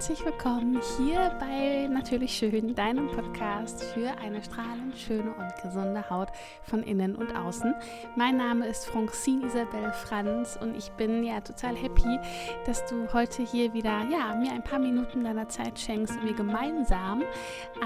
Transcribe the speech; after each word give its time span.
herzlich 0.00 0.24
willkommen 0.24 0.80
hier 0.96 1.30
bei 1.38 1.86
Natürlich 1.86 2.32
Schön, 2.32 2.74
deinem 2.74 3.06
Podcast 3.08 3.84
für 3.84 4.08
eine 4.24 4.42
strahlend 4.42 4.96
schöne 4.96 5.30
und 5.34 5.62
gesunde 5.62 6.08
Haut 6.08 6.28
von 6.62 6.82
innen 6.82 7.14
und 7.14 7.36
außen. 7.36 7.74
Mein 8.16 8.38
Name 8.38 8.66
ist 8.66 8.86
Francine 8.86 9.44
Isabel 9.44 9.92
Franz 9.92 10.58
und 10.58 10.74
ich 10.74 10.90
bin 10.92 11.22
ja 11.22 11.42
total 11.42 11.76
happy, 11.76 12.18
dass 12.64 12.82
du 12.86 13.12
heute 13.12 13.42
hier 13.42 13.74
wieder 13.74 14.06
ja, 14.10 14.34
mir 14.36 14.52
ein 14.52 14.64
paar 14.64 14.78
Minuten 14.78 15.22
deiner 15.22 15.50
Zeit 15.50 15.78
schenkst 15.78 16.16
und 16.16 16.24
wir 16.24 16.34
gemeinsam 16.34 17.22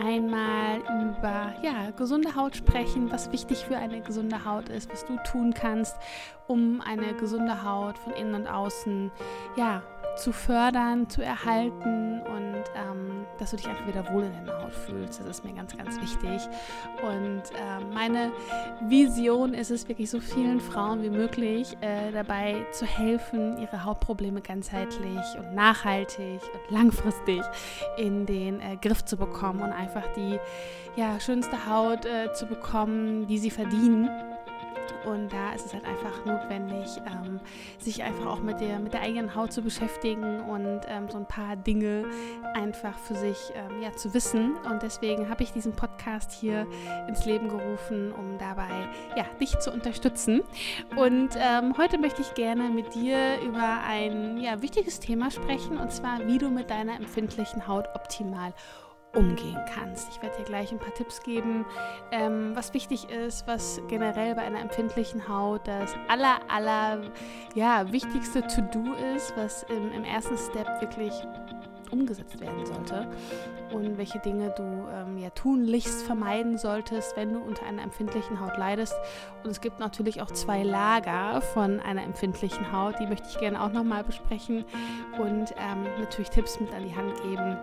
einmal 0.00 0.78
über 0.78 1.52
ja, 1.62 1.90
gesunde 1.96 2.36
Haut 2.36 2.54
sprechen, 2.54 3.10
was 3.10 3.32
wichtig 3.32 3.64
für 3.64 3.76
eine 3.76 4.02
gesunde 4.02 4.44
Haut 4.44 4.68
ist, 4.68 4.88
was 4.92 5.04
du 5.04 5.16
tun 5.24 5.52
kannst, 5.52 5.96
um 6.46 6.80
eine 6.80 7.14
gesunde 7.14 7.64
Haut 7.64 7.98
von 7.98 8.12
innen 8.12 8.34
und 8.34 8.46
außen 8.46 9.10
ja, 9.56 9.82
zu 10.16 10.32
fördern, 10.32 11.08
zu 11.08 11.22
erhalten 11.22 12.20
und 12.22 12.64
ähm, 12.76 13.26
dass 13.38 13.50
du 13.50 13.56
dich 13.56 13.68
einfach 13.68 13.86
wieder 13.86 14.12
wohl 14.12 14.24
in 14.24 14.32
deiner 14.32 14.62
Haut 14.62 14.72
fühlst. 14.72 15.20
Das 15.20 15.26
ist 15.26 15.44
mir 15.44 15.52
ganz, 15.52 15.76
ganz 15.76 16.00
wichtig. 16.00 16.48
Und 17.02 17.42
äh, 17.52 17.84
meine 17.92 18.30
Vision 18.88 19.54
ist 19.54 19.70
es 19.70 19.88
wirklich 19.88 20.10
so 20.10 20.20
vielen 20.20 20.60
Frauen 20.60 21.02
wie 21.02 21.10
möglich 21.10 21.76
äh, 21.80 22.12
dabei 22.12 22.64
zu 22.72 22.86
helfen, 22.86 23.58
ihre 23.58 23.84
Hautprobleme 23.84 24.40
ganzheitlich 24.40 25.38
und 25.38 25.54
nachhaltig 25.54 26.40
und 26.42 26.76
langfristig 26.76 27.42
in 27.96 28.26
den 28.26 28.60
äh, 28.60 28.76
Griff 28.80 29.04
zu 29.04 29.16
bekommen 29.16 29.62
und 29.62 29.72
einfach 29.72 30.06
die 30.16 30.38
ja, 30.96 31.18
schönste 31.18 31.66
Haut 31.66 32.06
äh, 32.06 32.32
zu 32.34 32.46
bekommen, 32.46 33.26
die 33.26 33.38
sie 33.38 33.50
verdienen. 33.50 34.08
Und 35.04 35.32
da 35.32 35.52
ist 35.52 35.66
es 35.66 35.74
halt 35.74 35.84
einfach 35.84 36.24
notwendig, 36.24 36.88
ähm, 37.06 37.40
sich 37.78 38.02
einfach 38.02 38.26
auch 38.26 38.40
mit 38.40 38.60
der, 38.60 38.78
mit 38.78 38.92
der 38.92 39.02
eigenen 39.02 39.34
Haut 39.34 39.52
zu 39.52 39.62
beschäftigen 39.62 40.40
und 40.40 40.80
ähm, 40.88 41.08
so 41.10 41.18
ein 41.18 41.26
paar 41.26 41.56
Dinge 41.56 42.04
einfach 42.54 42.96
für 42.98 43.14
sich 43.14 43.52
ähm, 43.54 43.82
ja, 43.82 43.92
zu 43.92 44.14
wissen. 44.14 44.56
Und 44.70 44.82
deswegen 44.82 45.28
habe 45.28 45.42
ich 45.42 45.52
diesen 45.52 45.72
Podcast 45.72 46.32
hier 46.32 46.66
ins 47.08 47.24
Leben 47.26 47.48
gerufen, 47.48 48.12
um 48.12 48.38
dabei 48.38 48.68
ja, 49.16 49.24
dich 49.40 49.58
zu 49.58 49.70
unterstützen. 49.72 50.42
Und 50.96 51.30
ähm, 51.36 51.74
heute 51.76 51.98
möchte 51.98 52.22
ich 52.22 52.34
gerne 52.34 52.70
mit 52.70 52.94
dir 52.94 53.40
über 53.46 53.80
ein 53.86 54.38
ja, 54.38 54.60
wichtiges 54.62 55.00
Thema 55.00 55.30
sprechen, 55.30 55.78
und 55.78 55.92
zwar, 55.92 56.26
wie 56.26 56.38
du 56.38 56.50
mit 56.50 56.70
deiner 56.70 56.96
empfindlichen 56.96 57.66
Haut 57.66 57.86
optimal 57.94 58.52
umgehen 59.14 59.58
kannst. 59.72 60.08
Ich 60.10 60.22
werde 60.22 60.36
dir 60.38 60.44
gleich 60.44 60.72
ein 60.72 60.78
paar 60.78 60.94
Tipps 60.94 61.22
geben, 61.22 61.64
ähm, 62.10 62.52
was 62.54 62.74
wichtig 62.74 63.08
ist, 63.10 63.46
was 63.46 63.80
generell 63.88 64.34
bei 64.34 64.42
einer 64.42 64.60
empfindlichen 64.60 65.28
Haut 65.28 65.66
das 65.66 65.94
aller, 66.08 66.38
aller 66.48 67.00
ja, 67.54 67.90
wichtigste 67.92 68.46
To-Do 68.46 68.94
ist, 69.14 69.36
was 69.36 69.64
im, 69.64 69.92
im 69.92 70.04
ersten 70.04 70.36
Step 70.36 70.80
wirklich 70.80 71.12
umgesetzt 71.90 72.40
werden 72.40 72.66
sollte 72.66 73.06
und 73.72 73.98
welche 73.98 74.18
Dinge 74.18 74.52
du 74.56 74.62
ähm, 74.62 75.18
ja 75.18 75.30
tunlichst 75.30 76.02
vermeiden 76.02 76.58
solltest, 76.58 77.16
wenn 77.16 77.32
du 77.32 77.40
unter 77.40 77.66
einer 77.66 77.82
empfindlichen 77.82 78.40
Haut 78.40 78.56
leidest. 78.58 78.94
Und 79.42 79.50
es 79.50 79.60
gibt 79.60 79.78
natürlich 79.78 80.20
auch 80.20 80.30
zwei 80.30 80.62
Lager 80.62 81.40
von 81.40 81.80
einer 81.80 82.02
empfindlichen 82.02 82.72
Haut, 82.72 82.98
die 82.98 83.06
möchte 83.06 83.28
ich 83.28 83.38
gerne 83.38 83.62
auch 83.62 83.72
nochmal 83.72 84.04
besprechen 84.04 84.64
und 85.18 85.54
ähm, 85.56 85.84
natürlich 85.98 86.30
Tipps 86.30 86.60
mit 86.60 86.72
an 86.74 86.84
die 86.84 86.94
Hand 86.94 87.14
geben, 87.22 87.56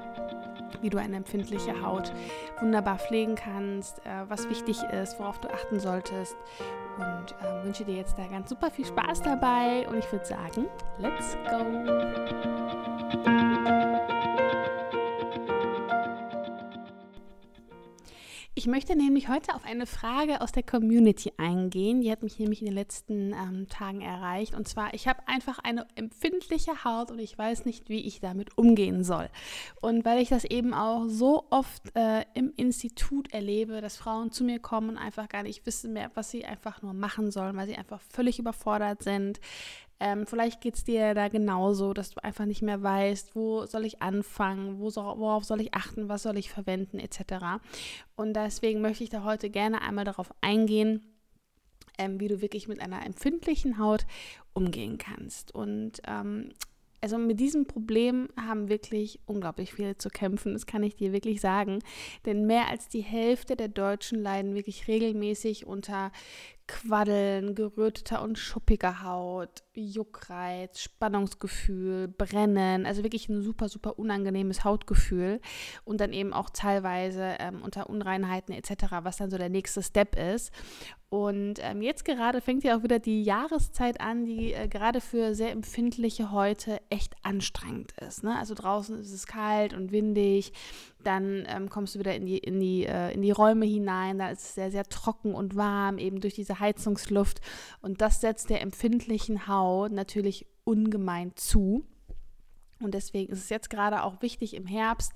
wie 0.82 0.90
du 0.90 0.98
eine 0.98 1.18
empfindliche 1.18 1.82
Haut 1.82 2.12
wunderbar 2.60 2.98
pflegen 3.00 3.36
kannst, 3.36 4.00
äh, 4.00 4.10
was 4.28 4.50
wichtig 4.50 4.82
ist, 4.84 5.20
worauf 5.20 5.40
du 5.40 5.50
achten 5.50 5.80
solltest. 5.80 6.36
Und 6.98 7.36
äh, 7.42 7.64
wünsche 7.64 7.86
dir 7.86 7.96
jetzt 7.96 8.18
da 8.18 8.28
ganz 8.28 8.50
super 8.50 8.70
viel 8.70 8.86
Spaß 8.86 9.22
dabei. 9.22 9.88
Und 9.88 9.98
ich 9.98 10.12
würde 10.12 10.26
sagen, 10.26 10.68
let's 11.00 11.38
go! 11.50 11.62
Ich 18.54 18.68
möchte 18.68 18.98
nämlich 18.98 19.30
heute 19.30 19.56
auf 19.56 19.64
eine 19.64 19.86
Frage 19.86 20.42
aus 20.42 20.52
der 20.52 20.64
Community 20.64 21.32
eingehen. 21.38 22.02
Die 22.02 22.12
hat 22.12 22.22
mich 22.22 22.38
nämlich 22.38 22.60
in 22.60 22.66
den 22.66 22.76
letzten 22.76 23.32
ähm, 23.32 23.70
Tagen 23.70 24.02
erreicht. 24.02 24.56
Und 24.56 24.68
zwar, 24.68 24.94
ich 24.94 25.08
habe 25.08 25.26
einfach 25.26 25.60
eine 25.60 25.88
empfindliche 25.96 26.84
Haut 26.84 27.12
und 27.12 27.20
ich 27.20 27.38
weiß 27.38 27.64
nicht, 27.64 27.88
wie 27.88 28.02
ich 28.02 28.20
damit 28.20 28.58
umgehen 28.58 29.06
soll. 29.06 29.30
Und 29.80 30.04
weil 30.04 30.22
ich 30.22 30.28
das 30.28 30.44
eben 30.44 30.74
auch 30.74 31.06
so 31.08 31.46
oft 31.50 31.96
äh, 31.96 32.26
im 32.34 32.52
Institut 32.58 33.32
erlebe, 33.32 33.80
dass 33.80 33.96
Frauen 33.96 34.34
zu 34.34 34.44
mir 34.44 34.60
kommen 34.60 34.90
und 34.90 34.98
einfach 34.98 35.30
gar 35.30 35.44
nicht 35.44 35.66
wissen 35.66 35.94
mehr, 35.94 36.12
was 36.16 36.30
sie 36.30 36.44
einfach 36.44 36.82
nur 36.82 36.94
machen 36.94 37.32
sollen, 37.32 37.56
weil 37.56 37.68
sie 37.68 37.78
einfach 37.78 38.02
völlig 38.02 38.38
überfordert 38.38 39.02
sind, 39.02 39.40
ähm, 40.02 40.26
vielleicht 40.26 40.62
geht 40.62 40.76
es 40.76 40.84
dir 40.84 41.14
da 41.14 41.28
genauso, 41.28 41.94
dass 41.94 42.10
du 42.10 42.24
einfach 42.24 42.46
nicht 42.46 42.64
mehr 42.64 42.82
weißt, 42.82 43.36
wo 43.36 43.68
soll 43.68 43.86
ich 43.86 44.02
anfangen, 44.02 44.80
wo 44.80 44.90
so, 44.90 45.04
worauf 45.04 45.46
soll 45.46 45.62
ich 45.62 45.76
achten, 45.76 46.10
was 46.10 46.24
soll 46.24 46.40
ich 46.40 46.50
verwenden, 46.50 46.98
etc. 46.98 47.62
Und 48.16 48.34
deswegen 48.34 48.82
möchte 48.82 49.04
ich 49.04 49.12
da 49.12 49.24
heute 49.24 49.52
gerne 49.52 49.84
einmal 49.84 50.04
darauf 50.04 50.34
eingehen, 50.42 51.06
ähm, 52.00 52.20
wie 52.20 52.30
du 52.30 52.42
wirklich 52.42 52.68
mit 52.68 52.82
einer 52.82 53.06
empfindlichen 53.06 53.78
Haut 53.78 54.08
umgehen 54.56 54.98
kannst. 54.98 55.54
Und 55.54 56.02
ähm, 56.08 56.50
also 57.00 57.20
mit 57.20 57.40
diesem 57.40 57.68
Problem 57.68 58.30
haben 58.36 58.70
wirklich 58.70 59.20
unglaublich 59.28 59.72
viele 59.72 60.00
zu 60.00 60.10
kämpfen, 60.10 60.54
das 60.54 60.66
kann 60.66 60.82
ich 60.82 60.96
dir 60.96 61.14
wirklich 61.14 61.42
sagen. 61.42 61.78
Denn 62.26 62.48
mehr 62.48 62.70
als 62.70 62.88
die 62.90 63.02
Hälfte 63.02 63.56
der 63.56 63.68
Deutschen 63.68 64.20
leiden 64.20 64.56
wirklich 64.56 64.88
regelmäßig 64.88 65.68
unter 65.68 66.12
Quaddeln, 66.72 67.54
geröteter 67.54 68.22
und 68.22 68.40
schuppiger 68.40 69.04
Haut, 69.04 69.64
Juckreiz, 69.74 70.80
Spannungsgefühl, 70.80 72.08
Brennen, 72.08 72.86
also 72.86 73.04
wirklich 73.04 73.28
ein 73.28 73.42
super, 73.42 73.68
super 73.68 74.00
unangenehmes 74.00 74.64
Hautgefühl 74.64 75.42
und 75.84 76.00
dann 76.00 76.14
eben 76.14 76.32
auch 76.32 76.50
teilweise 76.50 77.36
ähm, 77.40 77.62
unter 77.62 77.90
Unreinheiten 77.90 78.54
etc., 78.56 78.86
was 79.02 79.18
dann 79.18 79.30
so 79.30 79.38
der 79.38 79.50
nächste 79.50 79.84
Step 79.84 80.16
ist. 80.18 80.54
Und 81.14 81.56
ähm, 81.60 81.82
jetzt 81.82 82.06
gerade 82.06 82.40
fängt 82.40 82.64
ja 82.64 82.78
auch 82.78 82.84
wieder 82.84 82.98
die 82.98 83.22
Jahreszeit 83.22 84.00
an, 84.00 84.24
die 84.24 84.54
äh, 84.54 84.70
gerade 84.70 85.02
für 85.02 85.36
sehr 85.36 85.52
empfindliche 85.52 86.32
Häute 86.32 86.80
echt 86.90 87.16
anstrengend 87.22 87.92
ist. 88.00 88.24
Ne? 88.24 88.34
Also 88.40 88.54
draußen 88.54 88.98
ist 88.98 89.12
es 89.12 89.28
kalt 89.28 89.74
und 89.74 89.92
windig, 89.92 90.54
dann 91.04 91.46
ähm, 91.50 91.70
kommst 91.70 91.96
du 91.96 92.00
wieder 92.00 92.16
in 92.16 92.26
die, 92.26 92.38
in, 92.38 92.62
die, 92.62 92.86
äh, 92.86 93.14
in 93.14 93.22
die 93.22 93.32
Räume 93.32 93.66
hinein, 93.66 94.20
da 94.20 94.30
ist 94.30 94.42
es 94.42 94.56
sehr, 94.56 94.72
sehr 94.72 94.86
trocken 94.86 95.36
und 95.36 95.58
warm, 95.58 95.98
eben 95.98 96.22
durch 96.22 96.36
diese 96.36 96.62
Heizungsluft. 96.62 97.42
Und 97.82 98.00
das 98.00 98.22
setzt 98.22 98.50
der 98.50 98.62
empfindlichen 98.62 99.50
Haut 99.50 99.92
natürlich 99.92 100.48
ungemein 100.64 101.34
zu. 101.36 101.84
Und 102.82 102.94
deswegen 102.94 103.32
ist 103.32 103.40
es 103.40 103.50
jetzt 103.50 103.70
gerade 103.70 104.04
auch 104.04 104.22
wichtig 104.22 104.56
im 104.56 104.66
Herbst 104.66 105.14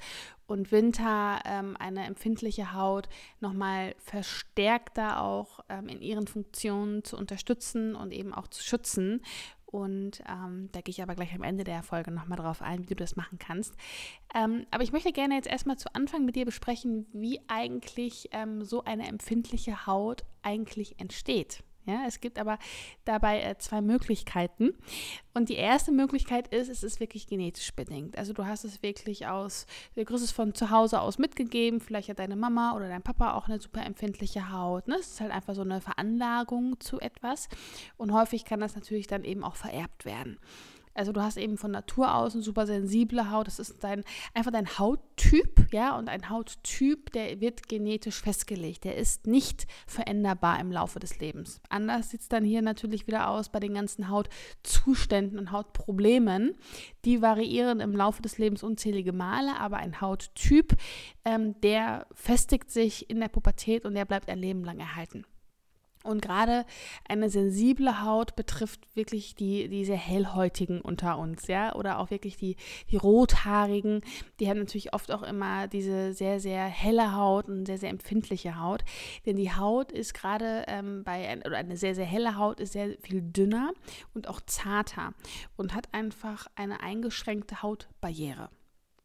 und 0.48 0.72
Winter 0.72 1.40
ähm, 1.46 1.76
eine 1.78 2.06
empfindliche 2.06 2.74
Haut 2.74 3.10
nochmal 3.40 3.96
verstärkter 3.98 5.22
auch 5.22 5.60
ähm, 5.70 5.88
in 5.88 6.02
ihren 6.02 6.28
Funktionen 6.28 7.04
zu 7.04 7.18
unterstützen 7.18 7.96
und 7.96 8.12
eben 8.12 8.34
auch 8.34 8.48
zu 8.48 8.64
schützen. 8.64 9.22
Und 9.66 10.22
ähm, 10.30 10.70
da 10.72 10.80
gehe 10.80 10.92
ich 10.92 11.02
aber 11.04 11.16
gleich 11.16 11.34
am 11.34 11.44
Ende 11.44 11.66
der 11.66 11.84
Folge 11.84 12.10
nochmal 12.10 12.38
drauf 12.38 12.62
ein, 12.62 12.84
wie 12.84 12.86
du 12.86 12.96
das 12.96 13.18
machen 13.18 13.40
kannst. 13.40 13.74
Ähm, 14.34 14.66
aber 14.72 14.84
ich 14.84 14.94
möchte 14.94 15.12
gerne 15.12 15.36
jetzt 15.36 15.50
erstmal 15.50 15.78
zu 15.78 15.94
Anfang 15.94 16.24
mit 16.24 16.38
dir 16.38 16.46
besprechen, 16.46 17.08
wie 17.12 17.42
eigentlich 17.48 18.30
ähm, 18.32 18.64
so 18.64 18.86
eine 18.86 19.08
empfindliche 19.08 19.86
Haut 19.86 20.24
eigentlich 20.44 20.98
entsteht. 21.00 21.62
Ja, 21.86 22.04
es 22.08 22.20
gibt 22.20 22.40
aber 22.40 22.58
dabei 23.06 23.42
äh, 23.42 23.58
zwei 23.58 23.82
Möglichkeiten. 23.82 24.74
Und 25.34 25.50
die 25.50 25.56
erste 25.56 25.92
Möglichkeit 25.92 26.48
ist, 26.48 26.70
es 26.70 26.82
ist 26.82 27.00
wirklich 27.00 27.28
genetisch 27.28 27.76
bedingt. 27.76 28.18
Also 28.18 28.34
du 28.34 28.46
hast 28.46 28.64
es 28.64 28.82
wirklich 28.82 29.28
aus, 29.28 29.68
du 29.96 30.04
kriegst 30.04 30.24
es 30.24 30.32
von 30.32 30.54
zu 30.54 30.72
Hause 30.72 31.02
aus 31.02 31.18
mitgegeben. 31.18 31.80
Vielleicht 31.80 32.10
hat 32.10 32.20
deine 32.20 32.36
Mama 32.36 32.76
oder 32.76 32.88
dein 32.88 33.04
Papa 33.04 33.34
auch 33.34 33.48
eine 33.48 33.60
super 33.60 33.86
empfindliche 33.86 34.52
Haut. 34.52 34.88
Ne? 34.88 34.96
Es 34.96 35.12
ist 35.12 35.22
halt 35.22 35.32
einfach 35.32 35.54
so 35.54 35.62
eine 35.62 35.82
Veranlagung 35.82 36.80
zu 36.80 37.00
etwas. 37.00 37.50
Und 37.98 38.14
häufig 38.14 38.46
kann 38.46 38.60
das 38.60 38.76
natürlich 38.76 39.08
dann 39.08 39.24
eben 39.24 39.44
auch 39.44 39.56
vererbt 39.56 40.06
werden. 40.06 40.40
Also 40.96 41.12
du 41.12 41.22
hast 41.22 41.38
eben 41.38 41.58
von 41.58 41.72
Natur 41.72 42.16
aus 42.16 42.34
eine 42.34 42.42
super 42.42 42.66
sensible 42.66 43.30
Haut. 43.30 43.48
Das 43.48 43.60
ist 43.60 43.84
dein, 43.84 44.04
einfach 44.34 44.52
dein 44.52 44.80
Hauttyp, 44.80 45.68
ja. 45.72 45.98
Und 45.98 46.08
ein 46.08 46.30
Hauttyp, 46.30 47.12
der 47.12 47.42
wird 47.42 47.68
genetisch 47.68 48.22
festgelegt. 48.22 48.86
Der 48.86 48.96
ist 48.96 49.28
nicht 49.28 49.68
veränderbar 49.86 50.60
im 50.60 50.72
Laufe 50.72 51.00
des 51.00 51.20
Lebens. 51.20 51.62
Anders 51.70 52.10
sieht 52.10 52.22
es 52.22 52.30
dann 52.30 52.46
hier 52.46 52.62
natürlich 52.62 53.08
wieder 53.08 53.30
aus 53.30 53.50
bei 53.50 53.60
den 53.60 53.74
ganzen 53.74 54.10
Hautzuständen 54.10 55.38
und 55.38 55.52
Hautproblemen. 55.52 56.56
Die 57.04 57.22
variieren 57.22 57.82
im 57.82 57.96
Laufe 57.96 58.22
des 58.22 58.38
Lebens 58.38 58.64
unzählige 58.64 59.12
Male, 59.12 59.60
aber 59.60 59.78
ein 59.78 60.00
Hauttyp, 60.00 60.76
ähm, 61.26 61.60
der 61.62 62.08
festigt 62.14 62.72
sich 62.72 63.10
in 63.10 63.20
der 63.20 63.28
Pubertät 63.28 63.86
und 63.86 63.96
der 63.96 64.06
bleibt 64.06 64.30
ein 64.30 64.40
Leben 64.40 64.64
lang 64.64 64.80
erhalten. 64.80 65.26
Und 66.06 66.22
gerade 66.22 66.66
eine 67.08 67.30
sensible 67.30 68.04
Haut 68.04 68.36
betrifft 68.36 68.96
wirklich 68.96 69.36
die, 69.36 69.68
die 69.70 69.86
sehr 69.86 69.98
hellhäutigen 69.98 70.82
unter 70.82 71.18
uns, 71.18 71.48
ja, 71.48 71.76
oder 71.76 72.00
auch 72.00 72.12
wirklich 72.12 72.38
die, 72.38 72.56
die 72.92 72.98
rothaarigen. 72.98 74.02
Die 74.40 74.50
haben 74.50 74.60
natürlich 74.60 74.94
oft 74.94 75.12
auch 75.12 75.24
immer 75.24 75.68
diese 75.68 76.14
sehr, 76.14 76.40
sehr 76.40 76.66
helle 76.66 77.16
Haut 77.16 77.48
und 77.48 77.66
sehr, 77.66 77.78
sehr 77.78 77.90
empfindliche 77.90 78.60
Haut. 78.60 78.84
Denn 79.26 79.36
die 79.36 79.52
Haut 79.52 79.92
ist 79.92 80.14
gerade 80.14 80.66
ähm, 80.68 81.04
bei, 81.04 81.40
oder 81.46 81.58
eine 81.58 81.78
sehr, 81.78 81.96
sehr 81.96 82.06
helle 82.06 82.38
Haut 82.38 82.60
ist 82.60 82.74
sehr 82.74 82.96
viel 83.02 83.22
dünner 83.22 83.74
und 84.14 84.28
auch 84.28 84.42
zarter 84.46 85.14
und 85.56 85.74
hat 85.74 85.94
einfach 85.94 86.48
eine 86.56 86.82
eingeschränkte 86.82 87.62
Hautbarriere. 87.62 88.50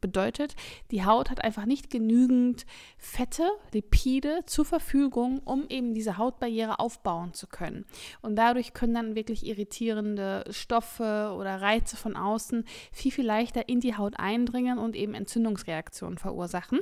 Bedeutet, 0.00 0.56
die 0.90 1.04
Haut 1.04 1.30
hat 1.30 1.44
einfach 1.44 1.66
nicht 1.66 1.90
genügend 1.90 2.64
Fette, 2.96 3.48
Lipide 3.72 4.40
zur 4.46 4.64
Verfügung, 4.64 5.40
um 5.44 5.66
eben 5.68 5.94
diese 5.94 6.16
Hautbarriere 6.16 6.78
aufbauen 6.78 7.34
zu 7.34 7.46
können. 7.46 7.84
Und 8.22 8.36
dadurch 8.36 8.72
können 8.72 8.94
dann 8.94 9.14
wirklich 9.14 9.46
irritierende 9.46 10.44
Stoffe 10.50 11.34
oder 11.36 11.60
Reize 11.60 11.96
von 11.96 12.16
außen 12.16 12.64
viel, 12.92 13.12
viel 13.12 13.26
leichter 13.26 13.68
in 13.68 13.80
die 13.80 13.96
Haut 13.96 14.18
eindringen 14.18 14.78
und 14.78 14.96
eben 14.96 15.14
Entzündungsreaktionen 15.14 16.18
verursachen. 16.18 16.80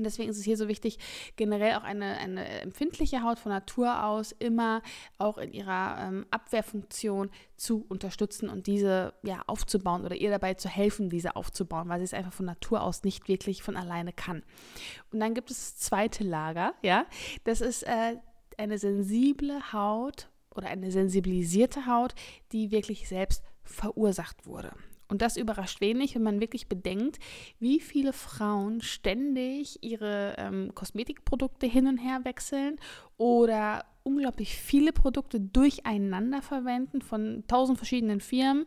Und 0.00 0.04
deswegen 0.04 0.30
ist 0.30 0.38
es 0.38 0.44
hier 0.44 0.56
so 0.56 0.66
wichtig, 0.66 0.98
generell 1.36 1.74
auch 1.74 1.84
eine, 1.84 2.16
eine 2.16 2.46
empfindliche 2.62 3.22
Haut 3.22 3.38
von 3.38 3.52
Natur 3.52 4.04
aus 4.04 4.32
immer 4.32 4.82
auch 5.18 5.36
in 5.36 5.52
ihrer 5.52 5.98
ähm, 6.00 6.26
Abwehrfunktion 6.30 7.30
zu 7.58 7.84
unterstützen 7.88 8.48
und 8.48 8.66
diese 8.66 9.12
ja 9.22 9.42
aufzubauen 9.46 10.06
oder 10.06 10.16
ihr 10.16 10.30
dabei 10.30 10.54
zu 10.54 10.70
helfen, 10.70 11.10
diese 11.10 11.36
aufzubauen, 11.36 11.90
weil 11.90 11.98
sie 11.98 12.04
es 12.04 12.14
einfach 12.14 12.32
von 12.32 12.46
Natur 12.46 12.82
aus 12.82 13.04
nicht 13.04 13.28
wirklich 13.28 13.62
von 13.62 13.76
alleine 13.76 14.14
kann. 14.14 14.42
Und 15.12 15.20
dann 15.20 15.34
gibt 15.34 15.50
es 15.50 15.58
das 15.58 15.76
zweite 15.76 16.24
Lager, 16.24 16.72
ja, 16.82 17.04
das 17.44 17.60
ist 17.60 17.82
äh, 17.82 18.16
eine 18.56 18.78
sensible 18.78 19.72
Haut 19.74 20.30
oder 20.54 20.68
eine 20.68 20.90
sensibilisierte 20.90 21.86
Haut, 21.86 22.14
die 22.52 22.70
wirklich 22.70 23.06
selbst 23.06 23.44
verursacht 23.62 24.46
wurde. 24.46 24.72
Und 25.10 25.22
das 25.22 25.36
überrascht 25.36 25.80
wenig, 25.80 26.14
wenn 26.14 26.22
man 26.22 26.40
wirklich 26.40 26.68
bedenkt, 26.68 27.18
wie 27.58 27.80
viele 27.80 28.12
Frauen 28.12 28.80
ständig 28.80 29.82
ihre 29.82 30.34
ähm, 30.38 30.72
Kosmetikprodukte 30.74 31.66
hin 31.66 31.86
und 31.86 31.98
her 31.98 32.20
wechseln 32.24 32.78
oder 33.16 33.84
unglaublich 34.02 34.56
viele 34.56 34.92
Produkte 34.92 35.40
durcheinander 35.40 36.42
verwenden 36.42 37.02
von 37.02 37.44
tausend 37.48 37.78
verschiedenen 37.78 38.20
Firmen. 38.20 38.66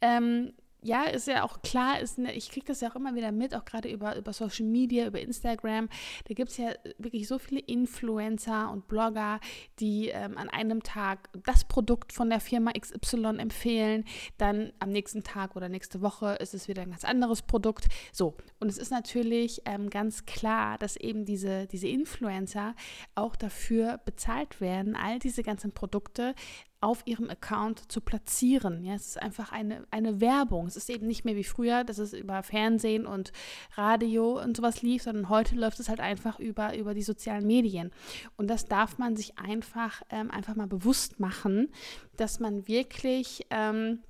Ähm, 0.00 0.52
ja, 0.82 1.04
ist 1.04 1.26
ja 1.26 1.42
auch 1.42 1.60
klar, 1.62 2.00
ist 2.00 2.18
eine, 2.18 2.32
ich 2.34 2.50
kriege 2.50 2.66
das 2.66 2.80
ja 2.80 2.90
auch 2.90 2.94
immer 2.94 3.14
wieder 3.14 3.32
mit, 3.32 3.54
auch 3.54 3.64
gerade 3.64 3.90
über, 3.90 4.16
über 4.16 4.32
Social 4.32 4.66
Media, 4.66 5.06
über 5.06 5.20
Instagram. 5.20 5.88
Da 6.26 6.34
gibt 6.34 6.50
es 6.50 6.56
ja 6.56 6.70
wirklich 6.98 7.26
so 7.26 7.38
viele 7.38 7.60
Influencer 7.60 8.70
und 8.70 8.86
Blogger, 8.86 9.40
die 9.80 10.08
ähm, 10.08 10.38
an 10.38 10.48
einem 10.48 10.82
Tag 10.82 11.30
das 11.44 11.64
Produkt 11.64 12.12
von 12.12 12.30
der 12.30 12.40
Firma 12.40 12.72
XY 12.72 13.38
empfehlen. 13.38 14.04
Dann 14.36 14.72
am 14.78 14.90
nächsten 14.90 15.24
Tag 15.24 15.56
oder 15.56 15.68
nächste 15.68 16.00
Woche 16.00 16.36
ist 16.40 16.54
es 16.54 16.68
wieder 16.68 16.82
ein 16.82 16.90
ganz 16.90 17.04
anderes 17.04 17.42
Produkt. 17.42 17.86
So, 18.12 18.36
und 18.60 18.68
es 18.68 18.78
ist 18.78 18.90
natürlich 18.90 19.62
ähm, 19.64 19.90
ganz 19.90 20.26
klar, 20.26 20.78
dass 20.78 20.96
eben 20.96 21.24
diese, 21.24 21.66
diese 21.66 21.88
Influencer 21.88 22.74
auch 23.16 23.34
dafür 23.34 24.00
bezahlt 24.04 24.60
werden, 24.60 24.94
all 24.94 25.18
diese 25.18 25.42
ganzen 25.42 25.72
Produkte 25.72 26.34
auf 26.80 27.02
ihrem 27.06 27.28
Account 27.28 27.90
zu 27.90 28.00
platzieren. 28.00 28.84
Ja, 28.84 28.94
es 28.94 29.08
ist 29.08 29.22
einfach 29.22 29.50
eine, 29.50 29.84
eine 29.90 30.20
Werbung. 30.20 30.66
Es 30.66 30.76
ist 30.76 30.88
eben 30.90 31.06
nicht 31.06 31.24
mehr 31.24 31.34
wie 31.34 31.44
früher, 31.44 31.82
dass 31.82 31.98
es 31.98 32.12
über 32.12 32.42
Fernsehen 32.42 33.06
und 33.06 33.32
Radio 33.74 34.40
und 34.40 34.56
sowas 34.56 34.82
lief, 34.82 35.02
sondern 35.02 35.28
heute 35.28 35.56
läuft 35.56 35.80
es 35.80 35.88
halt 35.88 36.00
einfach 36.00 36.38
über, 36.38 36.76
über 36.76 36.94
die 36.94 37.02
sozialen 37.02 37.46
Medien. 37.46 37.90
Und 38.36 38.48
das 38.48 38.66
darf 38.66 38.98
man 38.98 39.16
sich 39.16 39.38
einfach, 39.38 40.02
ähm, 40.10 40.30
einfach 40.30 40.54
mal 40.54 40.68
bewusst 40.68 41.18
machen, 41.18 41.72
dass 42.16 42.38
man 42.38 42.68
wirklich 42.68 43.46
ähm, 43.50 44.00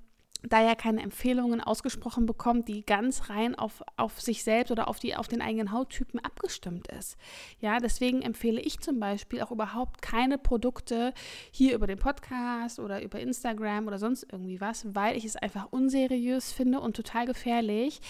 da 0.42 0.62
ja 0.62 0.74
keine 0.74 1.02
Empfehlungen 1.02 1.60
ausgesprochen 1.60 2.26
bekommt, 2.26 2.68
die 2.68 2.84
ganz 2.84 3.28
rein 3.28 3.54
auf, 3.56 3.82
auf 3.96 4.20
sich 4.20 4.44
selbst 4.44 4.70
oder 4.70 4.88
auf, 4.88 4.98
die, 4.98 5.16
auf 5.16 5.26
den 5.26 5.42
eigenen 5.42 5.72
Hauttypen 5.72 6.20
abgestimmt 6.20 6.88
ist. 6.88 7.16
Ja, 7.60 7.78
deswegen 7.78 8.22
empfehle 8.22 8.60
ich 8.60 8.78
zum 8.80 9.00
Beispiel 9.00 9.42
auch 9.42 9.50
überhaupt 9.50 10.00
keine 10.00 10.38
Produkte 10.38 11.12
hier 11.50 11.74
über 11.74 11.86
den 11.86 11.98
Podcast 11.98 12.78
oder 12.78 13.02
über 13.02 13.18
Instagram 13.18 13.86
oder 13.88 13.98
sonst 13.98 14.26
irgendwie 14.30 14.60
was, 14.60 14.94
weil 14.94 15.16
ich 15.16 15.24
es 15.24 15.36
einfach 15.36 15.66
unseriös 15.70 16.52
finde 16.52 16.80
und 16.80 16.94
total 16.94 17.26
gefährlich, 17.26 18.00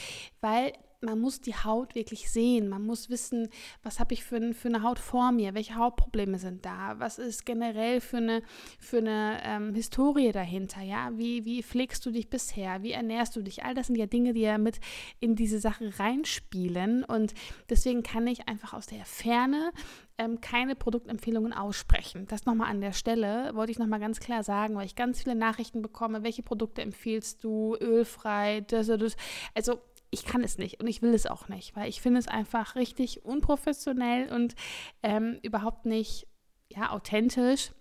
weil 0.41 0.73
man 1.00 1.21
muss 1.21 1.41
die 1.41 1.55
Haut 1.55 1.95
wirklich 1.95 2.29
sehen. 2.31 2.69
Man 2.69 2.85
muss 2.85 3.09
wissen, 3.09 3.49
was 3.83 4.00
habe 4.00 4.15
ich 4.15 4.25
für, 4.25 4.53
für 4.53 4.69
eine 4.69 4.83
Haut 4.83 4.99
vor 4.99 5.31
mir, 5.31 5.55
welche 5.55 5.77
Hautprobleme 5.77 6.39
sind 6.39 6.65
da, 6.65 6.99
was 6.99 7.19
ist 7.19 7.47
generell 7.47 8.00
für 8.00 8.17
eine, 8.17 8.43
für 8.81 8.99
eine 8.99 9.41
ähm, 9.45 9.75
Historie 9.75 10.33
dahinter, 10.33 10.83
ja, 10.83 11.11
wie, 11.15 11.45
wie 11.45 11.62
pflegst 11.62 12.05
du 12.05 12.11
dich 12.11 12.29
bisher, 12.29 12.83
wie 12.83 12.93
ernährst 12.93 13.37
du 13.37 13.43
dich, 13.43 13.65
all 13.65 13.75
das 13.75 13.87
sind 13.87 13.97
ja 13.97 14.06
Dinge, 14.06 14.33
die 14.33 14.41
ja 14.41 14.59
mit 14.59 14.81
in 15.21 15.37
diese 15.37 15.61
Sache 15.61 15.99
reinspielen. 15.99 17.05
Und 17.05 17.33
deswegen 17.71 18.03
kann 18.03 18.27
ich 18.27 18.49
einfach 18.49 18.75
aus 18.75 18.87
der 18.87 19.05
Ferne 19.05 19.71
ähm, 20.19 20.41
keine 20.41 20.75
Produktempfehlungen 20.75 21.53
aussprechen. 21.53 22.27
Das 22.27 22.45
nochmal 22.45 22.71
an 22.71 22.81
der 22.81 22.93
Stelle 22.93 23.55
wollte 23.55 23.71
ich 23.71 23.79
nochmal 23.79 24.00
ganz 24.00 24.19
klar 24.19 24.43
sagen, 24.43 24.75
weil 24.75 24.87
ich 24.87 24.97
ganz 24.97 25.23
viele 25.23 25.37
Nachrichten 25.37 25.81
bekomme, 25.81 26.25
welche 26.25 26.43
Produkte 26.43 26.83
empfiehlst 26.83 27.45
du, 27.45 27.77
ölfrei, 27.81 28.62
das, 28.62 28.89
das. 28.89 29.17
Also 29.55 29.79
ich 30.11 30.25
kann 30.25 30.43
es 30.43 30.59
nicht 30.59 30.81
und 30.81 30.87
ich 30.87 31.03
will 31.03 31.15
es 31.15 31.27
auch 31.27 31.49
nicht, 31.49 31.77
weil 31.77 31.89
ich 31.89 32.01
finde 32.01 32.21
es 32.21 32.29
einfach 32.29 32.77
richtig 32.77 33.25
unprofessionell 33.25 34.33
und 34.33 34.55
ähm, 35.03 35.39
überhaupt 35.43 35.87
nicht 35.87 36.27
ja, 36.71 36.91
authentisch, 36.91 37.73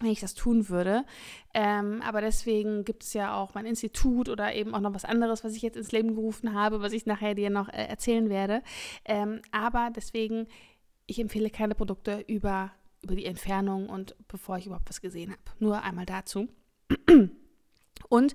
wenn 0.00 0.10
ich 0.10 0.20
das 0.20 0.34
tun 0.34 0.68
würde. 0.68 1.04
Ähm, 1.54 2.02
aber 2.02 2.20
deswegen 2.20 2.84
gibt 2.84 3.02
es 3.02 3.12
ja 3.14 3.34
auch 3.34 3.54
mein 3.54 3.66
Institut 3.66 4.28
oder 4.28 4.54
eben 4.54 4.74
auch 4.74 4.80
noch 4.80 4.94
was 4.94 5.04
anderes, 5.04 5.42
was 5.42 5.54
ich 5.54 5.62
jetzt 5.62 5.76
ins 5.76 5.92
Leben 5.92 6.14
gerufen 6.14 6.54
habe, 6.54 6.80
was 6.80 6.92
ich 6.92 7.06
nachher 7.06 7.34
dir 7.34 7.50
noch 7.50 7.68
äh, 7.68 7.86
erzählen 7.86 8.28
werde. 8.28 8.62
Ähm, 9.04 9.40
aber 9.50 9.90
deswegen, 9.94 10.46
ich 11.06 11.18
empfehle 11.18 11.50
keine 11.50 11.74
Produkte 11.74 12.24
über, 12.28 12.70
über 13.02 13.16
die 13.16 13.26
Entfernung 13.26 13.88
und 13.88 14.14
bevor 14.28 14.58
ich 14.58 14.66
überhaupt 14.66 14.88
was 14.88 15.00
gesehen 15.00 15.32
habe. 15.32 15.42
Nur 15.58 15.82
einmal 15.82 16.06
dazu. 16.06 16.48
Und 18.08 18.34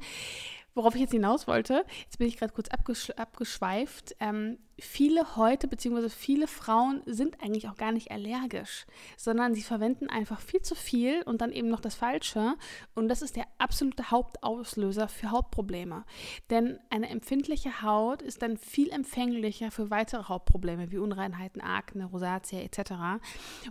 worauf 0.75 0.96
ich 0.96 1.02
jetzt 1.02 1.12
hinaus 1.12 1.48
wollte, 1.48 1.86
jetzt 2.04 2.18
bin 2.18 2.28
ich 2.28 2.38
gerade 2.38 2.54
kurz 2.54 2.70
abgesch 2.70 3.10
abgeschweift. 3.12 4.16
Ähm, 4.20 4.58
viele 4.83 5.35
heute, 5.35 5.68
beziehungsweise 5.68 6.09
viele 6.09 6.47
Frauen 6.47 7.01
sind 7.06 7.41
eigentlich 7.41 7.69
auch 7.69 7.77
gar 7.77 7.91
nicht 7.91 8.12
allergisch, 8.12 8.85
sondern 9.18 9.56
sie 9.56 9.62
verwenden 9.62 10.09
einfach 10.09 10.41
viel 10.41 10.62
zu 10.62 10.75
viel 10.75 11.21
und 11.24 11.41
dann 11.41 11.51
eben 11.51 11.69
noch 11.69 11.80
das 11.80 11.95
Falsche. 11.95 12.56
Und 12.94 13.07
das 13.07 13.21
ist 13.21 13.35
der 13.35 13.45
absolute 13.57 14.12
Hauptauslöser 14.12 15.07
für 15.07 15.31
Hautprobleme. 15.31 16.06
Denn 16.50 16.80
eine 16.89 17.09
empfindliche 17.09 17.81
Haut 17.81 18.21
ist 18.21 18.41
dann 18.41 18.57
viel 18.57 18.89
empfänglicher 18.91 19.71
für 19.71 19.89
weitere 19.89 20.27
Hautprobleme 20.27 20.91
wie 20.91 20.97
Unreinheiten, 20.97 21.62
Akne, 21.62 22.06
Rosatia 22.06 22.59
etc. 22.59 23.24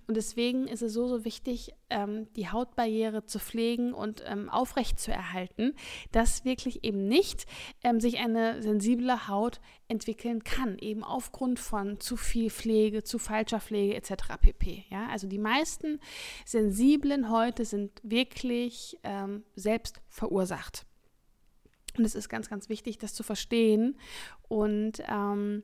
Und 0.07 0.17
deswegen 0.17 0.67
ist 0.67 0.83
es 0.83 0.93
so, 0.93 1.07
so 1.07 1.25
wichtig, 1.25 1.75
ähm, 1.91 2.29
die 2.35 2.49
Hautbarriere 2.49 3.27
zu 3.27 3.39
pflegen 3.39 3.93
und 3.93 4.25
ähm, 4.27 4.49
aufrecht 4.49 4.99
zu 4.99 5.13
erhalten, 5.13 5.75
dass 6.11 6.45
wirklich 6.45 6.85
eben 6.85 7.07
nicht 7.07 7.47
ähm, 7.83 8.01
sich 8.01 8.19
eine 8.19 8.63
sensible 8.63 9.29
Haut 9.29 9.61
entwickeln 9.89 10.43
kann, 10.43 10.79
eben 10.79 11.02
aufgrund 11.05 11.59
von 11.59 12.01
zu 12.01 12.17
viel 12.17 12.51
Pflege, 12.51 13.03
zu 13.03 13.19
falscher 13.19 13.61
Pflege 13.61 13.95
etc. 13.95 14.13
pp. 14.41 14.85
Ja, 14.91 15.09
also 15.09 15.27
die 15.27 15.39
meisten 15.39 16.01
sensiblen 16.45 17.31
heute 17.31 17.65
sind 17.65 18.01
wirklich 18.03 18.99
ähm, 19.03 19.45
selbst 19.55 20.01
verursacht. 20.09 20.87
Und 21.97 22.05
es 22.05 22.15
ist 22.15 22.29
ganz, 22.29 22.49
ganz 22.49 22.69
wichtig, 22.69 22.99
das 22.99 23.15
zu 23.15 23.23
verstehen. 23.23 23.99
Und 24.49 25.03
ähm, 25.09 25.63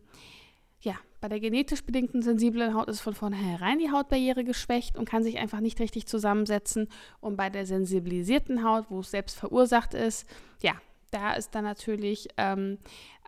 ja, 0.80 0.94
bei 1.20 1.28
der 1.28 1.40
genetisch 1.40 1.82
bedingten 1.82 2.22
sensiblen 2.22 2.74
Haut 2.74 2.88
ist 2.88 3.00
von 3.00 3.14
vornherein 3.14 3.78
die 3.78 3.90
Hautbarriere 3.90 4.44
geschwächt 4.44 4.96
und 4.96 5.08
kann 5.08 5.22
sich 5.22 5.38
einfach 5.38 5.60
nicht 5.60 5.80
richtig 5.80 6.06
zusammensetzen. 6.06 6.88
Und 7.20 7.36
bei 7.36 7.50
der 7.50 7.66
sensibilisierten 7.66 8.62
Haut, 8.62 8.86
wo 8.90 9.00
es 9.00 9.10
selbst 9.10 9.36
verursacht 9.36 9.94
ist, 9.94 10.28
ja, 10.62 10.74
da 11.10 11.32
ist 11.32 11.54
dann 11.54 11.64
natürlich 11.64 12.28
ähm, 12.36 12.78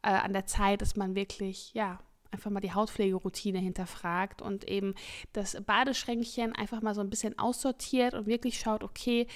äh, 0.02 0.10
an 0.10 0.32
der 0.32 0.46
Zeit, 0.46 0.82
dass 0.82 0.96
man 0.96 1.14
wirklich, 1.14 1.72
ja, 1.74 2.00
einfach 2.30 2.50
mal 2.50 2.60
die 2.60 2.72
Hautpflegeroutine 2.72 3.58
hinterfragt 3.58 4.40
und 4.40 4.68
eben 4.68 4.94
das 5.32 5.60
Badeschränkchen 5.64 6.54
einfach 6.54 6.80
mal 6.80 6.94
so 6.94 7.00
ein 7.00 7.10
bisschen 7.10 7.38
aussortiert 7.38 8.14
und 8.14 8.26
wirklich 8.26 8.58
schaut, 8.60 8.84
okay, 8.84 9.26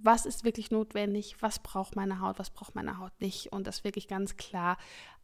was 0.00 0.26
ist 0.26 0.44
wirklich 0.44 0.70
notwendig, 0.70 1.36
was 1.40 1.58
braucht 1.58 1.96
meine 1.96 2.20
Haut, 2.20 2.38
was 2.38 2.50
braucht 2.50 2.74
meine 2.74 2.98
Haut 2.98 3.12
nicht 3.20 3.52
und 3.52 3.66
das 3.66 3.82
wirklich 3.82 4.06
ganz 4.06 4.36
klar 4.36 4.76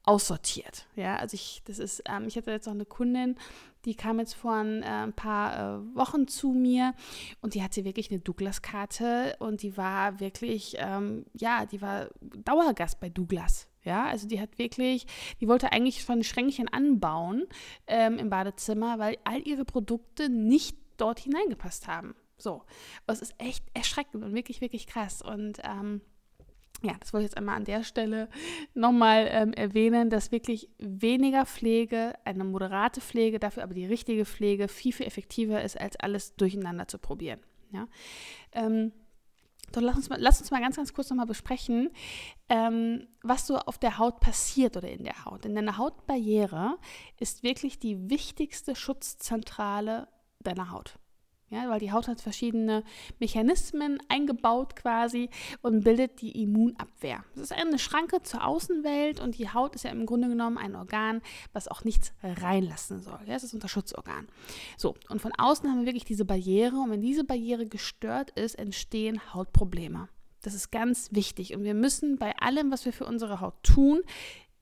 aussortiert. 0.02 0.86
Ja, 0.96 1.16
also 1.16 1.34
ich, 1.34 1.62
das 1.64 1.78
ist, 1.78 2.02
ähm, 2.06 2.26
ich 2.26 2.36
hatte 2.36 2.50
jetzt 2.50 2.66
noch 2.66 2.74
eine 2.74 2.84
Kundin, 2.84 3.36
die 3.84 3.94
kam 3.94 4.18
jetzt 4.18 4.34
vor 4.34 4.54
ein, 4.54 4.82
äh, 4.82 4.86
ein 4.86 5.12
paar 5.12 5.78
äh, 5.78 5.96
Wochen 5.96 6.28
zu 6.28 6.50
mir 6.50 6.94
und 7.40 7.54
die 7.54 7.62
hatte 7.62 7.84
wirklich 7.84 8.10
eine 8.10 8.20
Douglas-Karte 8.20 9.36
und 9.38 9.62
die 9.62 9.76
war 9.76 10.20
wirklich, 10.20 10.76
ähm, 10.78 11.24
ja, 11.32 11.64
die 11.66 11.80
war 11.80 12.08
Dauergast 12.20 13.00
bei 13.00 13.08
Douglas. 13.08 13.68
Ja, 13.84 14.06
also 14.06 14.26
die 14.26 14.40
hat 14.40 14.58
wirklich, 14.58 15.06
die 15.40 15.48
wollte 15.48 15.72
eigentlich 15.72 16.02
schon 16.02 16.20
ein 16.20 16.24
Schränkchen 16.24 16.68
anbauen 16.68 17.44
ähm, 17.86 18.18
im 18.18 18.30
Badezimmer, 18.30 18.98
weil 18.98 19.18
all 19.24 19.46
ihre 19.46 19.64
Produkte 19.64 20.28
nicht 20.28 20.76
dort 20.96 21.20
hineingepasst 21.20 21.86
haben. 21.86 22.14
So, 22.38 22.62
es 23.06 23.20
ist 23.20 23.34
echt 23.38 23.64
erschreckend 23.74 24.24
und 24.24 24.34
wirklich, 24.34 24.60
wirklich 24.60 24.86
krass. 24.86 25.22
Und 25.22 25.60
ähm, 25.64 26.00
ja, 26.82 26.94
das 27.00 27.12
wollte 27.12 27.24
ich 27.24 27.30
jetzt 27.30 27.38
einmal 27.38 27.56
an 27.56 27.64
der 27.64 27.82
Stelle 27.84 28.28
nochmal 28.74 29.28
ähm, 29.30 29.52
erwähnen, 29.52 30.10
dass 30.10 30.32
wirklich 30.32 30.68
weniger 30.78 31.46
Pflege, 31.46 32.14
eine 32.24 32.44
moderate 32.44 33.00
Pflege, 33.00 33.38
dafür 33.38 33.62
aber 33.62 33.74
die 33.74 33.86
richtige 33.86 34.24
Pflege 34.24 34.68
viel, 34.68 34.92
viel 34.92 35.06
effektiver 35.06 35.62
ist, 35.62 35.80
als 35.80 35.96
alles 35.96 36.36
durcheinander 36.36 36.88
zu 36.88 36.98
probieren. 36.98 37.40
Ja. 37.70 37.88
Ähm, 38.52 38.92
So, 39.72 39.80
lass 39.80 39.96
uns 39.96 40.08
mal, 40.08 40.20
lass 40.20 40.40
uns 40.40 40.50
mal 40.50 40.60
ganz, 40.60 40.76
ganz 40.76 40.92
kurz 40.92 41.10
nochmal 41.10 41.26
besprechen, 41.26 41.90
ähm, 42.48 43.06
was 43.22 43.46
so 43.46 43.56
auf 43.56 43.78
der 43.78 43.98
Haut 43.98 44.20
passiert 44.20 44.76
oder 44.76 44.90
in 44.90 45.04
der 45.04 45.24
Haut. 45.24 45.44
Denn 45.44 45.54
deine 45.54 45.78
Hautbarriere 45.78 46.78
ist 47.18 47.42
wirklich 47.42 47.78
die 47.78 48.10
wichtigste 48.10 48.74
Schutzzentrale 48.74 50.08
deiner 50.40 50.70
Haut. 50.70 50.98
Ja, 51.54 51.70
weil 51.70 51.78
die 51.78 51.92
Haut 51.92 52.08
hat 52.08 52.20
verschiedene 52.20 52.82
Mechanismen 53.20 54.00
eingebaut 54.08 54.74
quasi 54.74 55.30
und 55.62 55.84
bildet 55.84 56.20
die 56.20 56.42
Immunabwehr. 56.42 57.24
Das 57.34 57.44
ist 57.44 57.52
eine 57.52 57.78
Schranke 57.78 58.22
zur 58.22 58.44
Außenwelt 58.44 59.20
und 59.20 59.38
die 59.38 59.48
Haut 59.48 59.76
ist 59.76 59.84
ja 59.84 59.90
im 59.90 60.04
Grunde 60.04 60.28
genommen 60.28 60.58
ein 60.58 60.74
Organ, 60.74 61.22
was 61.52 61.68
auch 61.68 61.84
nichts 61.84 62.12
reinlassen 62.22 63.00
soll. 63.00 63.20
Ja, 63.26 63.36
es 63.36 63.44
ist 63.44 63.54
unser 63.54 63.68
Schutzorgan. 63.68 64.26
So, 64.76 64.96
und 65.08 65.22
von 65.22 65.32
außen 65.38 65.70
haben 65.70 65.78
wir 65.78 65.86
wirklich 65.86 66.04
diese 66.04 66.24
Barriere 66.24 66.76
und 66.76 66.90
wenn 66.90 67.00
diese 67.00 67.22
Barriere 67.22 67.66
gestört 67.66 68.30
ist, 68.32 68.58
entstehen 68.58 69.32
Hautprobleme. 69.32 70.08
Das 70.42 70.54
ist 70.54 70.72
ganz 70.72 71.10
wichtig 71.12 71.54
und 71.54 71.62
wir 71.62 71.74
müssen 71.74 72.18
bei 72.18 72.36
allem, 72.36 72.72
was 72.72 72.84
wir 72.84 72.92
für 72.92 73.06
unsere 73.06 73.40
Haut 73.40 73.62
tun, 73.62 74.02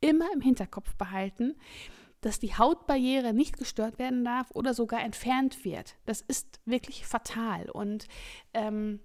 immer 0.00 0.26
im 0.34 0.42
Hinterkopf 0.42 0.94
behalten, 0.96 1.54
dass 2.22 2.38
die 2.38 2.56
Hautbarriere 2.56 3.34
nicht 3.34 3.58
gestört 3.58 3.98
werden 3.98 4.24
darf 4.24 4.50
oder 4.52 4.72
sogar 4.72 5.02
entfernt 5.02 5.64
wird. 5.64 5.96
Das 6.06 6.22
ist 6.22 6.60
wirklich 6.64 7.06
fatal. 7.06 7.68
Und 7.68 8.06
ähm, 8.54 9.00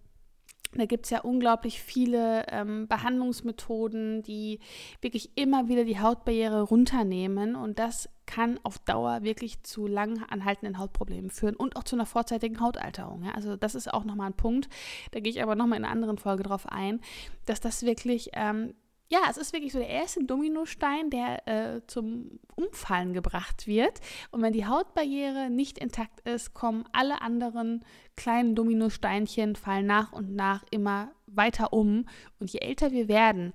da 0.73 0.85
gibt 0.85 1.05
es 1.05 1.09
ja 1.09 1.21
unglaublich 1.21 1.81
viele 1.81 2.45
ähm, 2.49 2.87
Behandlungsmethoden, 2.87 4.21
die 4.21 4.59
wirklich 5.01 5.31
immer 5.35 5.67
wieder 5.67 5.83
die 5.83 5.99
Hautbarriere 5.99 6.61
runternehmen. 6.61 7.55
Und 7.55 7.79
das 7.79 8.09
kann 8.25 8.59
auf 8.63 8.77
Dauer 8.79 9.23
wirklich 9.23 9.63
zu 9.63 9.87
lang 9.87 10.23
anhaltenden 10.29 10.77
Hautproblemen 10.77 11.31
führen 11.31 11.55
und 11.55 11.75
auch 11.75 11.83
zu 11.83 11.95
einer 11.95 12.05
vorzeitigen 12.05 12.59
Hautalterung. 12.59 13.23
Ja? 13.23 13.31
Also 13.31 13.55
das 13.55 13.73
ist 13.73 13.91
auch 13.91 14.03
nochmal 14.03 14.27
ein 14.27 14.37
Punkt, 14.37 14.69
da 15.11 15.19
gehe 15.19 15.31
ich 15.31 15.41
aber 15.41 15.55
nochmal 15.55 15.79
in 15.79 15.85
einer 15.85 15.93
anderen 15.93 16.17
Folge 16.17 16.43
drauf 16.43 16.67
ein, 16.67 17.01
dass 17.45 17.61
das 17.61 17.83
wirklich 17.83 18.31
ähm, 18.33 18.73
ja, 19.09 19.19
es 19.29 19.37
ist 19.37 19.53
wirklich 19.53 19.71
so 19.71 19.79
der 19.79 19.89
erste 19.89 20.23
Dominostein, 20.23 21.09
der 21.09 21.47
äh, 21.47 21.81
zum 21.87 22.39
Umfallen 22.55 23.13
gebracht 23.13 23.67
wird. 23.67 24.01
Und 24.31 24.41
wenn 24.41 24.53
die 24.53 24.65
Hautbarriere 24.65 25.49
nicht 25.49 25.77
intakt 25.77 26.19
ist, 26.21 26.53
kommen 26.53 26.85
alle 26.91 27.21
anderen 27.21 27.85
kleinen 28.15 28.55
Dominosteinchen, 28.55 29.55
fallen 29.55 29.85
nach 29.85 30.11
und 30.11 30.35
nach 30.35 30.65
immer 30.71 31.11
weiter 31.27 31.71
um. 31.71 32.05
Und 32.39 32.51
je 32.51 32.59
älter 32.59 32.91
wir 32.91 33.07
werden, 33.07 33.53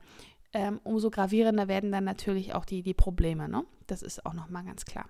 ähm, 0.54 0.80
umso 0.85 1.11
gravierender 1.11 1.68
werden 1.68 1.92
dann 1.92 2.04
natürlich 2.04 2.54
auch 2.54 2.64
die, 2.64 2.82
die 2.82 2.94
Probleme. 2.94 3.49
Ne? 3.49 3.64
Das 3.87 4.02
ist 4.02 4.25
auch 4.25 4.35
nochmal 4.35 4.64
ganz 4.64 4.85
klar. 4.85 5.06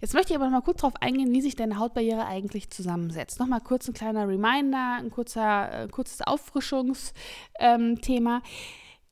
Jetzt 0.00 0.14
möchte 0.14 0.32
ich 0.32 0.36
aber 0.36 0.46
noch 0.46 0.52
mal 0.52 0.62
kurz 0.62 0.80
darauf 0.80 1.00
eingehen, 1.02 1.32
wie 1.32 1.42
sich 1.42 1.56
deine 1.56 1.78
Hautbarriere 1.78 2.24
eigentlich 2.24 2.70
zusammensetzt. 2.70 3.38
Nochmal 3.38 3.60
kurz 3.60 3.86
ein 3.86 3.94
kleiner 3.94 4.26
Reminder, 4.26 4.96
ein 4.98 5.10
kurzer, 5.10 5.84
äh, 5.84 5.88
kurzes 5.88 6.22
Auffrischungsthema. 6.22 8.42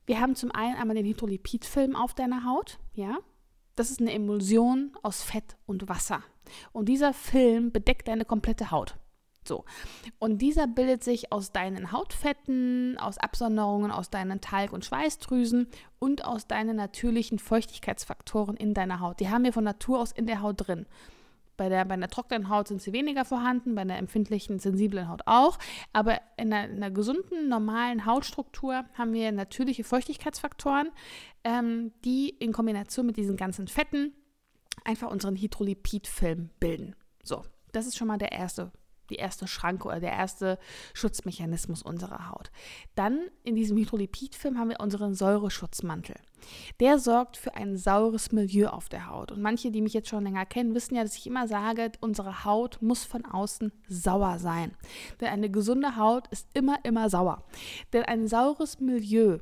Wir 0.07 0.21
haben 0.21 0.35
zum 0.35 0.51
einen 0.51 0.77
einmal 0.77 0.97
den 0.97 1.05
Hydrolipidfilm 1.05 1.95
auf 1.95 2.15
deiner 2.15 2.45
Haut, 2.45 2.79
ja. 2.95 3.19
Das 3.77 3.91
ist 3.91 4.01
eine 4.01 4.13
Emulsion 4.13 4.93
aus 5.03 5.23
Fett 5.23 5.57
und 5.67 5.89
Wasser. 5.89 6.23
Und 6.73 6.89
dieser 6.89 7.13
Film 7.13 7.71
bedeckt 7.71 8.09
deine 8.09 8.25
komplette 8.25 8.71
Haut. 8.71 8.97
So. 9.49 9.65
Und 10.19 10.39
dieser 10.39 10.67
bildet 10.67 11.03
sich 11.03 11.33
aus 11.33 11.51
deinen 11.51 11.91
Hautfetten, 11.91 12.99
aus 12.99 13.19
Absonderungen, 13.19 13.91
aus 13.91 14.11
deinen 14.11 14.41
Talg- 14.41 14.73
und 14.73 14.85
Schweißdrüsen 14.85 15.69
und 15.99 16.25
aus 16.25 16.47
deinen 16.47 16.77
natürlichen 16.77 17.39
Feuchtigkeitsfaktoren 17.39 18.57
in 18.57 18.75
deiner 18.75 19.01
Haut. 19.01 19.21
Die 19.21 19.31
haben 19.31 19.45
wir 19.45 19.53
von 19.53 19.65
Natur 19.65 20.01
aus 20.01 20.13
in 20.13 20.27
der 20.27 20.43
Haut 20.43 20.67
drin. 20.67 20.87
Bei 21.57 21.69
der, 21.69 21.85
bei 21.87 21.95
einer 21.95 22.09
trockenen 22.09 22.51
Haut 22.51 22.69
sind 22.69 22.81
sie 22.81 22.93
weniger 22.93 23.25
vorhanden, 23.25 23.75
bei 23.75 23.81
einer 23.81 23.99
empfindlichen, 23.99 24.61
sensiblen 24.61 25.09
Haut 25.09 25.23
auch. 25.27 25.59
Aber 25.93 26.21
in 26.37 26.53
einer, 26.53 26.71
in 26.71 26.77
einer 26.77 26.93
gesunden, 26.93 27.49
normalen 27.49 28.07
Hautstruktur 28.07 28.85
haben 28.95 29.13
wir 29.13 29.33
natürliche 29.33 29.83
Feuchtigkeitsfaktoren, 29.83 30.91
ähm, 31.43 31.93
die 32.05 32.29
in 32.29 32.53
Kombination 32.53 33.07
mit 33.07 33.17
diesen 33.17 33.37
ganzen 33.37 33.67
Fetten 33.67 34.13
einfach 34.85 35.11
unseren 35.11 35.35
Hydrolipidfilm 35.35 36.51
bilden. 36.61 36.95
So, 37.25 37.43
das 37.73 37.87
ist 37.87 37.97
schon 37.97 38.07
mal 38.07 38.19
der 38.19 38.31
erste 38.31 38.71
die 39.11 39.17
erste 39.17 39.47
Schranke 39.47 39.89
oder 39.89 40.01
der 40.01 40.13
erste 40.13 40.59
Schutzmechanismus 40.95 41.83
unserer 41.83 42.31
Haut. 42.31 42.51
Dann 42.95 43.21
in 43.45 43.55
diesem 43.55 43.77
Hydrolipidfilm 43.77 44.59
haben 44.59 44.71
wir 44.71 44.81
unseren 44.81 45.15
Säureschutzmantel. 45.15 46.17
Der 46.81 46.99
sorgt 46.99 47.37
für 47.37 47.55
ein 47.55 47.77
saures 47.77 48.33
Milieu 48.33 48.69
auf 48.69 48.89
der 48.89 49.09
Haut. 49.09 49.33
Und 49.33 49.43
manche, 49.43 49.71
die 49.71 49.83
mich 49.83 49.93
jetzt 49.93 50.09
schon 50.09 50.25
länger 50.25 50.47
kennen, 50.47 50.75
wissen 50.75 50.95
ja, 50.95 51.03
dass 51.03 51.17
ich 51.17 51.27
immer 51.27 51.49
sage, 51.49 51.93
unsere 52.01 52.45
Haut 52.45 52.79
muss 52.81 53.05
von 53.05 53.25
außen 53.25 53.73
sauer 53.89 54.39
sein. 54.39 54.75
Denn 55.21 55.29
eine 55.29 55.51
gesunde 55.51 55.97
Haut 55.97 56.29
ist 56.29 56.49
immer, 56.55 56.79
immer 56.85 57.11
sauer. 57.11 57.45
Denn 57.93 58.05
ein 58.05 58.29
saures 58.29 58.81
Milieu 58.81 59.39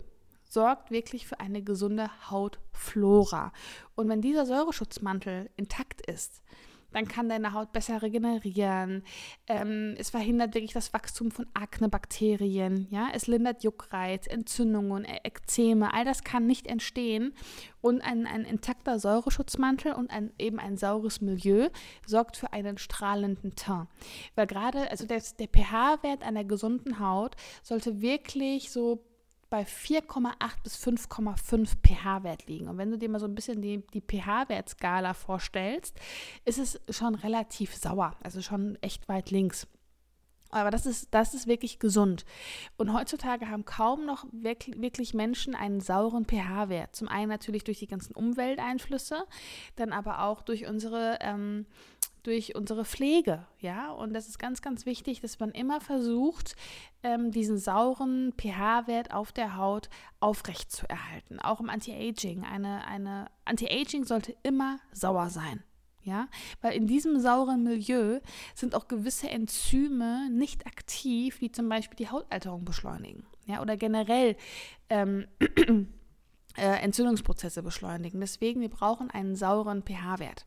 sorgt 0.48 0.90
wirklich 0.90 1.26
für 1.26 1.40
eine 1.40 1.62
gesunde 1.62 2.08
Hautflora. 2.30 3.52
Und 3.94 4.08
wenn 4.08 4.22
dieser 4.22 4.46
Säureschutzmantel 4.46 5.50
intakt 5.56 6.00
ist, 6.06 6.42
dann 6.92 7.08
kann 7.08 7.28
deine 7.28 7.52
Haut 7.52 7.72
besser 7.72 8.02
regenerieren. 8.02 9.02
Ähm, 9.46 9.94
es 9.98 10.10
verhindert 10.10 10.54
wirklich 10.54 10.72
das 10.72 10.92
Wachstum 10.92 11.30
von 11.30 11.46
Aknebakterien. 11.54 12.88
Ja? 12.90 13.08
Es 13.12 13.26
lindert 13.26 13.64
Juckreiz, 13.64 14.26
Entzündungen, 14.26 15.04
e-, 15.04 15.20
Ekzeme. 15.24 15.92
All 15.92 16.04
das 16.04 16.24
kann 16.24 16.46
nicht 16.46 16.66
entstehen. 16.66 17.34
Und 17.80 18.00
ein, 18.00 18.26
ein 18.26 18.44
intakter 18.44 18.98
Säureschutzmantel 18.98 19.92
und 19.92 20.10
ein, 20.10 20.32
eben 20.38 20.58
ein 20.58 20.76
saures 20.76 21.20
Milieu 21.20 21.68
sorgt 22.04 22.36
für 22.36 22.52
einen 22.52 22.78
strahlenden 22.78 23.54
Teint. 23.54 23.88
Weil 24.34 24.46
gerade, 24.46 24.90
also 24.90 25.06
der, 25.06 25.22
der 25.38 25.48
pH-Wert 25.48 26.22
einer 26.22 26.44
gesunden 26.44 26.98
Haut 26.98 27.36
sollte 27.62 28.00
wirklich 28.00 28.70
so 28.70 29.05
bei 29.50 29.62
4,8 29.62 30.32
bis 30.62 30.76
5,5 30.76 31.76
pH-Wert 31.82 32.46
liegen. 32.46 32.68
Und 32.68 32.78
wenn 32.78 32.90
du 32.90 32.98
dir 32.98 33.08
mal 33.08 33.20
so 33.20 33.26
ein 33.26 33.34
bisschen 33.34 33.62
die, 33.62 33.84
die 33.92 34.00
pH-Wertskala 34.00 35.14
vorstellst, 35.14 35.96
ist 36.44 36.58
es 36.58 36.80
schon 36.90 37.14
relativ 37.14 37.74
sauer, 37.74 38.16
also 38.22 38.42
schon 38.42 38.76
echt 38.82 39.08
weit 39.08 39.30
links. 39.30 39.66
Aber 40.50 40.70
das 40.70 40.86
ist, 40.86 41.08
das 41.12 41.34
ist 41.34 41.46
wirklich 41.46 41.78
gesund. 41.78 42.24
Und 42.76 42.92
heutzutage 42.92 43.50
haben 43.50 43.64
kaum 43.64 44.06
noch 44.06 44.24
wirklich 44.32 45.12
Menschen 45.12 45.54
einen 45.54 45.80
sauren 45.80 46.24
pH-Wert. 46.24 46.94
Zum 46.94 47.08
einen 47.08 47.28
natürlich 47.28 47.64
durch 47.64 47.80
die 47.80 47.88
ganzen 47.88 48.14
Umwelteinflüsse, 48.14 49.26
dann 49.74 49.92
aber 49.92 50.22
auch 50.22 50.42
durch 50.42 50.66
unsere 50.66 51.18
ähm, 51.20 51.66
durch 52.26 52.56
unsere 52.56 52.84
Pflege, 52.84 53.46
ja. 53.60 53.90
Und 53.90 54.12
das 54.12 54.28
ist 54.28 54.38
ganz, 54.38 54.62
ganz 54.62 54.84
wichtig, 54.86 55.20
dass 55.20 55.38
man 55.38 55.52
immer 55.52 55.80
versucht, 55.80 56.56
ähm, 57.02 57.30
diesen 57.30 57.58
sauren 57.58 58.32
pH-Wert 58.36 59.12
auf 59.12 59.32
der 59.32 59.56
Haut 59.56 59.88
aufrecht 60.18 60.72
zu 60.72 60.88
erhalten. 60.88 61.38
Auch 61.38 61.60
im 61.60 61.70
Anti-Aging. 61.70 62.44
Eine, 62.44 62.84
eine 62.86 63.26
Anti-Aging 63.44 64.04
sollte 64.04 64.34
immer 64.42 64.78
sauer 64.92 65.30
sein. 65.30 65.62
Ja, 66.02 66.28
weil 66.60 66.74
in 66.74 66.86
diesem 66.86 67.18
sauren 67.18 67.64
Milieu 67.64 68.20
sind 68.54 68.76
auch 68.76 68.86
gewisse 68.86 69.28
Enzyme 69.28 70.30
nicht 70.30 70.64
aktiv, 70.64 71.40
die 71.40 71.50
zum 71.50 71.68
Beispiel 71.68 71.96
die 71.96 72.08
Hautalterung 72.08 72.64
beschleunigen. 72.64 73.26
Ja, 73.46 73.60
oder 73.60 73.76
generell 73.76 74.36
ähm, 74.88 75.26
äh, 76.56 76.82
Entzündungsprozesse 76.82 77.62
beschleunigen. 77.62 78.20
Deswegen, 78.20 78.60
wir 78.60 78.68
brauchen 78.68 79.10
einen 79.10 79.36
sauren 79.36 79.82
pH-Wert. 79.82 80.46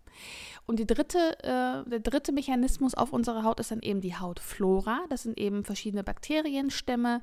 Und 0.66 0.80
dritte, 0.86 1.38
äh, 1.44 1.89
der 1.89 2.00
dritte 2.00 2.32
Mechanismus 2.32 2.94
auf 2.94 3.13
unserer 3.13 3.44
Haut 3.44 3.60
ist 3.60 3.72
dann 3.72 3.82
eben 3.82 4.01
die 4.01 4.16
Hautflora. 4.16 5.01
Das 5.10 5.24
sind 5.24 5.39
eben 5.39 5.63
verschiedene 5.63 6.04
Bakterienstämme, 6.04 7.22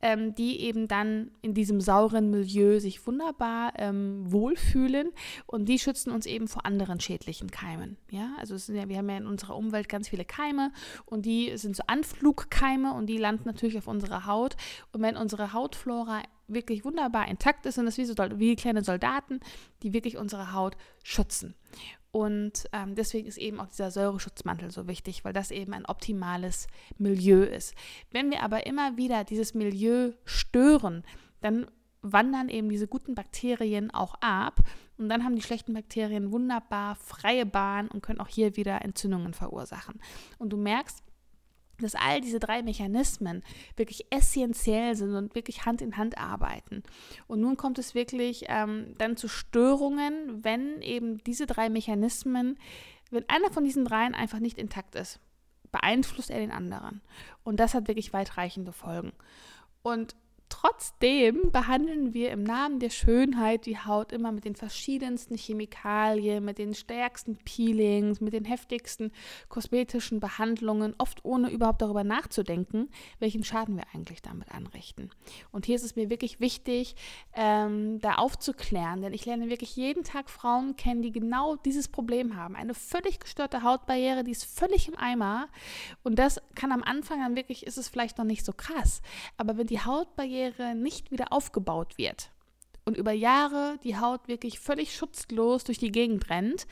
ähm, 0.00 0.34
die 0.34 0.60
eben 0.60 0.88
dann 0.88 1.30
in 1.42 1.54
diesem 1.54 1.80
sauren 1.80 2.30
Milieu 2.30 2.80
sich 2.80 3.06
wunderbar 3.06 3.72
ähm, 3.76 4.30
wohlfühlen 4.30 5.10
und 5.46 5.68
die 5.68 5.78
schützen 5.78 6.12
uns 6.12 6.26
eben 6.26 6.48
vor 6.48 6.64
anderen 6.64 7.00
schädlichen 7.00 7.50
Keimen. 7.50 7.96
Ja, 8.10 8.30
also 8.38 8.54
ja, 8.72 8.88
wir 8.88 8.96
haben 8.96 9.10
ja 9.10 9.16
in 9.16 9.26
unserer 9.26 9.56
Umwelt 9.56 9.88
ganz 9.88 10.08
viele 10.08 10.24
Keime 10.24 10.72
und 11.04 11.26
die 11.26 11.56
sind 11.56 11.76
so 11.76 11.82
Anflugkeime 11.86 12.94
und 12.94 13.06
die 13.06 13.18
landen 13.18 13.44
natürlich 13.46 13.76
auf 13.78 13.88
unserer 13.88 14.26
Haut. 14.26 14.56
Und 14.92 15.02
wenn 15.02 15.16
unsere 15.16 15.52
Hautflora 15.52 16.22
wirklich 16.48 16.84
wunderbar 16.84 17.28
intakt 17.28 17.66
ist, 17.66 17.76
sind 17.76 17.86
das 17.86 17.98
wie, 17.98 18.04
so, 18.04 18.14
wie 18.16 18.56
kleine 18.56 18.82
Soldaten, 18.82 19.40
die 19.82 19.92
wirklich 19.92 20.16
unsere 20.16 20.52
Haut 20.52 20.76
schützen. 21.02 21.54
Und 22.10 22.68
ähm, 22.72 22.94
deswegen 22.94 23.28
ist 23.28 23.36
eben 23.36 23.60
auch 23.60 23.66
dieser 23.66 23.90
Säureschutzmantel 23.90 24.70
so 24.70 24.88
wichtig, 24.88 25.24
weil 25.24 25.34
das 25.34 25.50
eben 25.50 25.74
ein 25.74 25.86
optimales 25.86 26.66
Milieu 26.96 27.42
ist. 27.42 27.74
Wenn 28.10 28.30
wir 28.30 28.42
aber 28.42 28.66
immer 28.66 28.96
wieder 28.96 29.24
dieses 29.24 29.54
Milieu 29.54 30.12
stören, 30.24 31.04
dann 31.40 31.66
wandern 32.00 32.48
eben 32.48 32.68
diese 32.68 32.88
guten 32.88 33.14
Bakterien 33.14 33.90
auch 33.90 34.14
ab 34.20 34.60
und 34.96 35.08
dann 35.08 35.24
haben 35.24 35.36
die 35.36 35.42
schlechten 35.42 35.74
Bakterien 35.74 36.32
wunderbar 36.32 36.94
freie 36.96 37.44
Bahn 37.44 37.88
und 37.88 38.02
können 38.02 38.20
auch 38.20 38.28
hier 38.28 38.56
wieder 38.56 38.82
Entzündungen 38.82 39.34
verursachen. 39.34 40.00
Und 40.38 40.50
du 40.50 40.56
merkst, 40.56 41.02
dass 41.80 41.94
all 41.94 42.20
diese 42.20 42.38
drei 42.38 42.62
Mechanismen 42.62 43.42
wirklich 43.76 44.06
essentiell 44.10 44.94
sind 44.94 45.14
und 45.14 45.34
wirklich 45.34 45.64
Hand 45.64 45.82
in 45.82 45.96
Hand 45.96 46.18
arbeiten. 46.18 46.82
Und 47.26 47.40
nun 47.40 47.56
kommt 47.56 47.78
es 47.78 47.94
wirklich 47.94 48.44
ähm, 48.48 48.94
dann 48.98 49.16
zu 49.16 49.28
Störungen, 49.28 50.44
wenn 50.44 50.82
eben 50.82 51.18
diese 51.18 51.46
drei 51.46 51.68
Mechanismen, 51.68 52.58
wenn 53.10 53.28
einer 53.28 53.50
von 53.50 53.64
diesen 53.64 53.84
dreien 53.84 54.14
einfach 54.14 54.40
nicht 54.40 54.58
intakt 54.58 54.94
ist. 54.94 55.20
beeinflusst 55.70 56.30
er 56.30 56.38
den 56.38 56.50
anderen. 56.50 57.02
Und 57.44 57.60
das 57.60 57.74
hat 57.74 57.88
wirklich 57.88 58.12
weitreichende 58.12 58.72
Folgen. 58.72 59.12
Und 59.82 60.16
Trotzdem 60.48 61.50
behandeln 61.52 62.14
wir 62.14 62.30
im 62.30 62.42
Namen 62.42 62.80
der 62.80 62.90
Schönheit 62.90 63.66
die 63.66 63.78
Haut 63.78 64.12
immer 64.12 64.32
mit 64.32 64.44
den 64.44 64.54
verschiedensten 64.54 65.36
Chemikalien, 65.36 66.44
mit 66.44 66.58
den 66.58 66.74
stärksten 66.74 67.36
Peelings, 67.36 68.20
mit 68.20 68.32
den 68.32 68.44
heftigsten 68.44 69.12
kosmetischen 69.48 70.20
Behandlungen, 70.20 70.94
oft 70.96 71.24
ohne 71.24 71.50
überhaupt 71.50 71.82
darüber 71.82 72.02
nachzudenken, 72.02 72.88
welchen 73.18 73.44
Schaden 73.44 73.76
wir 73.76 73.84
eigentlich 73.92 74.22
damit 74.22 74.50
anrichten. 74.50 75.10
Und 75.52 75.66
hier 75.66 75.76
ist 75.76 75.84
es 75.84 75.96
mir 75.96 76.08
wirklich 76.08 76.40
wichtig, 76.40 76.96
ähm, 77.34 78.00
da 78.00 78.14
aufzuklären, 78.14 79.02
denn 79.02 79.12
ich 79.12 79.26
lerne 79.26 79.50
wirklich 79.50 79.76
jeden 79.76 80.02
Tag 80.02 80.30
Frauen 80.30 80.76
kennen, 80.76 81.02
die 81.02 81.12
genau 81.12 81.56
dieses 81.56 81.88
Problem 81.88 82.36
haben. 82.36 82.56
Eine 82.56 82.74
völlig 82.74 83.20
gestörte 83.20 83.62
Hautbarriere, 83.62 84.24
die 84.24 84.32
ist 84.32 84.44
völlig 84.44 84.88
im 84.88 84.96
Eimer. 84.96 85.48
Und 86.04 86.18
das 86.18 86.40
kann 86.54 86.72
am 86.72 86.82
Anfang 86.82 87.20
dann 87.20 87.36
wirklich, 87.36 87.66
ist 87.66 87.76
es 87.76 87.88
vielleicht 87.88 88.16
noch 88.16 88.24
nicht 88.24 88.44
so 88.44 88.52
krass. 88.52 89.02
Aber 89.36 89.58
wenn 89.58 89.66
die 89.66 89.80
Hautbarriere 89.80 90.37
Barriere 90.38 90.74
nicht 90.74 91.10
wieder 91.10 91.32
aufgebaut 91.32 91.98
wird 91.98 92.30
und 92.84 92.96
über 92.96 93.12
Jahre 93.12 93.78
die 93.82 93.98
Haut 93.98 94.28
wirklich 94.28 94.60
völlig 94.60 94.94
schutzlos 94.94 95.64
durch 95.64 95.78
die 95.78 95.90
Gegend 95.90 96.30
rennt, 96.30 96.66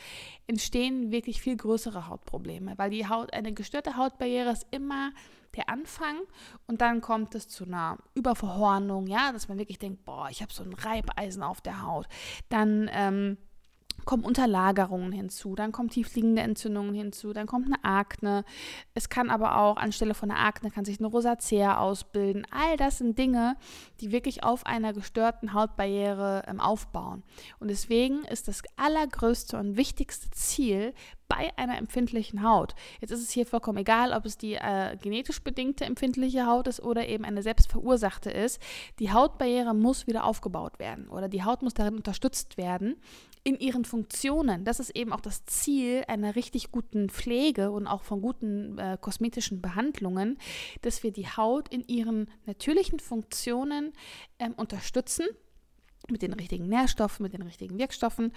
entstehen 0.46 1.10
wirklich 1.10 1.40
viel 1.40 1.56
größere 1.56 2.08
Hautprobleme, 2.08 2.74
weil 2.76 2.90
die 2.90 3.08
Haut, 3.08 3.32
eine 3.34 3.52
gestörte 3.52 3.96
Hautbarriere 3.96 4.50
ist 4.50 4.66
immer 4.70 5.12
der 5.56 5.68
Anfang 5.68 6.16
und 6.66 6.80
dann 6.80 7.00
kommt 7.00 7.34
es 7.34 7.48
zu 7.48 7.64
einer 7.64 7.98
Überverhornung, 8.14 9.06
ja, 9.08 9.32
dass 9.32 9.48
man 9.48 9.58
wirklich 9.58 9.78
denkt, 9.78 10.04
boah, 10.04 10.28
ich 10.30 10.42
habe 10.42 10.52
so 10.52 10.62
ein 10.62 10.72
Reibeisen 10.72 11.42
auf 11.42 11.60
der 11.60 11.82
Haut. 11.82 12.06
Dann 12.48 12.88
ähm, 12.92 13.36
kommen 14.04 14.24
Unterlagerungen 14.24 15.12
hinzu, 15.12 15.54
dann 15.54 15.72
kommen 15.72 15.90
tiefliegende 15.90 16.42
Entzündungen 16.42 16.94
hinzu, 16.94 17.32
dann 17.32 17.46
kommt 17.46 17.66
eine 17.66 17.82
Akne. 17.84 18.44
Es 18.94 19.08
kann 19.08 19.30
aber 19.30 19.58
auch 19.58 19.76
anstelle 19.76 20.14
von 20.14 20.30
einer 20.30 20.44
Akne 20.44 20.70
kann 20.70 20.84
sich 20.84 20.98
eine 21.00 21.08
Rosacea 21.08 21.78
ausbilden. 21.78 22.46
All 22.50 22.76
das 22.76 22.98
sind 22.98 23.18
Dinge, 23.18 23.56
die 24.00 24.12
wirklich 24.12 24.44
auf 24.44 24.66
einer 24.66 24.92
gestörten 24.92 25.54
Hautbarriere 25.54 26.42
ähm, 26.46 26.60
aufbauen. 26.60 27.24
Und 27.58 27.68
deswegen 27.68 28.24
ist 28.24 28.48
das 28.48 28.62
allergrößte 28.76 29.58
und 29.58 29.76
wichtigste 29.76 30.30
Ziel 30.30 30.94
bei 31.28 31.50
einer 31.56 31.78
empfindlichen 31.78 32.42
Haut. 32.42 32.74
Jetzt 33.00 33.10
ist 33.10 33.22
es 33.22 33.30
hier 33.30 33.46
vollkommen 33.46 33.78
egal, 33.78 34.12
ob 34.12 34.26
es 34.26 34.36
die 34.36 34.54
äh, 34.54 34.96
genetisch 35.00 35.42
bedingte 35.42 35.84
empfindliche 35.84 36.46
Haut 36.46 36.68
ist 36.68 36.80
oder 36.80 37.08
eben 37.08 37.24
eine 37.24 37.42
selbstverursachte 37.42 38.30
ist. 38.30 38.60
Die 38.98 39.12
Hautbarriere 39.12 39.74
muss 39.74 40.06
wieder 40.06 40.24
aufgebaut 40.24 40.78
werden 40.78 41.08
oder 41.08 41.28
die 41.28 41.44
Haut 41.44 41.62
muss 41.62 41.74
darin 41.74 41.96
unterstützt 41.96 42.56
werden 42.56 42.96
in 43.46 43.58
ihren 43.58 43.84
Funktionen. 43.84 44.64
Das 44.64 44.80
ist 44.80 44.90
eben 44.90 45.12
auch 45.12 45.20
das 45.20 45.44
Ziel 45.46 46.04
einer 46.08 46.34
richtig 46.34 46.72
guten 46.72 47.08
Pflege 47.08 47.70
und 47.70 47.86
auch 47.86 48.02
von 48.02 48.20
guten 48.20 48.78
äh, 48.78 48.98
kosmetischen 49.00 49.62
Behandlungen, 49.62 50.38
dass 50.82 51.02
wir 51.02 51.12
die 51.12 51.28
Haut 51.28 51.68
in 51.68 51.84
ihren 51.86 52.28
natürlichen 52.46 52.98
Funktionen 52.98 53.92
ähm, 54.38 54.54
unterstützen 54.56 55.26
mit 56.10 56.22
den 56.22 56.32
richtigen 56.32 56.68
Nährstoffen, 56.68 57.22
mit 57.22 57.34
den 57.34 57.42
richtigen 57.42 57.78
Wirkstoffen 57.78 58.32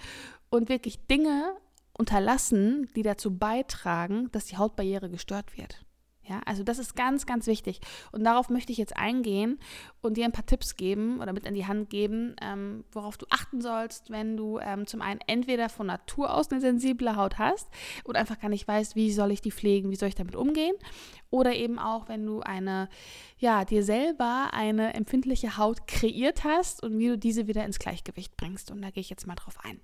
und 0.48 0.68
wirklich 0.68 1.06
Dinge 1.06 1.56
unterlassen, 2.00 2.88
die 2.96 3.02
dazu 3.02 3.36
beitragen, 3.36 4.28
dass 4.32 4.46
die 4.46 4.56
Hautbarriere 4.56 5.10
gestört 5.10 5.56
wird. 5.56 5.84
Ja, 6.30 6.40
also 6.46 6.62
das 6.62 6.78
ist 6.78 6.94
ganz, 6.94 7.26
ganz 7.26 7.48
wichtig. 7.48 7.80
Und 8.12 8.22
darauf 8.22 8.50
möchte 8.50 8.70
ich 8.70 8.78
jetzt 8.78 8.96
eingehen 8.96 9.58
und 10.00 10.16
dir 10.16 10.24
ein 10.24 10.32
paar 10.32 10.46
Tipps 10.46 10.76
geben 10.76 11.20
oder 11.20 11.32
mit 11.32 11.44
in 11.44 11.54
die 11.54 11.66
Hand 11.66 11.90
geben, 11.90 12.36
ähm, 12.40 12.84
worauf 12.92 13.18
du 13.18 13.26
achten 13.30 13.60
sollst, 13.60 14.10
wenn 14.10 14.36
du 14.36 14.60
ähm, 14.60 14.86
zum 14.86 15.02
einen 15.02 15.20
entweder 15.26 15.68
von 15.68 15.88
Natur 15.88 16.32
aus 16.32 16.50
eine 16.50 16.60
sensible 16.60 17.16
Haut 17.16 17.38
hast 17.38 17.68
und 18.04 18.16
einfach 18.16 18.38
gar 18.38 18.48
nicht 18.48 18.68
weißt, 18.68 18.94
wie 18.94 19.12
soll 19.12 19.32
ich 19.32 19.40
die 19.40 19.50
pflegen, 19.50 19.90
wie 19.90 19.96
soll 19.96 20.08
ich 20.08 20.14
damit 20.14 20.36
umgehen. 20.36 20.76
Oder 21.30 21.54
eben 21.56 21.80
auch, 21.80 22.08
wenn 22.08 22.24
du 22.24 22.40
eine, 22.40 22.88
ja, 23.38 23.64
dir 23.64 23.82
selber 23.82 24.50
eine 24.52 24.94
empfindliche 24.94 25.56
Haut 25.56 25.88
kreiert 25.88 26.44
hast 26.44 26.82
und 26.82 26.96
wie 26.98 27.08
du 27.08 27.18
diese 27.18 27.48
wieder 27.48 27.64
ins 27.64 27.80
Gleichgewicht 27.80 28.36
bringst. 28.36 28.70
Und 28.70 28.82
da 28.82 28.90
gehe 28.90 29.00
ich 29.00 29.10
jetzt 29.10 29.26
mal 29.26 29.34
drauf 29.34 29.58
ein. 29.64 29.80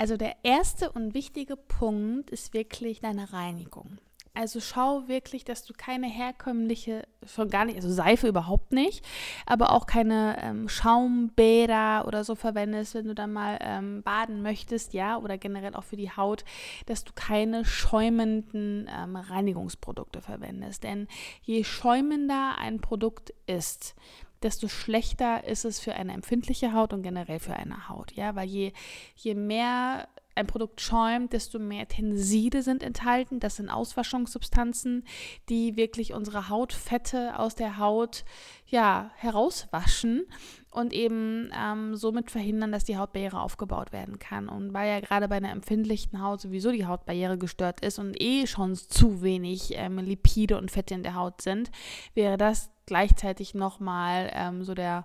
Also 0.00 0.16
der 0.16 0.34
erste 0.44 0.90
und 0.92 1.12
wichtige 1.12 1.58
Punkt 1.58 2.30
ist 2.30 2.54
wirklich 2.54 3.00
deine 3.00 3.34
Reinigung. 3.34 3.98
Also 4.32 4.58
schau 4.58 5.08
wirklich, 5.08 5.44
dass 5.44 5.66
du 5.66 5.74
keine 5.74 6.06
herkömmliche, 6.06 7.06
schon 7.26 7.50
gar 7.50 7.66
nicht, 7.66 7.76
also 7.76 7.90
Seife 7.90 8.26
überhaupt 8.26 8.72
nicht, 8.72 9.04
aber 9.44 9.72
auch 9.72 9.84
keine 9.84 10.38
ähm, 10.40 10.70
Schaumbäder 10.70 12.06
oder 12.06 12.24
so 12.24 12.34
verwendest, 12.34 12.94
wenn 12.94 13.08
du 13.08 13.14
dann 13.14 13.34
mal 13.34 13.58
ähm, 13.60 14.02
baden 14.02 14.40
möchtest, 14.40 14.94
ja, 14.94 15.18
oder 15.18 15.36
generell 15.36 15.74
auch 15.74 15.84
für 15.84 15.96
die 15.96 16.10
Haut, 16.10 16.46
dass 16.86 17.04
du 17.04 17.12
keine 17.14 17.66
schäumenden 17.66 18.88
ähm, 18.88 19.16
Reinigungsprodukte 19.16 20.22
verwendest. 20.22 20.82
Denn 20.82 21.08
je 21.42 21.62
schäumender 21.62 22.56
ein 22.56 22.80
Produkt 22.80 23.34
ist, 23.46 23.94
desto 24.42 24.68
schlechter 24.68 25.44
ist 25.44 25.64
es 25.64 25.80
für 25.80 25.94
eine 25.94 26.12
empfindliche 26.12 26.72
Haut 26.72 26.92
und 26.92 27.02
generell 27.02 27.40
für 27.40 27.54
eine 27.54 27.88
Haut. 27.88 28.12
Ja, 28.12 28.34
weil 28.34 28.48
je, 28.48 28.72
je 29.16 29.34
mehr 29.34 30.08
ein 30.34 30.46
Produkt 30.46 30.80
schäumt, 30.80 31.32
desto 31.32 31.58
mehr 31.58 31.86
Tenside 31.86 32.62
sind 32.62 32.82
enthalten. 32.82 33.40
Das 33.40 33.56
sind 33.56 33.68
Auswaschungssubstanzen, 33.68 35.04
die 35.48 35.76
wirklich 35.76 36.14
unsere 36.14 36.48
Hautfette 36.48 37.38
aus 37.38 37.54
der 37.54 37.78
Haut 37.78 38.24
ja, 38.66 39.10
herauswaschen 39.16 40.26
und 40.70 40.92
eben 40.92 41.50
ähm, 41.54 41.96
somit 41.96 42.30
verhindern, 42.30 42.70
dass 42.72 42.84
die 42.84 42.96
Hautbarriere 42.96 43.40
aufgebaut 43.40 43.92
werden 43.92 44.18
kann. 44.18 44.48
Und 44.48 44.72
weil 44.72 44.88
ja 44.88 45.00
gerade 45.00 45.28
bei 45.28 45.36
einer 45.36 45.50
empfindlichen 45.50 46.22
Haut 46.22 46.40
sowieso 46.40 46.70
die 46.70 46.86
Hautbarriere 46.86 47.36
gestört 47.36 47.84
ist 47.84 47.98
und 47.98 48.20
eh 48.20 48.46
schon 48.46 48.76
zu 48.76 49.22
wenig 49.22 49.72
ähm, 49.74 49.98
Lipide 49.98 50.56
und 50.58 50.70
Fette 50.70 50.94
in 50.94 51.02
der 51.02 51.16
Haut 51.16 51.42
sind, 51.42 51.70
wäre 52.14 52.36
das 52.36 52.70
gleichzeitig 52.90 53.54
nochmal 53.54 54.32
ähm, 54.34 54.64
so 54.64 54.74
der 54.74 55.04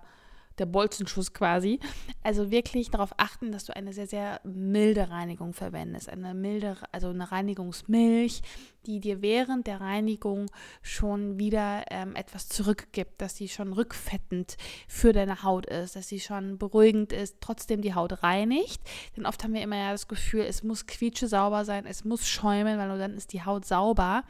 der 0.58 0.66
Bolzenschuss 0.66 1.32
quasi. 1.32 1.80
Also 2.22 2.50
wirklich 2.50 2.90
darauf 2.90 3.10
achten, 3.18 3.52
dass 3.52 3.64
du 3.64 3.76
eine 3.76 3.92
sehr, 3.92 4.06
sehr 4.06 4.40
milde 4.44 5.10
Reinigung 5.10 5.52
verwendest. 5.52 6.08
Eine 6.08 6.34
milde, 6.34 6.76
also 6.92 7.08
eine 7.08 7.30
Reinigungsmilch, 7.30 8.42
die 8.86 9.00
dir 9.00 9.22
während 9.22 9.66
der 9.66 9.80
Reinigung 9.80 10.46
schon 10.82 11.38
wieder 11.38 11.84
ähm, 11.90 12.14
etwas 12.16 12.48
zurückgibt, 12.48 13.20
dass 13.20 13.36
sie 13.36 13.48
schon 13.48 13.72
rückfettend 13.72 14.56
für 14.88 15.12
deine 15.12 15.42
Haut 15.42 15.66
ist, 15.66 15.96
dass 15.96 16.08
sie 16.08 16.20
schon 16.20 16.58
beruhigend 16.58 17.12
ist, 17.12 17.36
trotzdem 17.40 17.82
die 17.82 17.94
Haut 17.94 18.22
reinigt. 18.22 18.80
Denn 19.16 19.26
oft 19.26 19.42
haben 19.44 19.54
wir 19.54 19.62
immer 19.62 19.76
ja 19.76 19.92
das 19.92 20.08
Gefühl, 20.08 20.42
es 20.42 20.62
muss 20.62 20.86
quietsche 20.86 21.28
sauber 21.28 21.64
sein, 21.64 21.86
es 21.86 22.04
muss 22.04 22.26
schäumen, 22.26 22.78
weil 22.78 22.88
nur 22.88 22.98
dann 22.98 23.14
ist 23.14 23.32
die 23.32 23.44
Haut 23.44 23.64
sauber. 23.64 24.24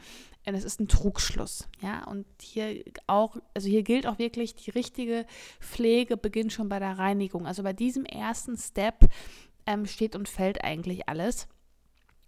Es 0.55 0.63
ist 0.63 0.79
ein 0.79 0.87
Trugschluss. 0.87 1.67
Ja, 1.81 2.05
und 2.05 2.25
hier 2.41 2.83
auch, 3.05 3.37
also 3.53 3.67
hier 3.67 3.83
gilt 3.83 4.07
auch 4.07 4.17
wirklich, 4.17 4.55
die 4.55 4.71
richtige 4.71 5.25
Pflege 5.59 6.15
beginnt 6.15 6.53
schon 6.53 6.69
bei 6.69 6.79
der 6.79 6.97
Reinigung. 6.97 7.45
Also 7.45 7.63
bei 7.63 7.73
diesem 7.73 8.05
ersten 8.05 8.57
Step 8.57 9.09
ähm, 9.65 9.85
steht 9.85 10.15
und 10.15 10.29
fällt 10.29 10.63
eigentlich 10.63 11.09
alles. 11.09 11.47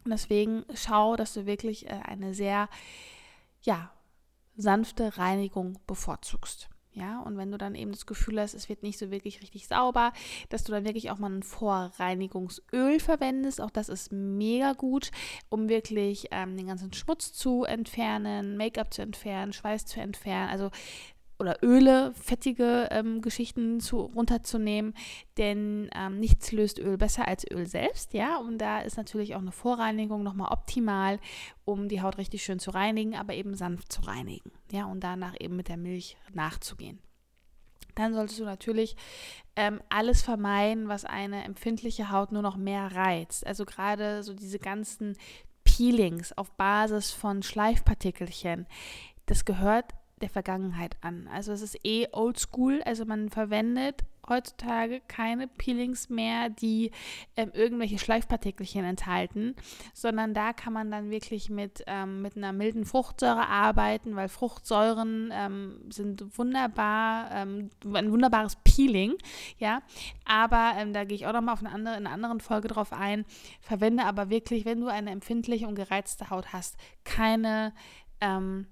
Und 0.03 0.11
deswegen 0.11 0.65
schau, 0.73 1.15
dass 1.15 1.33
du 1.33 1.45
wirklich 1.45 1.87
äh, 1.87 1.99
eine 2.03 2.33
sehr, 2.33 2.69
ja, 3.61 3.91
sanfte 4.55 5.17
Reinigung 5.17 5.79
bevorzugst. 5.87 6.69
Ja, 6.99 7.21
und 7.21 7.37
wenn 7.37 7.49
du 7.49 7.57
dann 7.57 7.75
eben 7.75 7.91
das 7.91 8.05
Gefühl 8.05 8.41
hast, 8.41 8.53
es 8.53 8.67
wird 8.67 8.83
nicht 8.83 8.99
so 8.99 9.09
wirklich 9.09 9.41
richtig 9.41 9.67
sauber, 9.67 10.11
dass 10.49 10.65
du 10.65 10.73
dann 10.73 10.83
wirklich 10.83 11.11
auch 11.11 11.17
mal 11.17 11.31
ein 11.31 11.43
Vorreinigungsöl 11.43 12.99
verwendest. 12.99 13.61
Auch 13.61 13.69
das 13.69 13.87
ist 13.87 14.11
mega 14.11 14.73
gut, 14.73 15.11
um 15.49 15.69
wirklich 15.69 16.27
ähm, 16.31 16.57
den 16.57 16.67
ganzen 16.67 16.91
Schmutz 16.91 17.31
zu 17.31 17.63
entfernen, 17.63 18.57
Make-up 18.57 18.93
zu 18.93 19.01
entfernen, 19.01 19.53
Schweiß 19.53 19.85
zu 19.85 20.01
entfernen. 20.01 20.49
Also 20.49 20.71
oder 21.39 21.57
Öle, 21.63 22.13
fettige 22.13 22.89
ähm, 22.91 23.21
Geschichten 23.21 23.79
zu, 23.79 24.01
runterzunehmen, 24.01 24.93
denn 25.37 25.89
ähm, 25.95 26.19
nichts 26.19 26.51
löst 26.51 26.79
Öl 26.79 26.97
besser 26.97 27.27
als 27.27 27.49
Öl 27.49 27.65
selbst, 27.65 28.13
ja, 28.13 28.37
und 28.37 28.57
da 28.57 28.79
ist 28.79 28.97
natürlich 28.97 29.35
auch 29.35 29.41
eine 29.41 29.51
Vorreinigung 29.51 30.23
nochmal 30.23 30.51
optimal, 30.51 31.19
um 31.65 31.87
die 31.87 32.01
Haut 32.01 32.17
richtig 32.17 32.43
schön 32.43 32.59
zu 32.59 32.71
reinigen, 32.71 33.15
aber 33.15 33.33
eben 33.33 33.55
sanft 33.55 33.91
zu 33.91 34.01
reinigen, 34.01 34.51
ja, 34.71 34.85
und 34.85 35.03
danach 35.03 35.35
eben 35.39 35.55
mit 35.55 35.69
der 35.69 35.77
Milch 35.77 36.17
nachzugehen. 36.33 36.99
Dann 37.95 38.13
solltest 38.13 38.39
du 38.39 38.45
natürlich 38.45 38.95
ähm, 39.55 39.81
alles 39.89 40.21
vermeiden, 40.21 40.87
was 40.87 41.03
eine 41.03 41.43
empfindliche 41.43 42.11
Haut 42.11 42.31
nur 42.31 42.41
noch 42.41 42.55
mehr 42.55 42.95
reizt. 42.95 43.45
Also 43.45 43.65
gerade 43.65 44.23
so 44.23 44.33
diese 44.33 44.57
ganzen 44.57 45.17
Peelings 45.65 46.31
auf 46.37 46.51
Basis 46.51 47.11
von 47.11 47.43
Schleifpartikelchen. 47.43 48.67
Das 49.25 49.43
gehört 49.43 49.93
der 50.21 50.29
Vergangenheit 50.29 50.97
an. 51.01 51.27
Also 51.33 51.51
es 51.51 51.61
ist 51.61 51.79
eh 51.83 52.07
oldschool, 52.11 52.81
also 52.83 53.05
man 53.05 53.29
verwendet 53.29 54.03
heutzutage 54.29 55.01
keine 55.07 55.47
Peelings 55.47 56.09
mehr, 56.09 56.49
die 56.49 56.91
ähm, 57.35 57.51
irgendwelche 57.53 57.97
Schleifpartikelchen 57.97 58.85
enthalten, 58.85 59.55
sondern 59.93 60.33
da 60.33 60.53
kann 60.53 60.71
man 60.71 60.91
dann 60.91 61.09
wirklich 61.09 61.49
mit, 61.49 61.83
ähm, 61.87 62.21
mit 62.21 62.37
einer 62.37 62.53
milden 62.53 62.85
Fruchtsäure 62.85 63.47
arbeiten, 63.47 64.15
weil 64.15 64.29
Fruchtsäuren 64.29 65.31
ähm, 65.33 65.81
sind 65.89 66.37
wunderbar, 66.37 67.31
ähm, 67.33 67.69
ein 67.93 68.11
wunderbares 68.11 68.57
Peeling, 68.57 69.15
ja. 69.57 69.81
Aber 70.25 70.73
ähm, 70.77 70.93
da 70.93 71.03
gehe 71.03 71.15
ich 71.15 71.25
auch 71.25 71.33
nochmal 71.33 71.53
auf 71.53 71.65
eine 71.65 71.71
andere, 71.73 71.97
in 71.97 72.05
einer 72.05 72.13
anderen 72.13 72.39
Folge 72.39 72.67
drauf 72.67 72.93
ein. 72.93 73.25
Verwende 73.59 74.05
aber 74.05 74.29
wirklich, 74.29 74.63
wenn 74.65 74.79
du 74.79 74.87
eine 74.87 75.09
empfindliche 75.09 75.67
und 75.67 75.75
gereizte 75.75 76.29
Haut 76.29 76.53
hast, 76.53 76.77
keine 77.03 77.73
ähm, 78.21 78.67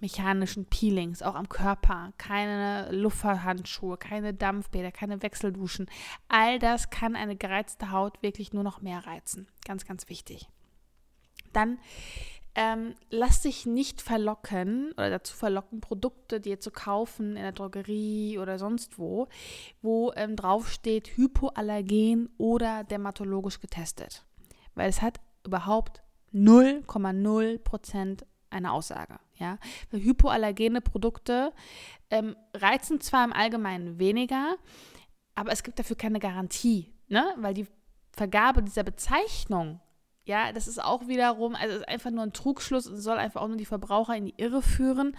mechanischen 0.00 0.66
Peelings, 0.66 1.22
auch 1.22 1.34
am 1.34 1.48
Körper, 1.48 2.12
keine 2.18 2.90
Lufthandschuhe, 2.92 3.96
keine 3.96 4.34
Dampfbäder, 4.34 4.92
keine 4.92 5.22
Wechselduschen. 5.22 5.90
All 6.28 6.58
das 6.58 6.90
kann 6.90 7.16
eine 7.16 7.36
gereizte 7.36 7.90
Haut 7.90 8.22
wirklich 8.22 8.52
nur 8.52 8.62
noch 8.62 8.80
mehr 8.80 9.06
reizen. 9.06 9.48
Ganz, 9.64 9.86
ganz 9.86 10.08
wichtig. 10.08 10.48
Dann 11.52 11.78
ähm, 12.54 12.94
lass 13.10 13.42
dich 13.42 13.64
nicht 13.64 14.02
verlocken 14.02 14.92
oder 14.92 15.10
dazu 15.10 15.36
verlocken, 15.36 15.80
Produkte 15.80 16.40
dir 16.40 16.58
zu 16.58 16.70
kaufen 16.70 17.36
in 17.36 17.42
der 17.42 17.52
Drogerie 17.52 18.38
oder 18.38 18.58
sonst 18.58 18.98
wo, 18.98 19.28
wo 19.82 20.12
ähm, 20.16 20.34
draufsteht 20.34 21.16
hypoallergen 21.16 22.28
oder 22.38 22.82
dermatologisch 22.84 23.60
getestet. 23.60 24.24
Weil 24.74 24.88
es 24.88 25.00
hat 25.00 25.20
überhaupt 25.46 26.02
0,0 26.32 27.58
eine 28.50 28.72
Aussage. 28.72 29.18
Ja? 29.36 29.58
Hypoallergene 29.90 30.80
Produkte 30.80 31.52
ähm, 32.10 32.36
reizen 32.54 33.00
zwar 33.00 33.24
im 33.24 33.32
Allgemeinen 33.32 33.98
weniger, 33.98 34.56
aber 35.34 35.52
es 35.52 35.62
gibt 35.62 35.78
dafür 35.78 35.96
keine 35.96 36.18
Garantie, 36.18 36.92
ne? 37.08 37.34
weil 37.36 37.54
die 37.54 37.66
Vergabe 38.12 38.62
dieser 38.62 38.82
Bezeichnung, 38.82 39.80
ja, 40.24 40.52
das 40.52 40.68
ist 40.68 40.82
auch 40.82 41.08
wiederum, 41.08 41.54
also 41.54 41.76
ist 41.76 41.88
einfach 41.88 42.10
nur 42.10 42.24
ein 42.24 42.32
Trugschluss 42.32 42.86
und 42.86 42.98
soll 42.98 43.16
einfach 43.16 43.40
auch 43.40 43.48
nur 43.48 43.56
die 43.56 43.64
Verbraucher 43.64 44.16
in 44.16 44.26
die 44.26 44.34
Irre 44.36 44.62
führen. 44.62 45.16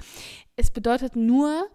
Es 0.55 0.71
bedeutet 0.71 1.15
nur, 1.15 1.67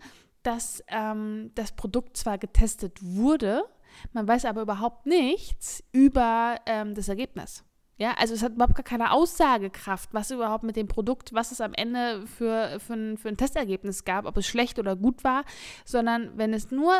dass 0.42 0.84
ähm, 0.88 1.50
das 1.54 1.72
Produkt 1.72 2.16
zwar 2.16 2.38
getestet 2.38 2.98
wurde, 3.02 3.64
man 4.12 4.28
weiß 4.28 4.44
aber 4.44 4.62
überhaupt 4.62 5.06
nichts 5.06 5.82
über 5.92 6.56
ähm, 6.66 6.94
das 6.94 7.08
Ergebnis. 7.08 7.64
Ja, 7.98 8.12
also 8.18 8.34
es 8.34 8.42
hat 8.42 8.52
überhaupt 8.52 8.74
gar 8.74 8.84
keine 8.84 9.10
Aussagekraft, 9.10 10.12
was 10.12 10.30
überhaupt 10.30 10.64
mit 10.64 10.76
dem 10.76 10.86
Produkt, 10.86 11.32
was 11.32 11.50
es 11.50 11.62
am 11.62 11.72
Ende 11.72 12.26
für, 12.26 12.78
für, 12.78 12.92
ein, 12.92 13.16
für 13.16 13.28
ein 13.28 13.38
Testergebnis 13.38 14.04
gab, 14.04 14.26
ob 14.26 14.36
es 14.36 14.46
schlecht 14.46 14.78
oder 14.78 14.96
gut 14.96 15.24
war, 15.24 15.44
sondern 15.86 16.36
wenn 16.36 16.52
es 16.52 16.70
nur 16.70 16.92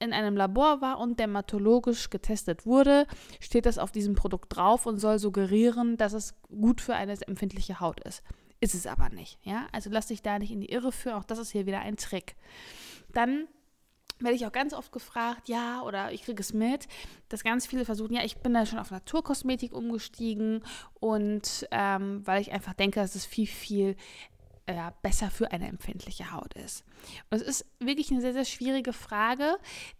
in 0.00 0.12
einem 0.12 0.36
Labor 0.36 0.80
war 0.80 0.98
und 0.98 1.20
dermatologisch 1.20 2.10
getestet 2.10 2.66
wurde, 2.66 3.06
steht 3.38 3.66
das 3.66 3.78
auf 3.78 3.92
diesem 3.92 4.16
Produkt 4.16 4.56
drauf 4.56 4.86
und 4.86 4.98
soll 4.98 5.20
suggerieren, 5.20 5.96
dass 5.96 6.12
es 6.12 6.34
gut 6.48 6.80
für 6.80 6.96
eine 6.96 7.14
empfindliche 7.28 7.78
Haut 7.78 8.00
ist. 8.00 8.24
Ist 8.58 8.74
es 8.74 8.86
aber 8.86 9.10
nicht, 9.10 9.38
ja? 9.44 9.66
Also 9.70 9.90
lass 9.90 10.08
dich 10.08 10.22
da 10.22 10.40
nicht 10.40 10.50
in 10.50 10.60
die 10.60 10.70
Irre 10.72 10.90
führen, 10.90 11.14
auch 11.14 11.24
das 11.24 11.38
ist 11.38 11.52
hier 11.52 11.66
wieder 11.66 11.80
ein 11.80 11.96
Trick. 11.96 12.34
Dann 13.12 13.46
werde 14.22 14.36
ich 14.36 14.46
auch 14.46 14.52
ganz 14.52 14.72
oft 14.74 14.92
gefragt, 14.92 15.48
ja, 15.48 15.82
oder 15.82 16.12
ich 16.12 16.22
kriege 16.22 16.40
es 16.40 16.52
mit, 16.52 16.86
dass 17.28 17.44
ganz 17.44 17.66
viele 17.66 17.84
versuchen, 17.84 18.14
ja, 18.14 18.24
ich 18.24 18.38
bin 18.38 18.54
da 18.54 18.66
schon 18.66 18.78
auf 18.78 18.90
Naturkosmetik 18.90 19.72
umgestiegen 19.72 20.62
und 21.00 21.66
ähm, 21.70 22.26
weil 22.26 22.40
ich 22.40 22.52
einfach 22.52 22.74
denke, 22.74 23.00
dass 23.00 23.14
es 23.14 23.26
viel, 23.26 23.46
viel 23.46 23.96
äh, 24.66 24.90
besser 25.02 25.30
für 25.30 25.50
eine 25.50 25.68
empfindliche 25.68 26.32
Haut 26.32 26.54
ist. 26.54 26.84
Und 27.30 27.40
es 27.40 27.42
ist 27.42 27.66
wirklich 27.80 28.10
eine 28.10 28.20
sehr, 28.20 28.32
sehr 28.32 28.44
schwierige 28.44 28.92
Frage, 28.92 29.56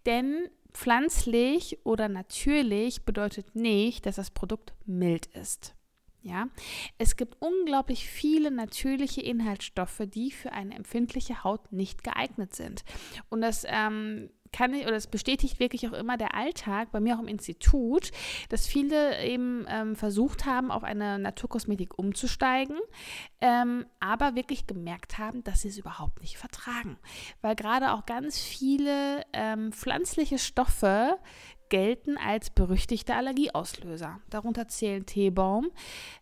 denn 0.06 0.48
pflanzlich 0.72 1.78
oder 1.84 2.08
natürlich 2.08 3.04
bedeutet 3.04 3.54
nicht, 3.54 4.06
dass 4.06 4.16
das 4.16 4.30
Produkt 4.30 4.72
mild 4.86 5.26
ist. 5.26 5.74
Ja, 6.22 6.46
es 6.98 7.16
gibt 7.16 7.36
unglaublich 7.40 8.06
viele 8.06 8.52
natürliche 8.52 9.20
Inhaltsstoffe, 9.20 10.02
die 10.06 10.30
für 10.30 10.52
eine 10.52 10.76
empfindliche 10.76 11.42
Haut 11.42 11.72
nicht 11.72 12.04
geeignet 12.04 12.54
sind. 12.54 12.84
Und 13.28 13.40
das 13.40 13.64
ähm, 13.68 14.30
kann 14.52 14.74
ich, 14.74 14.86
oder 14.86 14.96
es 14.96 15.06
bestätigt 15.06 15.58
wirklich 15.58 15.88
auch 15.88 15.92
immer 15.94 16.16
der 16.16 16.34
Alltag 16.34 16.92
bei 16.92 17.00
mir 17.00 17.16
auch 17.16 17.20
im 17.20 17.28
Institut, 17.28 18.10
dass 18.50 18.66
viele 18.66 19.24
eben 19.24 19.66
ähm, 19.68 19.96
versucht 19.96 20.44
haben, 20.44 20.70
auf 20.70 20.84
eine 20.84 21.18
Naturkosmetik 21.18 21.98
umzusteigen, 21.98 22.76
ähm, 23.40 23.86
aber 23.98 24.34
wirklich 24.34 24.66
gemerkt 24.66 25.18
haben, 25.18 25.42
dass 25.42 25.62
sie 25.62 25.68
es 25.68 25.78
überhaupt 25.78 26.20
nicht 26.20 26.36
vertragen. 26.36 26.98
Weil 27.40 27.56
gerade 27.56 27.92
auch 27.92 28.06
ganz 28.06 28.38
viele 28.38 29.24
ähm, 29.32 29.72
pflanzliche 29.72 30.38
Stoffe 30.38 31.18
gelten 31.72 32.18
als 32.18 32.50
berüchtigte 32.50 33.14
Allergieauslöser. 33.14 34.20
Darunter 34.28 34.68
zählen 34.68 35.06
Teebaum, 35.06 35.70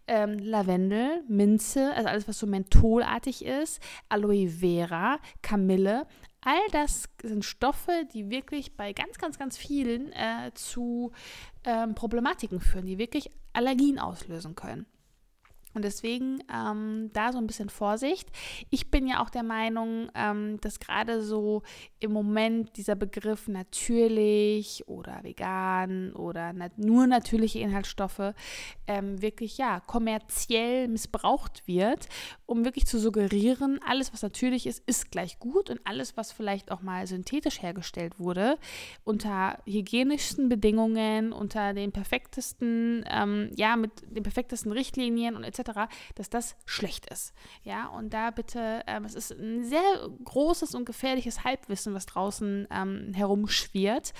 ähm, 0.06 0.38
Lavendel, 0.38 1.24
Minze, 1.26 1.92
also 1.92 2.08
alles, 2.08 2.28
was 2.28 2.38
so 2.38 2.46
mentholartig 2.46 3.44
ist, 3.44 3.82
Aloe 4.08 4.48
Vera, 4.48 5.18
Kamille. 5.42 6.06
All 6.40 6.60
das 6.70 7.08
sind 7.20 7.44
Stoffe, 7.44 8.06
die 8.14 8.30
wirklich 8.30 8.76
bei 8.76 8.92
ganz, 8.92 9.18
ganz, 9.18 9.40
ganz 9.40 9.58
vielen 9.58 10.12
äh, 10.12 10.52
zu 10.54 11.10
ähm, 11.64 11.96
Problematiken 11.96 12.60
führen, 12.60 12.86
die 12.86 12.98
wirklich 12.98 13.28
Allergien 13.52 13.98
auslösen 13.98 14.54
können. 14.54 14.86
Und 15.74 15.84
deswegen 15.84 16.42
ähm, 16.52 17.10
da 17.12 17.32
so 17.32 17.38
ein 17.38 17.46
bisschen 17.46 17.68
Vorsicht. 17.68 18.28
Ich 18.70 18.90
bin 18.90 19.06
ja 19.06 19.22
auch 19.22 19.30
der 19.30 19.42
Meinung, 19.42 20.10
ähm, 20.14 20.60
dass 20.60 20.80
gerade 20.80 21.22
so 21.22 21.62
im 22.00 22.12
Moment 22.12 22.76
dieser 22.76 22.96
Begriff 22.96 23.46
natürlich 23.46 24.84
oder 24.88 25.20
vegan 25.22 26.12
oder 26.14 26.52
nat 26.52 26.76
nur 26.78 27.06
natürliche 27.06 27.60
Inhaltsstoffe 27.60 28.34
ähm, 28.86 29.22
wirklich 29.22 29.58
ja 29.58 29.80
kommerziell 29.80 30.88
missbraucht 30.88 31.66
wird, 31.66 32.08
um 32.50 32.64
wirklich 32.64 32.86
zu 32.86 32.98
suggerieren, 32.98 33.80
alles 33.86 34.12
was 34.12 34.22
natürlich 34.22 34.66
ist, 34.66 34.82
ist 34.86 35.10
gleich 35.10 35.38
gut 35.38 35.70
und 35.70 35.80
alles 35.84 36.16
was 36.16 36.32
vielleicht 36.32 36.70
auch 36.70 36.82
mal 36.82 37.06
synthetisch 37.06 37.62
hergestellt 37.62 38.18
wurde, 38.18 38.58
unter 39.04 39.58
hygienischsten 39.66 40.48
Bedingungen, 40.48 41.32
unter 41.32 41.74
den 41.74 41.92
perfektesten, 41.92 43.04
ähm, 43.08 43.50
ja 43.56 43.76
mit 43.76 43.92
den 44.04 44.22
perfektesten 44.22 44.72
Richtlinien 44.72 45.36
und 45.36 45.44
etc 45.44 45.70
dass 46.14 46.30
das 46.30 46.56
schlecht 46.64 47.06
ist. 47.10 47.32
Ja, 47.62 47.86
und 47.86 48.12
da 48.12 48.30
bitte, 48.30 48.82
ähm, 48.86 49.04
es 49.04 49.14
ist 49.14 49.32
ein 49.32 49.64
sehr 49.64 49.80
großes 50.24 50.74
und 50.74 50.84
gefährliches 50.84 51.44
Halbwissen, 51.44 51.94
was 51.94 52.06
draußen 52.06 52.68
ähm, 52.70 53.12
herumschwirrt. 53.14 54.12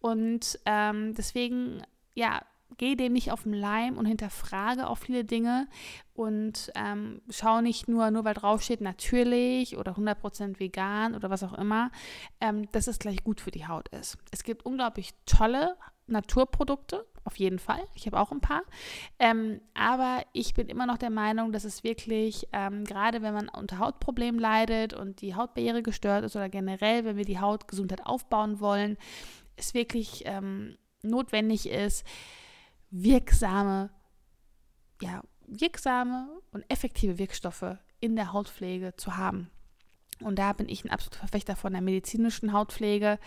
Und 0.00 0.58
ähm, 0.64 1.14
deswegen, 1.14 1.82
ja, 2.14 2.42
geh 2.78 2.96
dem 2.96 3.12
nicht 3.12 3.32
auf 3.32 3.44
den 3.44 3.54
Leim 3.54 3.96
und 3.96 4.06
hinterfrage 4.06 4.88
auch 4.88 4.98
viele 4.98 5.24
Dinge 5.24 5.68
und 6.14 6.72
ähm, 6.74 7.22
schau 7.30 7.60
nicht 7.60 7.88
nur, 7.88 8.10
nur 8.10 8.24
weil 8.24 8.34
draufsteht 8.34 8.80
natürlich 8.80 9.76
oder 9.76 9.92
100% 9.92 10.58
vegan 10.58 11.14
oder 11.14 11.30
was 11.30 11.42
auch 11.42 11.54
immer, 11.54 11.90
ähm, 12.40 12.70
dass 12.72 12.86
es 12.86 12.98
gleich 12.98 13.22
gut 13.24 13.40
für 13.40 13.50
die 13.50 13.66
Haut 13.66 13.88
ist. 13.88 14.18
Es 14.30 14.44
gibt 14.44 14.64
unglaublich 14.66 15.14
tolle 15.26 15.76
Naturprodukte, 16.06 17.06
auf 17.24 17.36
jeden 17.36 17.58
Fall. 17.58 17.82
Ich 17.94 18.06
habe 18.06 18.20
auch 18.20 18.30
ein 18.30 18.40
paar. 18.40 18.62
Ähm, 19.18 19.60
aber 19.74 20.22
ich 20.32 20.54
bin 20.54 20.68
immer 20.68 20.86
noch 20.86 20.98
der 20.98 21.10
Meinung, 21.10 21.52
dass 21.52 21.64
es 21.64 21.82
wirklich, 21.82 22.46
ähm, 22.52 22.84
gerade 22.84 23.22
wenn 23.22 23.34
man 23.34 23.48
unter 23.48 23.78
Hautproblemen 23.78 24.40
leidet 24.40 24.94
und 24.94 25.20
die 25.20 25.34
Hautbarriere 25.34 25.82
gestört 25.82 26.24
ist 26.24 26.36
oder 26.36 26.48
generell, 26.48 27.04
wenn 27.04 27.16
wir 27.16 27.24
die 27.24 27.40
Hautgesundheit 27.40 28.06
aufbauen 28.06 28.60
wollen, 28.60 28.96
es 29.56 29.74
wirklich 29.74 30.22
ähm, 30.26 30.76
notwendig 31.02 31.68
ist, 31.68 32.06
wirksame, 33.02 33.90
ja, 35.00 35.22
wirksame 35.46 36.28
und 36.52 36.64
effektive 36.70 37.18
Wirkstoffe 37.18 37.76
in 38.00 38.16
der 38.16 38.32
Hautpflege 38.32 38.94
zu 38.96 39.16
haben. 39.16 39.50
Und 40.22 40.38
da 40.38 40.54
bin 40.54 40.68
ich 40.68 40.82
ein 40.82 40.90
absoluter 40.90 41.18
Verfechter 41.18 41.56
von 41.56 41.72
der 41.72 41.82
medizinischen 41.82 42.54
Hautpflege. 42.54 43.18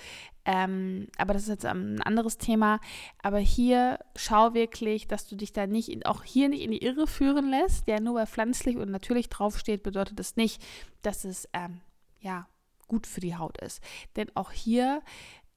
Ähm, 0.43 1.07
aber 1.17 1.33
das 1.33 1.43
ist 1.43 1.49
jetzt 1.49 1.65
ein 1.65 2.01
anderes 2.01 2.39
Thema. 2.39 2.79
Aber 3.21 3.37
hier 3.37 3.99
schau 4.15 4.55
wirklich, 4.55 5.07
dass 5.07 5.27
du 5.27 5.35
dich 5.35 5.53
da 5.53 5.67
nicht, 5.67 6.05
auch 6.07 6.23
hier 6.23 6.49
nicht 6.49 6.63
in 6.63 6.71
die 6.71 6.83
Irre 6.83 7.05
führen 7.05 7.49
lässt. 7.49 7.87
Ja, 7.87 7.99
nur 7.99 8.15
weil 8.15 8.25
pflanzlich 8.25 8.77
und 8.77 8.89
natürlich 8.89 9.29
draufsteht, 9.29 9.83
bedeutet 9.83 10.17
das 10.17 10.35
nicht, 10.35 10.63
dass 11.03 11.25
es 11.25 11.47
ähm, 11.53 11.81
ja 12.19 12.47
gut 12.87 13.05
für 13.05 13.21
die 13.21 13.35
Haut 13.37 13.61
ist. 13.61 13.83
Denn 14.15 14.35
auch 14.35 14.51
hier 14.51 15.03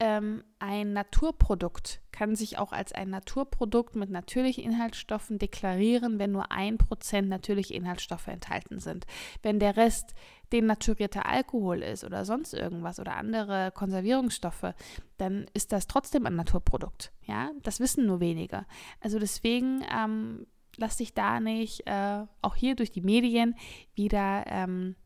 ähm, 0.03 0.43
ein 0.59 0.93
Naturprodukt 0.93 2.01
kann 2.11 2.35
sich 2.35 2.59
auch 2.59 2.73
als 2.73 2.93
ein 2.93 3.09
Naturprodukt 3.09 3.95
mit 3.95 4.11
natürlichen 4.11 4.65
Inhaltsstoffen 4.65 5.38
deklarieren, 5.38 6.19
wenn 6.19 6.33
nur 6.33 6.51
ein 6.51 6.77
Prozent 6.77 7.29
natürliche 7.29 7.75
Inhaltsstoffe 7.75 8.27
enthalten 8.27 8.81
sind. 8.81 9.07
Wenn 9.43 9.61
der 9.61 9.77
Rest 9.77 10.15
denaturierter 10.53 11.27
Alkohol 11.27 11.83
ist 11.83 12.03
oder 12.03 12.25
sonst 12.25 12.53
irgendwas 12.53 12.99
oder 12.99 13.15
andere 13.17 13.71
Konservierungsstoffe, 13.73 14.75
dann 15.19 15.47
ist 15.55 15.71
das 15.71 15.87
trotzdem 15.87 16.27
ein 16.27 16.35
Naturprodukt. 16.35 17.12
Ja, 17.23 17.53
das 17.62 17.79
wissen 17.79 18.05
nur 18.05 18.19
wenige. 18.19 18.67
Also 19.01 19.21
deswegen 19.21 19.85
ähm, 19.88 20.49
lass 20.77 20.97
dich 20.97 21.15
da 21.15 21.38
nicht 21.38 21.87
äh, 21.87 22.27
auch 22.41 22.57
hier 22.57 22.75
durch 22.75 22.91
die 22.91 23.03
Medien 23.03 23.55
wieder 23.95 24.47
ähm, 24.49 24.97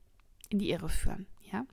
in 0.48 0.58
die 0.58 0.70
Irre 0.70 0.88
führen. 0.88 1.26
Ja. 1.52 1.66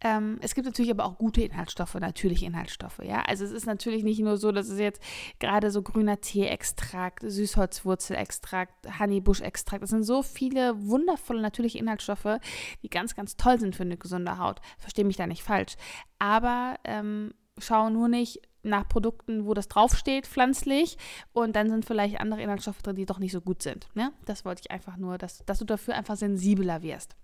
Ähm, 0.00 0.38
es 0.40 0.54
gibt 0.54 0.66
natürlich 0.66 0.90
aber 0.90 1.04
auch 1.04 1.18
gute 1.18 1.42
Inhaltsstoffe, 1.42 1.94
natürliche 1.94 2.46
Inhaltsstoffe. 2.46 3.00
Ja, 3.02 3.22
also 3.22 3.44
es 3.44 3.50
ist 3.50 3.66
natürlich 3.66 4.04
nicht 4.04 4.20
nur 4.20 4.36
so, 4.36 4.52
dass 4.52 4.68
es 4.68 4.78
jetzt 4.78 5.02
gerade 5.38 5.70
so 5.70 5.82
grüner 5.82 6.20
Teeextrakt, 6.20 7.22
Süßholzwurzelextrakt, 7.26 9.00
Honeybusch-Extrakt. 9.00 9.82
Es 9.82 9.90
sind 9.90 10.04
so 10.04 10.22
viele 10.22 10.86
wundervolle 10.86 11.42
natürliche 11.42 11.78
Inhaltsstoffe, 11.78 12.38
die 12.82 12.90
ganz, 12.90 13.14
ganz 13.14 13.36
toll 13.36 13.58
sind 13.58 13.74
für 13.74 13.82
eine 13.82 13.96
gesunde 13.96 14.38
Haut. 14.38 14.60
Verstehe 14.78 15.04
mich 15.04 15.16
da 15.16 15.26
nicht 15.26 15.42
falsch. 15.42 15.76
Aber 16.18 16.76
ähm, 16.84 17.32
schau 17.58 17.90
nur 17.90 18.08
nicht 18.08 18.40
nach 18.62 18.88
Produkten, 18.88 19.46
wo 19.46 19.54
das 19.54 19.68
draufsteht, 19.68 20.26
pflanzlich, 20.26 20.98
und 21.32 21.56
dann 21.56 21.70
sind 21.70 21.84
vielleicht 21.84 22.20
andere 22.20 22.42
Inhaltsstoffe 22.42 22.82
drin, 22.82 22.96
die 22.96 23.06
doch 23.06 23.18
nicht 23.18 23.32
so 23.32 23.40
gut 23.40 23.62
sind. 23.62 23.88
Ne? 23.94 24.12
Das 24.26 24.44
wollte 24.44 24.62
ich 24.64 24.70
einfach 24.70 24.96
nur, 24.96 25.18
dass, 25.18 25.44
dass 25.46 25.58
du 25.58 25.64
dafür 25.64 25.94
einfach 25.94 26.16
sensibler 26.16 26.82
wirst. 26.82 27.16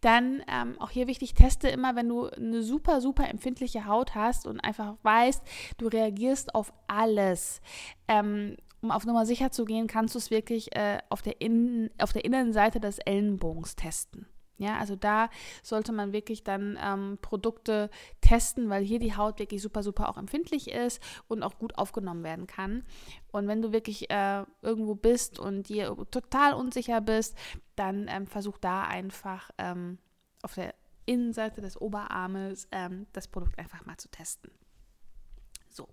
Dann 0.00 0.42
ähm, 0.48 0.80
auch 0.80 0.90
hier 0.90 1.06
wichtig, 1.06 1.34
teste 1.34 1.68
immer, 1.68 1.96
wenn 1.96 2.08
du 2.08 2.26
eine 2.26 2.62
super, 2.62 3.00
super 3.00 3.28
empfindliche 3.28 3.86
Haut 3.86 4.14
hast 4.14 4.46
und 4.46 4.60
einfach 4.60 4.96
weißt, 5.02 5.42
du 5.78 5.88
reagierst 5.88 6.54
auf 6.54 6.72
alles. 6.86 7.60
Ähm, 8.08 8.56
um 8.82 8.90
auf 8.90 9.04
Nummer 9.04 9.26
sicher 9.26 9.50
zu 9.50 9.64
gehen, 9.64 9.86
kannst 9.86 10.14
du 10.14 10.18
es 10.18 10.30
wirklich 10.30 10.74
äh, 10.74 10.98
auf, 11.10 11.22
der 11.22 11.40
Innen, 11.40 11.90
auf 11.98 12.12
der 12.12 12.24
Innenseite 12.24 12.80
des 12.80 12.98
Ellenbogens 12.98 13.76
testen. 13.76 14.26
Ja, 14.60 14.78
also 14.78 14.94
da 14.94 15.30
sollte 15.62 15.90
man 15.90 16.12
wirklich 16.12 16.44
dann 16.44 16.78
ähm, 16.82 17.18
Produkte 17.22 17.88
testen, 18.20 18.68
weil 18.68 18.84
hier 18.84 18.98
die 18.98 19.16
Haut 19.16 19.38
wirklich 19.38 19.62
super, 19.62 19.82
super 19.82 20.10
auch 20.10 20.18
empfindlich 20.18 20.70
ist 20.70 21.02
und 21.28 21.42
auch 21.42 21.58
gut 21.58 21.78
aufgenommen 21.78 22.22
werden 22.24 22.46
kann. 22.46 22.84
Und 23.32 23.48
wenn 23.48 23.62
du 23.62 23.72
wirklich 23.72 24.10
äh, 24.10 24.44
irgendwo 24.62 24.94
bist 24.94 25.38
und 25.38 25.68
dir 25.68 25.96
total 26.10 26.54
unsicher 26.54 27.00
bist, 27.00 27.36
dann 27.76 28.06
ähm, 28.08 28.26
versuch 28.26 28.58
da 28.58 28.82
einfach 28.82 29.50
ähm, 29.58 29.98
auf 30.42 30.54
der 30.54 30.74
Innenseite 31.06 31.60
des 31.60 31.80
Oberarmes 31.80 32.68
ähm, 32.72 33.06
das 33.12 33.28
Produkt 33.28 33.58
einfach 33.58 33.84
mal 33.86 33.96
zu 33.96 34.08
testen. 34.08 34.50
So, 35.72 35.88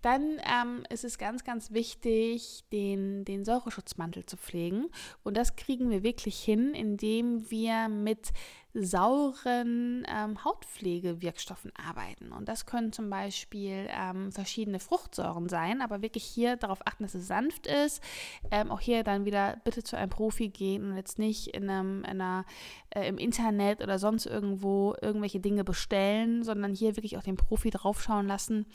dann 0.00 0.40
ähm, 0.44 0.84
ist 0.88 1.04
es 1.04 1.18
ganz, 1.18 1.44
ganz 1.44 1.70
wichtig, 1.72 2.64
den, 2.72 3.24
den 3.26 3.44
Säureschutzmantel 3.44 4.24
zu 4.24 4.38
pflegen. 4.38 4.88
Und 5.22 5.36
das 5.36 5.54
kriegen 5.54 5.90
wir 5.90 6.02
wirklich 6.02 6.42
hin, 6.42 6.74
indem 6.74 7.50
wir 7.50 7.88
mit 7.88 8.32
sauren 8.74 10.06
ähm, 10.08 10.42
Hautpflegewirkstoffen 10.44 11.72
arbeiten. 11.76 12.32
Und 12.32 12.48
das 12.48 12.64
können 12.64 12.92
zum 12.92 13.10
Beispiel 13.10 13.86
ähm, 13.90 14.32
verschiedene 14.32 14.80
Fruchtsäuren 14.80 15.48
sein, 15.48 15.82
aber 15.82 16.00
wirklich 16.00 16.24
hier 16.24 16.56
darauf 16.56 16.80
achten, 16.86 17.02
dass 17.02 17.14
es 17.14 17.26
sanft 17.26 17.66
ist. 17.66 18.02
Ähm, 18.50 18.70
auch 18.70 18.80
hier 18.80 19.04
dann 19.04 19.26
wieder 19.26 19.58
bitte 19.64 19.82
zu 19.82 19.96
einem 19.96 20.08
Profi 20.08 20.48
gehen 20.48 20.90
und 20.90 20.96
jetzt 20.96 21.18
nicht 21.18 21.48
in 21.48 21.68
einem, 21.68 21.98
in 22.04 22.20
einer, 22.22 22.46
äh, 22.90 23.06
im 23.06 23.18
Internet 23.18 23.82
oder 23.82 23.98
sonst 23.98 24.24
irgendwo 24.24 24.94
irgendwelche 25.02 25.40
Dinge 25.40 25.64
bestellen, 25.64 26.42
sondern 26.42 26.72
hier 26.74 26.96
wirklich 26.96 27.18
auch 27.18 27.22
den 27.22 27.36
Profi 27.36 27.68
draufschauen 27.68 28.26
lassen. 28.26 28.66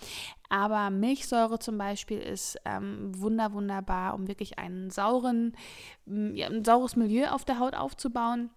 Aber 0.50 0.92
Milchsäure 0.92 1.58
zum 1.58 1.78
Beispiel 1.80 2.20
ist 2.20 2.58
ähm, 2.66 3.12
wunder, 3.20 3.52
wunderbar, 3.52 4.14
um 4.14 4.28
wirklich 4.28 4.60
einen 4.60 4.92
sauren, 4.92 5.56
ja, 6.06 6.48
ein 6.48 6.64
saures 6.64 6.96
Milieu 6.96 7.30
auf 7.30 7.46
der 7.46 7.60
Haut 7.60 7.74
aufzubauen 7.74 8.52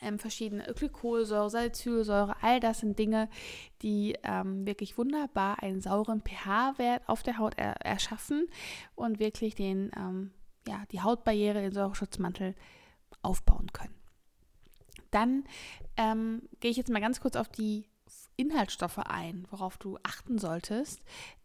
ähm, 0.00 0.18
verschiedene 0.18 0.64
Glykolsäure, 0.74 1.50
Salicylsäure, 1.50 2.36
all 2.42 2.60
das 2.60 2.80
sind 2.80 2.98
Dinge, 2.98 3.28
die 3.82 4.16
ähm, 4.22 4.66
wirklich 4.66 4.98
wunderbar 4.98 5.62
einen 5.62 5.80
sauren 5.80 6.22
pH-Wert 6.22 7.08
auf 7.08 7.22
der 7.22 7.38
Haut 7.38 7.54
er 7.56 7.72
erschaffen 7.84 8.46
und 8.94 9.18
wirklich 9.18 9.54
den, 9.54 9.90
ähm, 9.96 10.32
ja, 10.66 10.84
die 10.92 11.02
Hautbarriere, 11.02 11.60
den 11.60 11.72
Säureschutzmantel 11.72 12.54
aufbauen 13.22 13.72
können. 13.72 13.94
Dann 15.10 15.44
ähm, 15.96 16.42
gehe 16.60 16.70
ich 16.70 16.76
jetzt 16.76 16.90
mal 16.90 17.00
ganz 17.00 17.20
kurz 17.20 17.36
auf 17.36 17.48
die 17.48 17.86
Inhaltsstoffe 18.36 18.98
ein, 18.98 19.46
worauf 19.50 19.78
du 19.78 19.98
achten 20.02 20.38
solltest, 20.38 21.00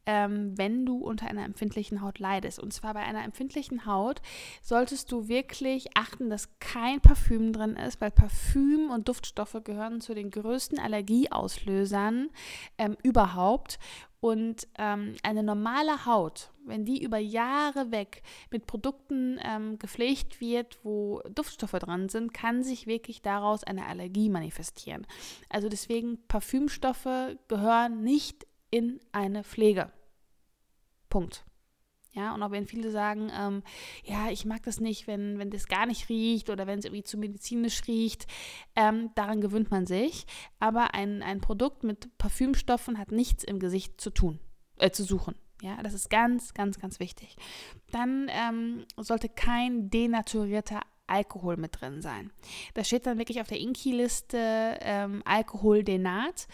ähm, 0.05 0.57
wenn 0.57 0.85
du 0.85 0.97
unter 0.97 1.27
einer 1.27 1.45
empfindlichen 1.45 2.01
Haut 2.01 2.19
leidest. 2.19 2.59
Und 2.59 2.73
zwar 2.73 2.93
bei 2.93 3.01
einer 3.01 3.23
empfindlichen 3.23 3.85
Haut 3.85 4.21
solltest 4.61 5.11
du 5.11 5.27
wirklich 5.27 5.95
achten, 5.95 6.29
dass 6.29 6.49
kein 6.59 6.99
Parfüm 6.99 7.53
drin 7.53 7.75
ist, 7.75 8.01
weil 8.01 8.11
Parfüm 8.11 8.89
und 8.89 9.07
Duftstoffe 9.07 9.57
gehören 9.63 10.01
zu 10.01 10.13
den 10.13 10.31
größten 10.31 10.79
Allergieauslösern 10.79 12.29
ähm, 12.77 12.97
überhaupt. 13.03 13.79
Und 14.21 14.67
ähm, 14.77 15.15
eine 15.23 15.41
normale 15.41 16.05
Haut, 16.05 16.51
wenn 16.63 16.85
die 16.85 17.03
über 17.03 17.17
Jahre 17.17 17.91
weg 17.91 18.21
mit 18.51 18.67
Produkten 18.67 19.39
ähm, 19.43 19.79
gepflegt 19.79 20.39
wird, 20.39 20.77
wo 20.83 21.21
Duftstoffe 21.33 21.71
dran 21.71 22.07
sind, 22.07 22.31
kann 22.31 22.63
sich 22.63 22.85
wirklich 22.85 23.23
daraus 23.23 23.63
eine 23.63 23.87
Allergie 23.87 24.29
manifestieren. 24.29 25.07
Also 25.49 25.69
deswegen 25.69 26.19
Parfümstoffe 26.27 27.35
gehören 27.47 28.03
nicht 28.03 28.45
in 28.69 28.99
eine 29.11 29.43
Pflege. 29.43 29.91
Punkt. 31.09 31.43
Ja, 32.13 32.33
und 32.33 32.43
auch 32.43 32.51
wenn 32.51 32.67
viele 32.67 32.91
sagen, 32.91 33.31
ähm, 33.33 33.63
ja, 34.03 34.29
ich 34.29 34.45
mag 34.45 34.63
das 34.63 34.81
nicht, 34.81 35.07
wenn, 35.07 35.39
wenn 35.39 35.49
das 35.49 35.67
gar 35.67 35.85
nicht 35.85 36.09
riecht 36.09 36.49
oder 36.49 36.67
wenn 36.67 36.79
es 36.79 36.85
irgendwie 36.85 37.03
zu 37.03 37.17
medizinisch 37.17 37.83
riecht, 37.87 38.27
ähm, 38.75 39.11
daran 39.15 39.39
gewöhnt 39.39 39.71
man 39.71 39.85
sich. 39.85 40.25
Aber 40.59 40.93
ein, 40.93 41.23
ein 41.23 41.39
Produkt 41.39 41.83
mit 41.83 42.17
Parfümstoffen 42.17 42.97
hat 42.97 43.11
nichts 43.11 43.43
im 43.45 43.59
Gesicht 43.59 44.01
zu 44.01 44.09
tun, 44.09 44.39
äh, 44.77 44.91
zu 44.91 45.03
suchen. 45.03 45.35
Ja, 45.61 45.81
das 45.83 45.93
ist 45.93 46.09
ganz, 46.09 46.53
ganz, 46.53 46.79
ganz 46.79 46.99
wichtig. 46.99 47.35
Dann 47.91 48.29
ähm, 48.29 48.85
sollte 48.97 49.29
kein 49.29 49.89
denaturierter 49.89 50.81
Alkohol 51.07 51.57
mit 51.57 51.79
drin 51.79 52.01
sein. 52.01 52.31
Da 52.73 52.83
steht 52.83 53.05
dann 53.05 53.19
wirklich 53.19 53.41
auf 53.41 53.47
der 53.47 53.59
Inki-Liste 53.59 54.77
ähm, 54.81 55.21
Alkoholdenat. 55.25 56.47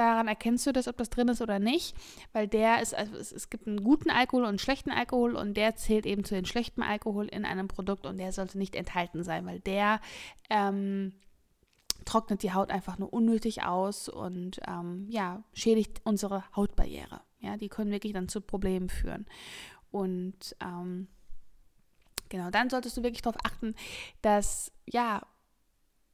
Daran 0.00 0.28
erkennst 0.28 0.66
du 0.66 0.72
das, 0.72 0.88
ob 0.88 0.96
das 0.96 1.10
drin 1.10 1.28
ist 1.28 1.42
oder 1.42 1.58
nicht, 1.58 1.94
weil 2.32 2.48
der 2.48 2.80
ist, 2.80 2.94
also 2.94 3.14
es, 3.16 3.32
es, 3.32 3.50
gibt 3.50 3.66
einen 3.66 3.84
guten 3.84 4.08
Alkohol 4.08 4.44
und 4.44 4.48
einen 4.48 4.58
schlechten 4.58 4.90
Alkohol 4.90 5.36
und 5.36 5.58
der 5.58 5.76
zählt 5.76 6.06
eben 6.06 6.24
zu 6.24 6.34
den 6.34 6.46
schlechten 6.46 6.82
Alkohol 6.82 7.26
in 7.26 7.44
einem 7.44 7.68
Produkt 7.68 8.06
und 8.06 8.16
der 8.16 8.32
sollte 8.32 8.56
nicht 8.56 8.76
enthalten 8.76 9.22
sein, 9.24 9.44
weil 9.44 9.60
der 9.60 10.00
ähm, 10.48 11.12
trocknet 12.06 12.42
die 12.42 12.54
Haut 12.54 12.70
einfach 12.70 12.96
nur 12.96 13.12
unnötig 13.12 13.62
aus 13.62 14.08
und 14.08 14.58
ähm, 14.66 15.04
ja, 15.10 15.42
schädigt 15.52 16.00
unsere 16.04 16.44
Hautbarriere. 16.56 17.20
Ja, 17.40 17.58
die 17.58 17.68
können 17.68 17.90
wirklich 17.90 18.14
dann 18.14 18.30
zu 18.30 18.40
Problemen 18.40 18.88
führen. 18.88 19.26
Und 19.90 20.56
ähm, 20.62 21.08
genau, 22.30 22.48
dann 22.50 22.70
solltest 22.70 22.96
du 22.96 23.02
wirklich 23.02 23.20
darauf 23.20 23.38
achten, 23.44 23.74
dass 24.22 24.72
ja 24.86 25.20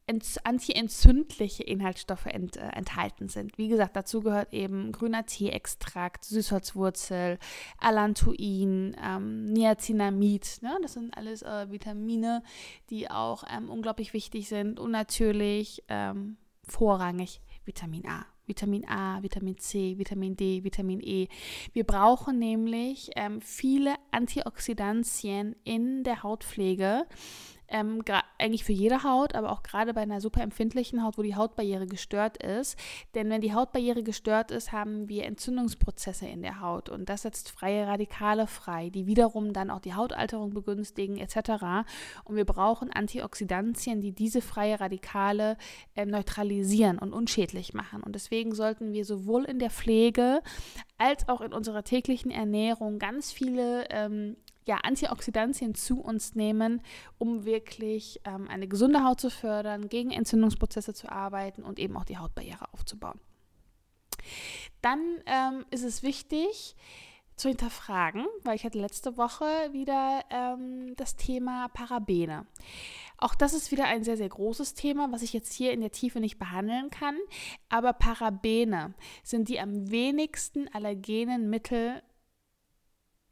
antientzündliche 0.09 1.65
Inhaltsstoffe 1.65 2.27
ent, 2.27 2.57
äh, 2.57 2.69
enthalten 2.69 3.29
sind. 3.29 3.59
Wie 3.59 3.69
gesagt, 3.69 3.97
dazu 3.97 4.21
gehört 4.21 4.53
eben 4.53 4.93
grüner 4.93 5.27
Teeextrakt, 5.27 6.25
Süßholzwurzel, 6.25 7.39
Allantoin, 7.79 8.97
ähm, 9.03 9.45
Niacinamid. 9.47 10.59
Ne? 10.63 10.79
Das 10.83 10.93
sind 10.93 11.17
alles 11.17 11.43
äh, 11.43 11.71
Vitamine, 11.71 12.43
die 12.91 13.11
auch 13.11 13.45
ähm, 13.51 13.69
unglaublich 13.69 14.13
wichtig 14.13 14.49
sind 14.49 14.79
und 14.79 14.93
natürlich 14.93 15.83
ähm, 15.89 16.37
vorrangig 16.63 17.41
Vitamin 17.65 18.07
A. 18.07 18.27
Vitamin 18.47 18.89
A, 18.89 19.23
Vitamin 19.23 19.59
C, 19.59 19.99
Vitamin 19.99 20.37
D, 20.37 20.63
Vitamin 20.63 21.01
E. 21.01 21.27
Wir 21.73 21.85
brauchen 21.85 22.39
nämlich 22.39 23.11
ähm, 23.17 23.41
viele 23.41 23.95
Antioxidantien 24.13 25.57
in 25.65 26.05
der 26.05 26.23
Hautpflege 26.23 27.07
ähm, 27.69 28.03
eigentlich 28.39 28.65
für 28.65 28.73
jede 28.73 29.03
Haut, 29.03 29.35
aber 29.35 29.51
auch 29.51 29.63
gerade 29.63 29.95
bei 29.95 30.03
einer 30.03 30.21
super 30.21 30.43
empfindlichen 30.43 31.03
Haut, 31.03 31.19
wo 31.19 31.23
die 31.23 31.37
Hautbarriere 31.37 31.87
gestört 31.87 32.43
ist. 32.43 32.79
Denn 33.15 33.31
wenn 33.31 33.41
die 33.41 33.55
Hautbarriere 33.55 34.03
gestört 34.03 34.51
ist, 34.51 34.73
haben 34.73 35.09
wir 35.09 35.25
Entzündungsprozesse 35.25 36.27
in 36.27 36.43
der 36.43 36.61
Haut 36.61 36.89
und 36.89 37.09
das 37.09 37.23
setzt 37.23 37.51
freie 37.51 37.87
Radikale 37.87 38.47
frei, 38.47 38.91
die 38.91 39.07
wiederum 39.07 39.53
dann 39.53 39.71
auch 39.71 39.81
die 39.81 39.95
Hautalterung 39.95 40.53
begünstigen 40.55 41.17
etc. 41.17 41.87
Und 42.25 42.37
wir 42.37 42.45
brauchen 42.45 42.91
Antioxidantien, 42.93 44.01
die 44.01 44.13
diese 44.13 44.41
freie 44.41 44.81
Radikale 44.81 45.57
äh, 45.95 46.07
neutralisieren 46.07 46.99
und 46.99 47.13
unschädlich 47.13 47.75
machen. 47.75 48.03
Und 48.03 48.15
deswegen 48.15 48.55
sollten 48.55 48.93
wir 48.93 49.05
sowohl 49.05 49.45
in 49.45 49.59
der 49.59 49.71
Pflege 49.71 50.41
als 50.99 51.29
auch 51.29 51.41
in 51.41 51.53
unserer 51.53 51.85
täglichen 51.85 52.31
Ernährung 52.31 52.99
ganz 52.99 53.33
viele 53.33 53.87
ähm, 53.91 54.37
ja, 54.67 54.79
Antioxidantien 54.83 55.75
zu 55.75 56.01
uns 56.01 56.35
nehmen, 56.35 56.83
um 57.19 57.45
wirklich 57.45 58.21
ähm, 58.25 58.49
eine 58.49 58.69
gesunde 58.69 59.05
Haut 59.05 59.21
zu 59.21 59.31
fördern, 59.31 59.89
gegen 59.89 60.11
Entzündungsprozesse 60.11 60.93
zu 60.93 61.11
arbeiten 61.11 61.63
und 61.63 61.79
eben 61.79 61.97
auch 61.97 62.05
die 62.05 62.19
Hautbarriere 62.19 62.73
aufzubauen. 62.73 63.21
Dann 64.83 65.01
ähm, 65.27 65.65
ist 65.71 65.85
es 65.85 66.03
wichtig, 66.03 66.77
zu 67.37 67.49
hinterfragen, 67.49 68.27
weil 68.45 68.57
ich 68.57 68.65
hatte 68.65 68.81
letzte 68.81 69.19
Woche 69.19 69.45
wieder 69.73 70.25
ähm, 70.31 70.95
das 70.97 71.17
Thema 71.17 71.69
Parabene. 71.69 72.47
Auch 73.19 73.35
das 73.35 73.53
ist 73.53 73.71
wieder 73.71 73.85
ein 73.85 74.05
sehr, 74.05 74.17
sehr 74.17 74.29
großes 74.29 74.75
Thema, 74.75 75.13
was 75.13 75.23
ich 75.23 75.33
jetzt 75.33 75.53
hier 75.53 75.73
in 75.73 75.81
der 75.81 75.93
Tiefe 75.93 76.19
nicht 76.19 76.39
behandeln 76.39 76.91
kann. 76.91 77.17
Aber 77.69 77.93
Parabene 77.93 78.95
sind 79.23 79.49
die 79.49 79.61
am 79.61 79.91
wenigsten 79.91 80.69
allergenen 80.73 81.49
Mittel 81.51 82.03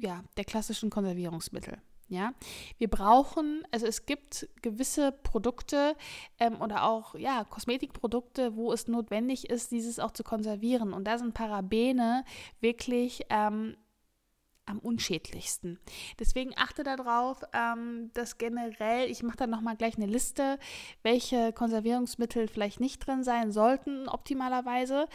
ja, 0.01 0.25
der 0.37 0.45
klassischen 0.45 0.91
Konservierungsmittel. 0.91 1.79
Ja, 2.09 2.35
wir 2.77 2.89
brauchen, 2.89 3.63
also 3.71 3.87
es 3.87 4.05
gibt 4.05 4.47
gewisse 4.61 5.11
Produkte 5.11 5.97
ähm, 6.39 6.61
oder 6.61 6.85
auch 6.85 7.15
ja, 7.15 7.45
Kosmetikprodukte, 7.45 8.57
wo 8.57 8.73
es 8.73 8.89
notwendig 8.89 9.49
ist, 9.49 9.71
dieses 9.71 9.99
auch 9.99 10.11
zu 10.11 10.23
konservieren. 10.23 10.93
Und 10.93 11.05
da 11.05 11.17
sind 11.17 11.33
Parabene 11.33 12.25
wirklich 12.61 13.23
ähm, 13.31 13.77
am 14.66 14.79
unschädlichsten. 14.79 15.79
Deswegen 16.18 16.53
achte 16.57 16.83
darauf, 16.83 17.42
ähm, 17.53 18.11
dass 18.14 18.38
generell, 18.38 19.11
ich 19.11 19.22
mache 19.22 19.37
dann 19.37 19.50
nochmal 19.50 19.77
gleich 19.77 19.96
eine 19.96 20.07
Liste, 20.07 20.59
welche 21.03 21.53
Konservierungsmittel 21.53 22.48
vielleicht 22.48 22.81
nicht 22.81 23.07
drin 23.07 23.22
sein 23.24 23.53
sollten, 23.53 24.09
optimalerweise. 24.09 25.09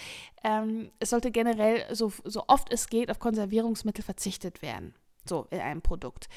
Ähm, 0.44 0.92
es 1.00 1.10
sollte 1.10 1.32
generell 1.32 1.84
so, 1.94 2.12
so 2.24 2.44
oft 2.48 2.72
es 2.72 2.88
geht 2.88 3.10
auf 3.10 3.20
Konservierungsmittel 3.20 4.04
verzichtet 4.04 4.62
werden. 4.62 4.94
So 5.28 5.48
in 5.52 5.60
einem 5.60 5.82
Produkt. 5.82 6.30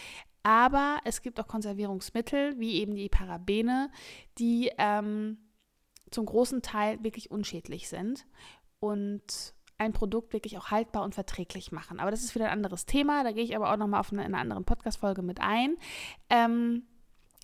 Aber 0.42 0.98
es 1.04 1.22
gibt 1.22 1.38
auch 1.38 1.46
Konservierungsmittel, 1.46 2.58
wie 2.58 2.80
eben 2.80 2.94
die 2.94 3.08
Parabene, 3.08 3.90
die 4.38 4.70
ähm, 4.76 5.38
zum 6.10 6.26
großen 6.26 6.62
Teil 6.62 7.02
wirklich 7.02 7.30
unschädlich 7.30 7.88
sind 7.88 8.26
und 8.80 9.54
ein 9.82 9.92
Produkt 9.92 10.32
wirklich 10.32 10.58
auch 10.58 10.70
haltbar 10.70 11.02
und 11.02 11.14
verträglich 11.14 11.72
machen. 11.72 12.00
Aber 12.00 12.10
das 12.10 12.22
ist 12.22 12.34
wieder 12.34 12.46
ein 12.46 12.52
anderes 12.52 12.86
Thema. 12.86 13.24
Da 13.24 13.32
gehe 13.32 13.44
ich 13.44 13.56
aber 13.56 13.72
auch 13.72 13.76
nochmal 13.76 14.00
auf 14.00 14.12
in 14.12 14.20
einer 14.20 14.38
anderen 14.38 14.64
Podcast-Folge 14.64 15.22
mit 15.22 15.40
ein. 15.40 15.76
Ähm, 16.30 16.84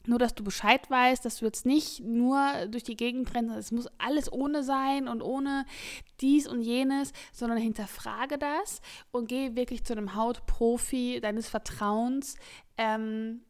nur, 0.07 0.19
dass 0.19 0.35
du 0.35 0.43
Bescheid 0.43 0.89
weißt, 0.91 1.25
dass 1.25 1.39
du 1.39 1.45
jetzt 1.45 1.67
nicht 1.67 2.01
nur 2.01 2.67
durch 2.71 2.85
die 2.85 2.97
Gegend 2.97 3.35
rennst, 3.35 3.57
es 3.57 3.73
muss 3.73 3.89
alles 3.99 4.33
ohne 4.33 4.63
sein 4.63 5.07
und 5.07 5.21
ohne 5.21 5.67
dies 6.21 6.49
und 6.49 6.63
jenes, 6.63 7.13
sondern 7.33 7.59
hinterfrage 7.59 8.39
das 8.39 8.81
und 9.11 9.29
gehe 9.29 9.55
wirklich 9.55 9.85
zu 9.85 9.93
einem 9.93 10.15
Hautprofi 10.15 11.21
deines 11.21 11.49
Vertrauens. 11.49 12.37
Ähm, 12.79 13.43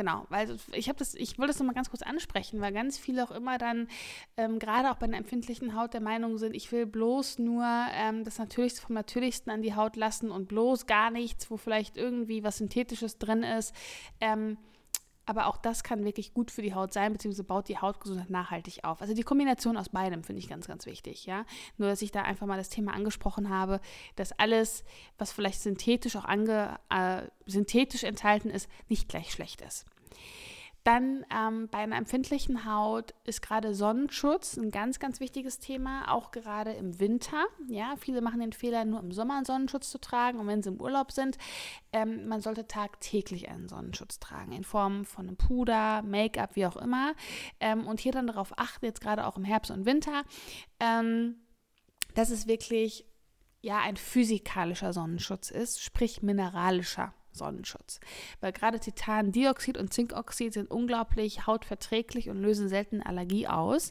genau, 0.00 0.24
weil 0.30 0.56
ich 0.72 0.88
habe 0.88 0.98
das, 0.98 1.14
ich 1.14 1.38
wollte 1.38 1.48
das 1.48 1.58
nochmal 1.58 1.74
ganz 1.74 1.90
kurz 1.90 2.00
ansprechen, 2.00 2.58
weil 2.62 2.72
ganz 2.72 2.96
viele 2.96 3.22
auch 3.22 3.30
immer 3.30 3.58
dann, 3.58 3.86
ähm, 4.38 4.58
gerade 4.58 4.90
auch 4.90 4.94
bei 4.94 5.04
einer 5.04 5.18
empfindlichen 5.18 5.76
Haut 5.76 5.92
der 5.92 6.00
Meinung 6.00 6.38
sind, 6.38 6.56
ich 6.56 6.72
will 6.72 6.86
bloß 6.86 7.38
nur 7.38 7.66
ähm, 7.92 8.24
das 8.24 8.38
Natürlichste 8.38 8.80
vom 8.80 8.94
Natürlichsten 8.94 9.52
an 9.52 9.60
die 9.60 9.74
Haut 9.74 9.96
lassen 9.96 10.30
und 10.30 10.48
bloß 10.48 10.86
gar 10.86 11.10
nichts, 11.10 11.50
wo 11.50 11.58
vielleicht 11.58 11.98
irgendwie 11.98 12.42
was 12.42 12.56
Synthetisches 12.56 13.18
drin 13.18 13.42
ist. 13.42 13.74
Ähm, 14.22 14.56
aber 15.30 15.46
auch 15.46 15.56
das 15.56 15.84
kann 15.84 16.04
wirklich 16.04 16.34
gut 16.34 16.50
für 16.50 16.60
die 16.60 16.74
Haut 16.74 16.92
sein, 16.92 17.12
beziehungsweise 17.12 17.44
baut 17.44 17.68
die 17.68 17.78
Hautgesundheit 17.78 18.30
nachhaltig 18.30 18.82
auf. 18.82 19.00
Also 19.00 19.14
die 19.14 19.22
Kombination 19.22 19.76
aus 19.76 19.88
beidem 19.88 20.24
finde 20.24 20.40
ich 20.40 20.48
ganz, 20.48 20.66
ganz 20.66 20.86
wichtig, 20.86 21.24
ja. 21.24 21.44
Nur, 21.78 21.88
dass 21.88 22.02
ich 22.02 22.10
da 22.10 22.22
einfach 22.22 22.48
mal 22.48 22.56
das 22.56 22.68
Thema 22.68 22.94
angesprochen 22.94 23.48
habe, 23.48 23.80
dass 24.16 24.32
alles, 24.32 24.82
was 25.18 25.30
vielleicht 25.30 25.60
synthetisch 25.60 26.16
auch 26.16 26.24
ange, 26.24 26.80
äh, 26.88 27.22
synthetisch 27.46 28.02
enthalten 28.02 28.50
ist, 28.50 28.68
nicht 28.88 29.08
gleich 29.08 29.30
schlecht 29.30 29.60
ist. 29.60 29.86
Dann 30.84 31.26
ähm, 31.34 31.68
bei 31.70 31.78
einer 31.78 31.96
empfindlichen 31.96 32.64
Haut 32.64 33.14
ist 33.24 33.42
gerade 33.42 33.74
Sonnenschutz 33.74 34.56
ein 34.56 34.70
ganz, 34.70 34.98
ganz 34.98 35.20
wichtiges 35.20 35.58
Thema, 35.58 36.10
auch 36.10 36.30
gerade 36.30 36.72
im 36.72 36.98
Winter. 36.98 37.44
Ja, 37.68 37.96
viele 37.98 38.22
machen 38.22 38.40
den 38.40 38.52
Fehler, 38.52 38.84
nur 38.86 39.00
im 39.00 39.12
Sommer 39.12 39.36
einen 39.36 39.44
Sonnenschutz 39.44 39.90
zu 39.90 40.00
tragen 40.00 40.38
und 40.38 40.46
wenn 40.46 40.62
sie 40.62 40.70
im 40.70 40.80
Urlaub 40.80 41.12
sind, 41.12 41.36
ähm, 41.92 42.26
man 42.28 42.40
sollte 42.40 42.66
tagtäglich 42.66 43.50
einen 43.50 43.68
Sonnenschutz 43.68 44.20
tragen, 44.20 44.52
in 44.52 44.64
Form 44.64 45.04
von 45.04 45.28
einem 45.28 45.36
Puder, 45.36 46.02
Make-up, 46.02 46.56
wie 46.56 46.66
auch 46.66 46.76
immer. 46.76 47.14
Ähm, 47.60 47.86
und 47.86 48.00
hier 48.00 48.12
dann 48.12 48.26
darauf 48.26 48.58
achten, 48.58 48.86
jetzt 48.86 49.02
gerade 49.02 49.26
auch 49.26 49.36
im 49.36 49.44
Herbst 49.44 49.70
und 49.70 49.84
Winter, 49.84 50.22
ähm, 50.78 51.36
dass 52.14 52.30
es 52.30 52.46
wirklich 52.46 53.04
ja 53.60 53.80
ein 53.80 53.96
physikalischer 53.96 54.94
Sonnenschutz 54.94 55.50
ist, 55.50 55.82
sprich 55.82 56.22
mineralischer. 56.22 57.12
Sonnenschutz. 57.32 58.00
Weil 58.40 58.52
gerade 58.52 58.80
Titandioxid 58.80 59.78
und 59.78 59.92
Zinkoxid 59.92 60.54
sind 60.54 60.70
unglaublich 60.70 61.46
hautverträglich 61.46 62.28
und 62.28 62.40
lösen 62.40 62.68
selten 62.68 63.02
Allergie 63.02 63.46
aus. 63.46 63.90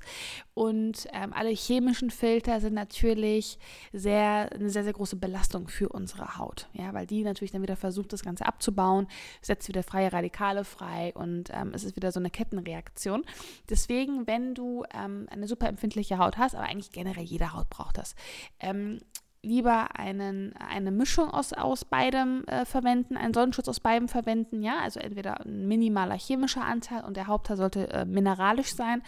Und 0.54 1.08
ähm, 1.14 1.34
alle 1.34 1.50
chemischen 1.50 2.12
Filter 2.12 2.60
sind 2.60 2.74
natürlich 2.74 3.58
sehr, 3.94 4.52
eine 4.54 4.70
sehr, 4.70 4.84
sehr 4.84 4.94
große 4.94 5.16
Belastung 5.16 5.68
für 5.68 5.90
unsere 5.90 6.38
Haut. 6.38 6.68
Ja, 6.74 6.94
weil 6.94 7.08
die 7.08 7.24
natürlich 7.24 7.52
dann 7.52 7.62
wieder 7.62 7.76
versucht, 7.76 8.14
das 8.14 8.24
Ganze 8.24 8.46
abzubauen, 8.46 9.08
setzt 9.42 9.68
wieder 9.68 9.84
freie 9.84 10.12
Radikale 10.12 10.64
frei 10.64 11.14
und 11.16 11.50
ähm, 11.54 11.72
es 11.74 11.84
ist 11.84 11.96
wieder 11.96 12.12
so 12.12 12.20
eine 12.20 12.30
Kettenreaktion. 12.30 13.26
Deswegen, 13.70 14.28
wenn 14.28 14.54
du 14.54 14.84
ähm, 14.94 15.28
eine 15.30 15.48
super 15.48 15.68
empfindliche 15.68 16.18
Haut 16.18 16.38
hast, 16.38 16.56
aber 16.56 16.66
eigentlich 16.66 16.92
generell 16.92 17.24
jede 17.24 17.54
Haut 17.54 17.70
braucht 17.70 17.98
das, 17.98 18.16
ähm, 18.60 19.00
lieber 19.42 19.98
einen, 19.98 20.54
eine 20.58 20.92
Mischung 20.92 21.32
aus, 21.32 21.54
aus 21.54 21.86
beidem 21.86 22.44
äh, 22.46 22.66
verwenden, 22.66 23.18
einen 23.18 23.34
Sonnenschutz 23.34 23.70
aus 23.70 23.80
beidem 23.80 24.08
verwenden, 24.08 24.62
ja, 24.62 24.80
also 24.80 25.00
entweder 25.00 25.44
ein 25.46 25.68
minimaler 25.68 26.18
chemischer 26.18 26.66
Anteil 26.66 27.06
und 27.06 27.16
der 27.16 27.28
Hauptteil 27.28 27.58
sollte 27.58 27.90
äh, 27.90 28.06
mineralisch 28.06 28.76
sein 28.76 29.04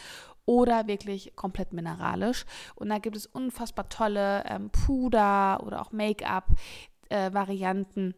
oder 0.45 0.87
wirklich 0.87 1.35
komplett 1.35 1.73
mineralisch. 1.73 2.45
Und 2.75 2.89
da 2.89 2.99
gibt 2.99 3.15
es 3.15 3.25
unfassbar 3.25 3.89
tolle 3.89 4.43
ähm, 4.45 4.69
Puder 4.69 5.63
oder 5.65 5.81
auch 5.81 5.91
Make-up-Varianten, 5.91 8.11
äh, 8.11 8.13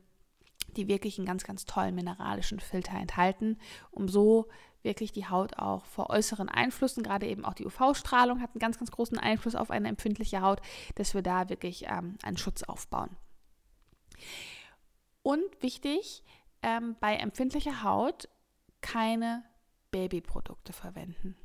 die 0.77 0.87
wirklich 0.87 1.17
einen 1.17 1.27
ganz, 1.27 1.43
ganz 1.43 1.65
tollen 1.65 1.95
mineralischen 1.95 2.59
Filter 2.59 2.97
enthalten, 2.97 3.57
um 3.91 4.07
so 4.07 4.47
wirklich 4.83 5.11
die 5.11 5.27
Haut 5.27 5.57
auch 5.57 5.85
vor 5.85 6.09
äußeren 6.09 6.49
Einflüssen, 6.49 7.03
gerade 7.03 7.27
eben 7.27 7.45
auch 7.45 7.53
die 7.53 7.65
UV-Strahlung 7.65 8.41
hat 8.41 8.51
einen 8.51 8.59
ganz, 8.59 8.77
ganz 8.77 8.91
großen 8.91 9.17
Einfluss 9.17 9.55
auf 9.55 9.71
eine 9.71 9.89
empfindliche 9.89 10.41
Haut, 10.41 10.61
dass 10.95 11.13
wir 11.13 11.21
da 11.21 11.49
wirklich 11.49 11.85
ähm, 11.87 12.17
einen 12.23 12.37
Schutz 12.37 12.63
aufbauen. 12.63 13.15
Und 15.21 15.61
wichtig, 15.61 16.23
ähm, 16.61 16.95
bei 16.99 17.15
empfindlicher 17.15 17.83
Haut 17.83 18.27
keine 18.81 19.43
Babyprodukte 19.91 20.73
verwenden. 20.73 21.37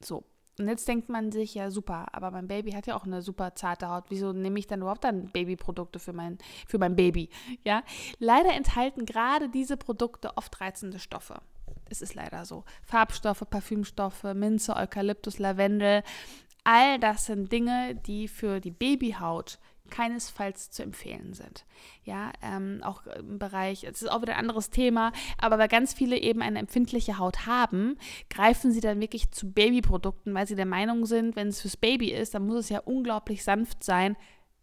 So, 0.00 0.24
und 0.58 0.66
jetzt 0.66 0.88
denkt 0.88 1.08
man 1.08 1.30
sich, 1.30 1.54
ja 1.54 1.70
super, 1.70 2.06
aber 2.12 2.30
mein 2.30 2.48
Baby 2.48 2.72
hat 2.72 2.86
ja 2.86 2.96
auch 2.96 3.04
eine 3.04 3.22
super 3.22 3.54
zarte 3.54 3.88
Haut. 3.88 4.04
Wieso 4.08 4.32
nehme 4.32 4.58
ich 4.58 4.66
dann 4.66 4.80
überhaupt 4.80 5.04
dann 5.04 5.30
Babyprodukte 5.30 5.98
für 5.98 6.12
mein, 6.12 6.38
für 6.66 6.78
mein 6.78 6.96
Baby? 6.96 7.30
Ja, 7.62 7.82
leider 8.18 8.52
enthalten 8.54 9.06
gerade 9.06 9.48
diese 9.48 9.76
Produkte 9.76 10.36
oft 10.36 10.60
reizende 10.60 10.98
Stoffe. 10.98 11.40
Es 11.88 12.02
ist 12.02 12.14
leider 12.14 12.44
so. 12.44 12.64
Farbstoffe, 12.82 13.44
Parfümstoffe, 13.48 14.24
Minze, 14.34 14.76
Eukalyptus, 14.76 15.38
Lavendel. 15.38 16.02
All 16.64 16.98
das 16.98 17.26
sind 17.26 17.50
Dinge, 17.50 17.94
die 18.06 18.28
für 18.28 18.60
die 18.60 18.70
Babyhaut 18.70 19.58
keinesfalls 19.90 20.70
zu 20.70 20.82
empfehlen 20.82 21.34
sind. 21.34 21.64
Ja, 22.04 22.32
ähm, 22.42 22.80
auch 22.82 23.06
im 23.06 23.38
Bereich, 23.38 23.84
es 23.84 24.02
ist 24.02 24.10
auch 24.10 24.22
wieder 24.22 24.34
ein 24.34 24.40
anderes 24.40 24.70
Thema, 24.70 25.12
aber 25.38 25.58
weil 25.58 25.68
ganz 25.68 25.94
viele 25.94 26.18
eben 26.18 26.42
eine 26.42 26.58
empfindliche 26.58 27.18
Haut 27.18 27.46
haben, 27.46 27.96
greifen 28.30 28.72
sie 28.72 28.80
dann 28.80 29.00
wirklich 29.00 29.30
zu 29.30 29.50
Babyprodukten, 29.50 30.34
weil 30.34 30.46
sie 30.46 30.56
der 30.56 30.66
Meinung 30.66 31.06
sind, 31.06 31.36
wenn 31.36 31.48
es 31.48 31.60
fürs 31.60 31.76
Baby 31.76 32.12
ist, 32.12 32.34
dann 32.34 32.46
muss 32.46 32.56
es 32.56 32.68
ja 32.68 32.80
unglaublich 32.80 33.44
sanft 33.44 33.82
sein, 33.82 34.16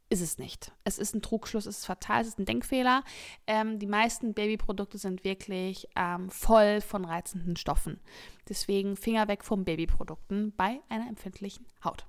ist 0.10 0.22
es 0.22 0.38
nicht. 0.38 0.72
Es 0.84 1.00
ist 1.00 1.16
ein 1.16 1.22
Trugschluss, 1.22 1.66
es 1.66 1.80
ist 1.80 1.86
fatal, 1.86 2.22
es 2.22 2.28
ist 2.30 2.40
ein 2.40 2.46
Denkfehler. 2.46 3.04
Ähm, 3.48 3.80
die 3.80 3.88
meisten 3.88 4.34
Babyprodukte 4.34 4.98
sind 4.98 5.24
wirklich 5.24 5.88
ähm, 5.96 6.30
voll 6.30 6.82
von 6.82 7.06
reizenden 7.06 7.56
Stoffen. 7.56 8.00
Deswegen 8.48 8.96
Finger 8.96 9.28
weg 9.28 9.44
von 9.44 9.66
Babyprodukten 9.66 10.54
bei 10.56 10.80
einer 10.90 11.08
empfindlichen 11.08 11.66
Haut. 11.84 12.06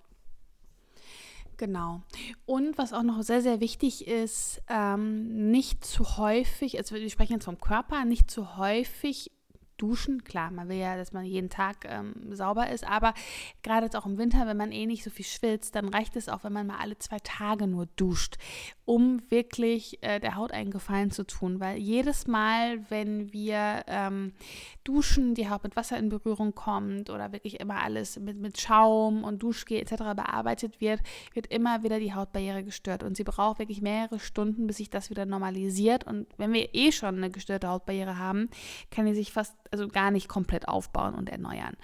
Genau. 1.57 2.03
Und 2.45 2.77
was 2.77 2.93
auch 2.93 3.03
noch 3.03 3.23
sehr, 3.23 3.41
sehr 3.41 3.61
wichtig 3.61 4.07
ist, 4.07 4.61
ähm, 4.69 5.51
nicht 5.51 5.85
zu 5.85 6.19
häufig, 6.19 6.77
also 6.77 6.97
wir 6.97 7.09
sprechen 7.09 7.35
jetzt 7.35 7.47
vom 7.47 7.59
Körper, 7.59 8.05
nicht 8.05 8.31
zu 8.31 8.59
häufig 8.59 9.31
duschen. 9.77 10.25
Klar, 10.25 10.51
man 10.51 10.69
will 10.69 10.79
ja, 10.79 10.97
dass 10.97 11.13
man 11.13 11.25
jeden 11.25 11.51
Tag 11.51 11.87
ähm, 11.89 12.15
sauber 12.31 12.71
ist, 12.71 12.87
aber 12.87 13.15
gerade 13.63 13.87
jetzt 13.87 13.97
auch 13.97 14.07
im 14.07 14.19
Winter, 14.19 14.47
wenn 14.47 14.57
man 14.57 14.73
eh 14.73 14.87
nicht 14.87 15.05
so 15.05 15.11
viel 15.11 15.25
schwitzt, 15.25 15.75
dann 15.75 15.89
reicht 15.89 16.17
es 16.17 16.29
auch, 16.29 16.45
wenn 16.45 16.53
man 16.53 16.67
mal 16.67 16.79
alle 16.79 16.99
zwei 16.99 17.19
Tage 17.21 17.67
nur 17.67 17.87
duscht, 17.97 18.37
um 18.85 19.23
wirklich 19.31 20.03
äh, 20.03 20.21
der 20.21 20.37
Haut 20.37 20.53
einen 20.53 20.71
Gefallen 20.71 21.11
zu 21.11 21.25
tun. 21.25 21.61
Weil 21.61 21.79
jedes 21.79 22.27
Mal, 22.27 22.89
wenn 22.91 23.33
wir 23.33 23.83
ähm, 23.87 24.33
duschen, 24.85 25.35
die 25.35 25.49
Haut 25.51 25.65
mit 25.65 25.77
Wasser 25.77 25.99
in 25.99 26.09
Berührung 26.09 26.55
kommt 26.55 27.11
oder 27.11 27.33
wirklich 27.33 27.61
immer 27.61 27.83
alles 27.83 28.19
mit, 28.19 28.39
mit 28.39 28.61
Schaum 28.61 29.25
und 29.25 29.43
Duschgel 29.43 29.79
etc. 29.79 30.15
bearbeitet 30.15 30.81
wird, 30.81 31.01
wird 31.35 31.49
immer 31.49 31.83
wieder 31.83 31.99
die 31.99 32.15
Hautbarriere 32.15 32.65
gestört. 32.65 33.03
Und 33.03 33.17
sie 33.17 33.25
braucht 33.25 33.59
wirklich 33.59 33.83
mehrere 33.83 34.19
Stunden, 34.19 34.67
bis 34.67 34.77
sich 34.79 34.91
das 34.91 35.11
wieder 35.11 35.27
normalisiert. 35.27 36.05
Und 36.05 36.27
wenn 36.37 36.53
wir 36.53 36.75
eh 36.75 36.93
schon 36.93 37.17
eine 37.17 37.31
gestörte 37.31 37.69
Hautbarriere 37.69 38.19
haben, 38.19 38.49
kann 38.91 39.07
die 39.07 39.15
sich 39.15 39.33
fast 39.33 39.55
also 39.73 39.89
gar 39.89 40.11
nicht 40.11 40.29
komplett 40.29 40.69
aufbauen 40.69 41.15
und 41.15 41.29
erneuern. 41.29 41.77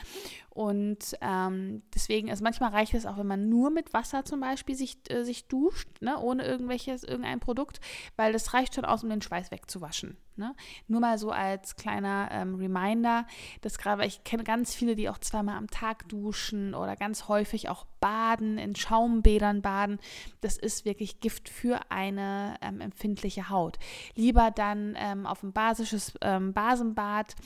Und 0.55 1.17
ähm, 1.23 1.83
deswegen, 1.95 2.29
also 2.29 2.45
manchmal 2.45 2.73
reicht 2.73 2.93
es 2.93 3.07
auch, 3.07 3.17
wenn 3.17 3.27
man 3.27 3.49
nur 3.49 3.71
mit 3.71 3.95
Wasser 3.95 4.27
zum 4.27 4.41
Beispiel 4.41 4.75
sich, 4.75 4.99
äh, 5.09 5.25
sich 5.25 5.49
duscht, 5.49 5.89
ne, 6.03 6.19
ohne 6.19 6.45
irgendwelches, 6.45 7.05
irgendein 7.05 7.41
Produkt, 7.41 7.81
weil 8.17 8.35
das 8.35 8.53
reicht 8.53 8.75
schon 8.75 8.85
aus, 8.85 9.03
um 9.03 9.09
den 9.09 9.23
Schweiß 9.23 9.51
wegzuwaschen. 9.51 10.19
Ne? 10.37 10.55
Nur 10.89 11.01
mal 11.01 11.17
so 11.17 11.31
als 11.31 11.77
kleiner 11.77 12.29
ähm, 12.33 12.57
Reminder, 12.57 13.27
dass 13.63 13.79
gerade, 13.79 14.05
ich 14.05 14.25
kenne 14.25 14.45
ganz 14.45 14.75
viele, 14.75 14.95
die 14.95 15.09
auch 15.09 15.19
zweimal 15.19 15.57
am 15.57 15.69
Tag 15.69 16.07
duschen 16.11 16.75
oder 16.75 16.97
ganz 16.97 17.29
häufig 17.29 17.71
auch 17.71 17.87
baden, 18.01 18.59
in 18.59 18.77
Schaumbädern 18.77 19.63
baden. 19.63 20.01
Das 20.43 20.59
ist 20.59 20.85
wirklich 20.85 21.21
Gift 21.21 21.49
für 21.49 21.81
eine 21.91 22.57
ähm, 22.61 22.83
empfindliche 22.83 23.49
Haut. 23.49 23.79
Lieber 24.17 24.51
dann 24.51 24.97
ähm, 24.99 25.27
auf 25.27 25.43
ein 25.43 25.55
basisches 25.55 26.13
ähm, 26.21 26.53
Basenbad 26.53 27.37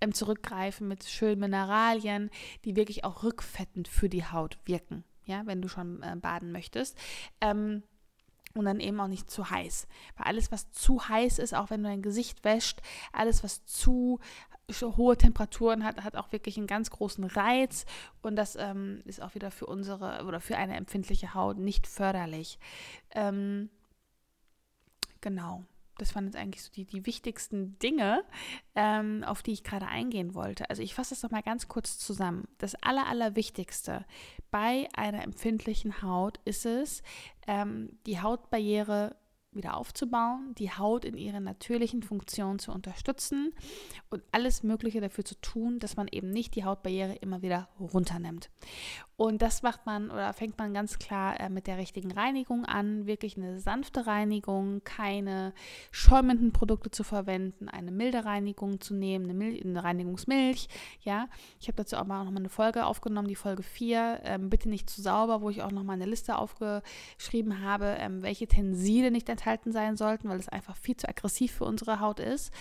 ähm, 0.00 0.12
zurückgreifen 0.12 0.88
mit 0.88 1.04
schönen 1.04 1.40
Mineralien, 1.40 2.30
die 2.64 2.76
wirklich 2.76 3.04
auch 3.04 3.22
rückfettend 3.22 3.88
für 3.88 4.08
die 4.08 4.24
Haut 4.24 4.58
wirken, 4.64 5.04
ja, 5.24 5.42
wenn 5.46 5.62
du 5.62 5.68
schon 5.68 6.02
äh, 6.02 6.16
baden 6.16 6.52
möchtest. 6.52 6.96
Ähm, 7.40 7.82
und 8.54 8.64
dann 8.64 8.80
eben 8.80 8.98
auch 9.00 9.08
nicht 9.08 9.30
zu 9.30 9.50
heiß. 9.50 9.86
Weil 10.16 10.26
alles, 10.28 10.50
was 10.50 10.70
zu 10.70 11.08
heiß 11.08 11.38
ist, 11.38 11.54
auch 11.54 11.68
wenn 11.68 11.82
du 11.82 11.90
dein 11.90 12.00
Gesicht 12.00 12.42
wäscht, 12.42 12.80
alles, 13.12 13.44
was 13.44 13.66
zu 13.66 14.18
hohe 14.82 15.16
Temperaturen 15.16 15.84
hat, 15.84 16.02
hat 16.02 16.16
auch 16.16 16.32
wirklich 16.32 16.56
einen 16.56 16.66
ganz 16.66 16.90
großen 16.90 17.24
Reiz 17.24 17.84
und 18.22 18.34
das 18.34 18.56
ähm, 18.56 19.02
ist 19.04 19.22
auch 19.22 19.34
wieder 19.34 19.50
für 19.50 19.66
unsere 19.66 20.24
oder 20.24 20.40
für 20.40 20.56
eine 20.56 20.74
empfindliche 20.74 21.34
Haut 21.34 21.58
nicht 21.58 21.86
förderlich. 21.86 22.58
Ähm, 23.14 23.68
genau 25.20 25.64
das 25.98 26.14
waren 26.14 26.26
jetzt 26.26 26.36
eigentlich 26.36 26.62
so 26.62 26.70
die, 26.72 26.84
die 26.84 27.06
wichtigsten 27.06 27.78
Dinge, 27.78 28.22
ähm, 28.74 29.24
auf 29.24 29.42
die 29.42 29.52
ich 29.52 29.64
gerade 29.64 29.86
eingehen 29.86 30.34
wollte. 30.34 30.68
Also 30.70 30.82
ich 30.82 30.94
fasse 30.94 31.14
das 31.14 31.22
nochmal 31.22 31.42
ganz 31.42 31.68
kurz 31.68 31.98
zusammen. 31.98 32.48
Das 32.58 32.74
Aller, 32.82 33.06
Allerwichtigste 33.06 34.04
bei 34.50 34.88
einer 34.94 35.22
empfindlichen 35.22 36.02
Haut 36.02 36.40
ist 36.44 36.66
es, 36.66 37.02
ähm, 37.46 37.98
die 38.06 38.20
Hautbarriere 38.20 39.16
wieder 39.56 39.76
aufzubauen, 39.76 40.54
die 40.58 40.70
Haut 40.70 41.04
in 41.04 41.16
ihrer 41.16 41.40
natürlichen 41.40 42.02
Funktion 42.02 42.58
zu 42.58 42.72
unterstützen 42.72 43.52
und 44.10 44.22
alles 44.32 44.62
Mögliche 44.62 45.00
dafür 45.00 45.24
zu 45.24 45.34
tun, 45.40 45.78
dass 45.78 45.96
man 45.96 46.08
eben 46.10 46.30
nicht 46.30 46.54
die 46.54 46.64
Hautbarriere 46.64 47.14
immer 47.14 47.42
wieder 47.42 47.68
runternimmt. 47.80 48.50
Und 49.16 49.40
das 49.40 49.62
macht 49.62 49.86
man 49.86 50.10
oder 50.10 50.34
fängt 50.34 50.58
man 50.58 50.74
ganz 50.74 50.98
klar 50.98 51.40
äh, 51.40 51.48
mit 51.48 51.66
der 51.66 51.78
richtigen 51.78 52.12
Reinigung 52.12 52.66
an, 52.66 53.06
wirklich 53.06 53.38
eine 53.38 53.58
sanfte 53.60 54.06
Reinigung, 54.06 54.82
keine 54.84 55.54
schäumenden 55.90 56.52
Produkte 56.52 56.90
zu 56.90 57.02
verwenden, 57.02 57.70
eine 57.70 57.92
milde 57.92 58.26
Reinigung 58.26 58.78
zu 58.80 58.92
nehmen, 58.94 59.24
eine, 59.24 59.34
Mil 59.34 59.58
eine 59.64 59.82
Reinigungsmilch. 59.82 60.68
Ja, 61.00 61.28
ich 61.58 61.68
habe 61.68 61.76
dazu 61.76 61.96
auch 61.96 62.04
mal 62.04 62.24
noch 62.24 62.30
mal 62.30 62.40
eine 62.40 62.50
Folge 62.50 62.84
aufgenommen, 62.84 63.28
die 63.28 63.36
Folge 63.36 63.62
4, 63.62 64.20
ähm, 64.24 64.50
bitte 64.50 64.68
nicht 64.68 64.90
zu 64.90 65.00
sauber, 65.00 65.40
wo 65.40 65.48
ich 65.48 65.62
auch 65.62 65.72
noch 65.72 65.82
mal 65.82 65.94
eine 65.94 66.04
Liste 66.04 66.36
aufgeschrieben 66.36 67.62
habe, 67.62 67.96
ähm, 67.98 68.22
welche 68.22 68.46
Tenside 68.46 69.10
nicht 69.10 69.30
enthalten 69.30 69.45
sein 69.72 69.96
sollten, 69.96 70.28
weil 70.28 70.38
es 70.38 70.48
einfach 70.48 70.76
viel 70.76 70.96
zu 70.96 71.08
aggressiv 71.08 71.52
für 71.52 71.64
unsere 71.64 72.00
Haut 72.00 72.20
ist. 72.20 72.52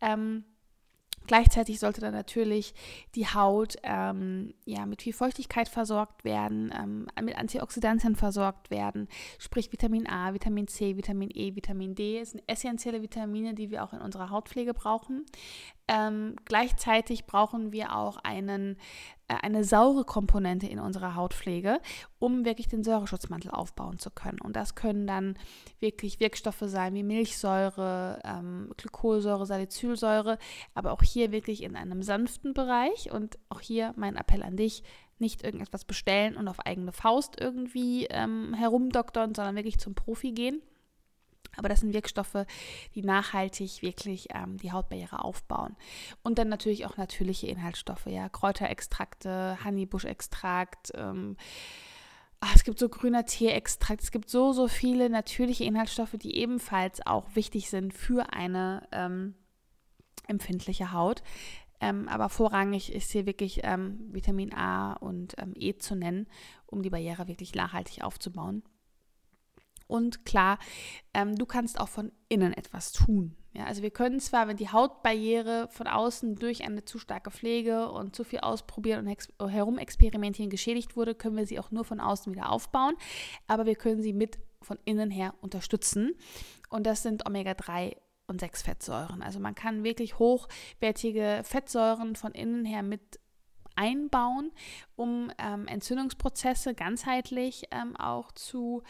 Ähm, 0.00 0.44
Gleichzeitig 1.26 1.78
sollte 1.78 2.00
dann 2.00 2.14
natürlich 2.14 2.74
die 3.14 3.26
Haut 3.26 3.76
ähm, 3.84 4.54
ja, 4.64 4.86
mit 4.86 5.02
viel 5.02 5.12
Feuchtigkeit 5.12 5.68
versorgt 5.68 6.24
werden, 6.24 6.72
ähm, 6.76 7.06
mit 7.22 7.36
Antioxidantien 7.36 8.16
versorgt 8.16 8.70
werden, 8.70 9.06
sprich 9.38 9.70
Vitamin 9.70 10.08
A, 10.08 10.34
Vitamin 10.34 10.66
C, 10.66 10.96
Vitamin 10.96 11.30
E, 11.32 11.54
Vitamin 11.54 11.94
D. 11.94 12.18
Das 12.18 12.30
sind 12.30 12.42
essentielle 12.48 13.02
Vitamine, 13.02 13.54
die 13.54 13.70
wir 13.70 13.84
auch 13.84 13.92
in 13.92 14.00
unserer 14.00 14.30
Hautpflege 14.30 14.74
brauchen. 14.74 15.24
Ähm, 15.90 16.36
gleichzeitig 16.44 17.26
brauchen 17.26 17.72
wir 17.72 17.96
auch 17.96 18.16
einen, 18.18 18.76
äh, 19.26 19.34
eine 19.42 19.64
saure 19.64 20.04
Komponente 20.04 20.68
in 20.68 20.78
unserer 20.78 21.16
Hautpflege, 21.16 21.80
um 22.20 22.44
wirklich 22.44 22.68
den 22.68 22.84
Säureschutzmantel 22.84 23.50
aufbauen 23.50 23.98
zu 23.98 24.12
können. 24.12 24.40
Und 24.40 24.54
das 24.54 24.76
können 24.76 25.08
dann 25.08 25.36
wirklich 25.80 26.20
Wirkstoffe 26.20 26.62
sein 26.62 26.94
wie 26.94 27.02
Milchsäure, 27.02 28.20
ähm, 28.22 28.70
Glykolsäure, 28.76 29.46
Salicylsäure, 29.46 30.38
aber 30.74 30.92
auch 30.92 31.02
hier 31.02 31.32
wirklich 31.32 31.64
in 31.64 31.74
einem 31.74 32.04
sanften 32.04 32.54
Bereich. 32.54 33.10
Und 33.10 33.36
auch 33.48 33.60
hier 33.60 33.92
mein 33.96 34.14
Appell 34.14 34.44
an 34.44 34.56
dich, 34.56 34.84
nicht 35.18 35.42
irgendetwas 35.42 35.84
bestellen 35.84 36.36
und 36.36 36.46
auf 36.46 36.60
eigene 36.60 36.92
Faust 36.92 37.34
irgendwie 37.40 38.06
ähm, 38.10 38.54
herumdoktern, 38.54 39.34
sondern 39.34 39.56
wirklich 39.56 39.80
zum 39.80 39.96
Profi 39.96 40.30
gehen. 40.30 40.62
Aber 41.56 41.68
das 41.68 41.80
sind 41.80 41.94
Wirkstoffe, 41.94 42.46
die 42.94 43.02
nachhaltig 43.02 43.82
wirklich 43.82 44.28
ähm, 44.34 44.56
die 44.58 44.72
Hautbarriere 44.72 45.24
aufbauen. 45.24 45.76
Und 46.22 46.38
dann 46.38 46.48
natürlich 46.48 46.86
auch 46.86 46.96
natürliche 46.96 47.46
Inhaltsstoffe, 47.48 48.06
ja, 48.06 48.28
Kräuterextrakte, 48.28 49.58
Honeybusch-Extrakt, 49.64 50.92
ähm, 50.94 51.36
ach, 52.40 52.54
es 52.54 52.64
gibt 52.64 52.78
so 52.78 52.88
grüner 52.88 53.26
Teeextrakt, 53.26 54.02
es 54.02 54.10
gibt 54.10 54.30
so, 54.30 54.52
so 54.52 54.68
viele 54.68 55.10
natürliche 55.10 55.64
Inhaltsstoffe, 55.64 56.16
die 56.20 56.36
ebenfalls 56.36 57.06
auch 57.06 57.34
wichtig 57.34 57.68
sind 57.68 57.92
für 57.92 58.32
eine 58.32 58.88
ähm, 58.92 59.34
empfindliche 60.26 60.92
Haut. 60.92 61.22
Ähm, 61.80 62.08
aber 62.08 62.28
vorrangig 62.28 62.92
ist 62.92 63.10
hier 63.10 63.26
wirklich 63.26 63.60
ähm, 63.62 63.98
Vitamin 64.12 64.52
A 64.52 64.94
und 64.94 65.34
ähm, 65.38 65.52
E 65.56 65.76
zu 65.76 65.94
nennen, 65.94 66.26
um 66.66 66.82
die 66.82 66.90
Barriere 66.90 67.26
wirklich 67.26 67.54
nachhaltig 67.54 68.02
aufzubauen. 68.02 68.62
Und 69.90 70.24
klar, 70.24 70.58
ähm, 71.12 71.36
du 71.36 71.46
kannst 71.46 71.80
auch 71.80 71.88
von 71.88 72.12
innen 72.28 72.52
etwas 72.52 72.92
tun. 72.92 73.36
Ja, 73.52 73.64
also 73.64 73.82
wir 73.82 73.90
können 73.90 74.20
zwar, 74.20 74.46
wenn 74.46 74.56
die 74.56 74.68
Hautbarriere 74.68 75.68
von 75.70 75.88
außen 75.88 76.36
durch 76.36 76.64
eine 76.64 76.84
zu 76.84 77.00
starke 77.00 77.32
Pflege 77.32 77.90
und 77.90 78.14
zu 78.14 78.22
viel 78.22 78.40
ausprobieren 78.40 79.08
und 79.38 79.50
herumexperimentieren 79.50 80.50
geschädigt 80.50 80.96
wurde, 80.96 81.16
können 81.16 81.36
wir 81.36 81.46
sie 81.46 81.58
auch 81.58 81.72
nur 81.72 81.84
von 81.84 81.98
außen 81.98 82.32
wieder 82.32 82.50
aufbauen. 82.50 82.94
Aber 83.48 83.66
wir 83.66 83.74
können 83.74 84.02
sie 84.02 84.12
mit 84.12 84.38
von 84.62 84.78
innen 84.84 85.10
her 85.10 85.34
unterstützen. 85.40 86.14
Und 86.68 86.86
das 86.86 87.02
sind 87.02 87.26
Omega-3 87.26 87.96
und 88.28 88.40
6 88.40 88.62
Fettsäuren. 88.62 89.22
Also 89.22 89.40
man 89.40 89.56
kann 89.56 89.82
wirklich 89.82 90.18
hochwertige 90.18 91.40
Fettsäuren 91.42 92.14
von 92.14 92.32
innen 92.32 92.64
her 92.64 92.84
mit 92.84 93.18
einbauen, 93.74 94.52
um 94.94 95.32
ähm, 95.38 95.66
Entzündungsprozesse 95.66 96.74
ganzheitlich 96.74 97.64
ähm, 97.70 97.96
auch 97.96 98.30
zu 98.32 98.82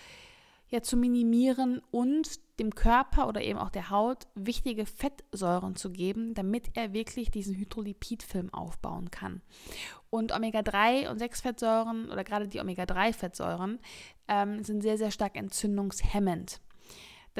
ja 0.70 0.82
zu 0.82 0.96
minimieren 0.96 1.82
und 1.90 2.40
dem 2.58 2.74
Körper 2.74 3.28
oder 3.28 3.42
eben 3.42 3.58
auch 3.58 3.70
der 3.70 3.90
Haut 3.90 4.28
wichtige 4.34 4.86
Fettsäuren 4.86 5.76
zu 5.76 5.90
geben, 5.90 6.34
damit 6.34 6.70
er 6.74 6.92
wirklich 6.92 7.30
diesen 7.30 7.56
Hydrolipidfilm 7.56 8.52
aufbauen 8.52 9.10
kann. 9.10 9.42
Und 10.10 10.32
Omega-3 10.32 11.08
und 11.10 11.20
6-Fettsäuren 11.20 12.10
oder 12.10 12.24
gerade 12.24 12.48
die 12.48 12.60
Omega-3-Fettsäuren 12.60 13.78
ähm, 14.28 14.62
sind 14.62 14.82
sehr, 14.82 14.98
sehr 14.98 15.10
stark 15.10 15.36
entzündungshemmend. 15.36 16.60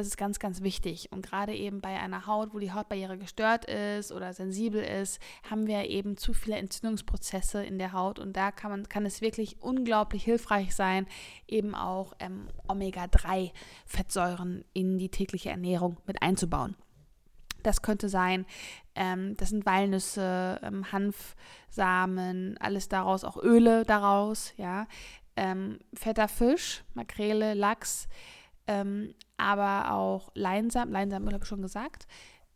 Das 0.00 0.06
ist 0.06 0.16
ganz, 0.16 0.38
ganz 0.38 0.62
wichtig. 0.62 1.12
Und 1.12 1.26
gerade 1.26 1.54
eben 1.54 1.82
bei 1.82 2.00
einer 2.00 2.26
Haut, 2.26 2.54
wo 2.54 2.58
die 2.58 2.72
Hautbarriere 2.72 3.18
gestört 3.18 3.66
ist 3.66 4.12
oder 4.12 4.32
sensibel 4.32 4.82
ist, 4.82 5.20
haben 5.50 5.66
wir 5.66 5.90
eben 5.90 6.16
zu 6.16 6.32
viele 6.32 6.56
Entzündungsprozesse 6.56 7.62
in 7.62 7.78
der 7.78 7.92
Haut. 7.92 8.18
Und 8.18 8.34
da 8.34 8.50
kann, 8.50 8.70
man, 8.70 8.88
kann 8.88 9.04
es 9.04 9.20
wirklich 9.20 9.60
unglaublich 9.60 10.24
hilfreich 10.24 10.74
sein, 10.74 11.06
eben 11.46 11.74
auch 11.74 12.14
ähm, 12.18 12.48
Omega-3-Fettsäuren 12.66 14.64
in 14.72 14.96
die 14.96 15.10
tägliche 15.10 15.50
Ernährung 15.50 15.98
mit 16.06 16.22
einzubauen. 16.22 16.76
Das 17.62 17.82
könnte 17.82 18.08
sein, 18.08 18.46
ähm, 18.94 19.36
das 19.36 19.50
sind 19.50 19.66
Walnüsse, 19.66 20.58
ähm, 20.62 20.86
Hanfsamen, 20.92 22.56
alles 22.56 22.88
daraus, 22.88 23.22
auch 23.22 23.36
Öle 23.36 23.84
daraus, 23.84 24.54
ja. 24.56 24.86
Ähm, 25.36 25.78
fetter 25.92 26.26
Fisch, 26.26 26.84
Makrele, 26.94 27.52
Lachs, 27.52 28.08
ähm, 28.70 29.14
aber 29.36 29.92
auch 29.92 30.30
Leinsamen, 30.34 30.92
Leinsamen 30.92 31.32
habe 31.32 31.42
ich 31.42 31.48
schon 31.48 31.60
gesagt. 31.60 32.06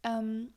Ähm, 0.04 0.52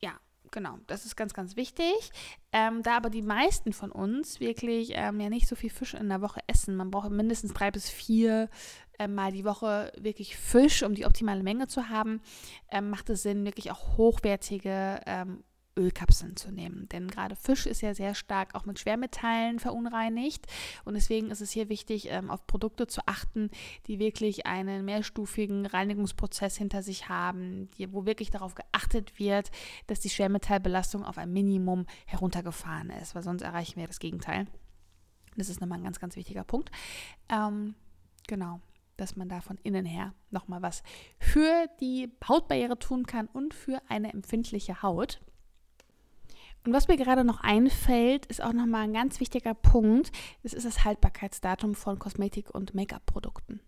ja, 0.00 0.14
genau, 0.50 0.78
das 0.88 1.06
ist 1.06 1.14
ganz, 1.14 1.34
ganz 1.34 1.54
wichtig. 1.54 2.10
Ähm, 2.50 2.82
da 2.82 2.96
aber 2.96 3.08
die 3.08 3.22
meisten 3.22 3.72
von 3.72 3.92
uns 3.92 4.40
wirklich 4.40 4.90
ähm, 4.94 5.20
ja 5.20 5.28
nicht 5.28 5.46
so 5.46 5.54
viel 5.54 5.70
Fisch 5.70 5.94
in 5.94 6.08
der 6.08 6.20
Woche 6.20 6.40
essen, 6.48 6.74
man 6.74 6.90
braucht 6.90 7.10
mindestens 7.10 7.54
drei 7.54 7.70
bis 7.70 7.88
vier 7.88 8.50
äh, 8.98 9.06
Mal 9.06 9.30
die 9.30 9.44
Woche 9.44 9.92
wirklich 9.96 10.36
Fisch, 10.36 10.82
um 10.82 10.96
die 10.96 11.06
optimale 11.06 11.44
Menge 11.44 11.68
zu 11.68 11.88
haben, 11.88 12.20
ähm, 12.68 12.90
macht 12.90 13.08
es 13.08 13.22
Sinn, 13.22 13.44
wirklich 13.44 13.70
auch 13.70 13.96
hochwertige 13.96 15.00
ähm, 15.06 15.44
Ölkapseln 15.76 16.36
zu 16.36 16.50
nehmen. 16.50 16.88
Denn 16.90 17.08
gerade 17.08 17.36
Fisch 17.36 17.66
ist 17.66 17.80
ja 17.80 17.94
sehr 17.94 18.14
stark 18.14 18.54
auch 18.54 18.64
mit 18.64 18.78
Schwermetallen 18.78 19.58
verunreinigt. 19.58 20.46
Und 20.84 20.94
deswegen 20.94 21.30
ist 21.30 21.40
es 21.40 21.50
hier 21.50 21.68
wichtig, 21.68 22.08
ähm, 22.10 22.30
auf 22.30 22.46
Produkte 22.46 22.86
zu 22.86 23.00
achten, 23.06 23.50
die 23.86 23.98
wirklich 23.98 24.46
einen 24.46 24.84
mehrstufigen 24.84 25.66
Reinigungsprozess 25.66 26.56
hinter 26.56 26.82
sich 26.82 27.08
haben, 27.08 27.68
wo 27.88 28.06
wirklich 28.06 28.30
darauf 28.30 28.54
geachtet 28.54 29.18
wird, 29.18 29.50
dass 29.86 30.00
die 30.00 30.10
Schwermetallbelastung 30.10 31.04
auf 31.04 31.18
ein 31.18 31.32
Minimum 31.32 31.86
heruntergefahren 32.06 32.90
ist, 32.90 33.14
weil 33.14 33.22
sonst 33.22 33.42
erreichen 33.42 33.80
wir 33.80 33.86
das 33.86 33.98
Gegenteil. 33.98 34.46
Das 35.36 35.48
ist 35.48 35.60
nochmal 35.60 35.78
ein 35.78 35.84
ganz, 35.84 35.98
ganz 35.98 36.16
wichtiger 36.16 36.44
Punkt. 36.44 36.70
Ähm, 37.30 37.74
genau 38.26 38.60
dass 38.98 39.16
man 39.16 39.28
da 39.28 39.40
von 39.40 39.58
innen 39.64 39.84
her 39.84 40.14
nochmal 40.30 40.62
was 40.62 40.82
für 41.18 41.66
die 41.80 42.12
Hautbarriere 42.28 42.78
tun 42.78 43.04
kann 43.04 43.26
und 43.26 43.52
für 43.52 43.80
eine 43.88 44.12
empfindliche 44.12 44.82
Haut. 44.82 45.20
Und 46.64 46.72
was 46.72 46.86
mir 46.86 46.96
gerade 46.96 47.24
noch 47.24 47.40
einfällt, 47.40 48.26
ist 48.26 48.42
auch 48.42 48.52
nochmal 48.52 48.82
ein 48.82 48.92
ganz 48.92 49.18
wichtiger 49.18 49.54
Punkt. 49.54 50.12
Das 50.42 50.52
ist 50.52 50.64
das 50.64 50.84
Haltbarkeitsdatum 50.84 51.74
von 51.74 51.98
Kosmetik- 51.98 52.50
und 52.50 52.74
Make-up-Produkten. 52.74 53.60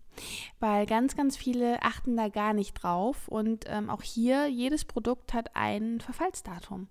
weil 0.59 0.85
ganz, 0.85 1.15
ganz 1.15 1.35
viele 1.35 1.81
achten 1.83 2.15
da 2.15 2.29
gar 2.29 2.53
nicht 2.53 2.73
drauf. 2.73 3.27
Und 3.27 3.65
ähm, 3.67 3.89
auch 3.89 4.01
hier, 4.01 4.47
jedes 4.47 4.85
Produkt 4.85 5.33
hat 5.33 5.55
ein 5.55 5.99
Verfallsdatum. 5.99 6.87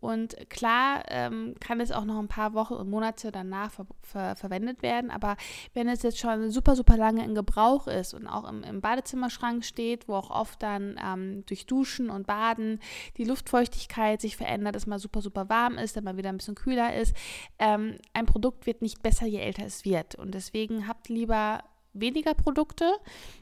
Und 0.00 0.36
klar 0.48 1.02
ähm, 1.08 1.54
kann 1.58 1.80
es 1.80 1.90
auch 1.90 2.04
noch 2.04 2.18
ein 2.18 2.28
paar 2.28 2.54
Wochen 2.54 2.74
und 2.74 2.88
Monate 2.88 3.32
danach 3.32 3.72
ver 3.72 3.86
ver 4.02 4.36
verwendet 4.36 4.80
werden, 4.82 5.10
aber 5.10 5.36
wenn 5.74 5.88
es 5.88 6.02
jetzt 6.02 6.18
schon 6.18 6.50
super, 6.50 6.76
super 6.76 6.96
lange 6.96 7.24
in 7.24 7.34
Gebrauch 7.34 7.88
ist 7.88 8.14
und 8.14 8.26
auch 8.26 8.48
im, 8.48 8.62
im 8.62 8.80
Badezimmerschrank 8.80 9.64
steht, 9.64 10.08
wo 10.08 10.14
auch 10.14 10.30
oft 10.30 10.62
dann 10.62 10.98
ähm, 11.04 11.44
durch 11.46 11.66
Duschen 11.66 12.10
und 12.10 12.26
Baden 12.26 12.80
die 13.16 13.24
Luftfeuchtigkeit 13.24 14.20
sich 14.20 14.36
verändert, 14.36 14.76
es 14.76 14.86
mal 14.86 14.98
super, 14.98 15.20
super 15.20 15.48
warm 15.48 15.76
ist, 15.76 15.96
dann 15.96 16.04
mal 16.04 16.16
wieder 16.16 16.28
ein 16.28 16.38
bisschen 16.38 16.54
kühler 16.54 16.94
ist, 16.94 17.14
ähm, 17.58 17.96
ein 18.12 18.26
Produkt 18.26 18.66
wird 18.66 18.82
nicht 18.82 19.02
besser, 19.02 19.26
je 19.26 19.40
älter 19.40 19.66
es 19.66 19.84
wird. 19.84 20.14
Und 20.14 20.32
deswegen 20.32 20.86
habt 20.86 21.08
lieber 21.08 21.64
weniger 21.92 22.34
Produkte, 22.34 22.84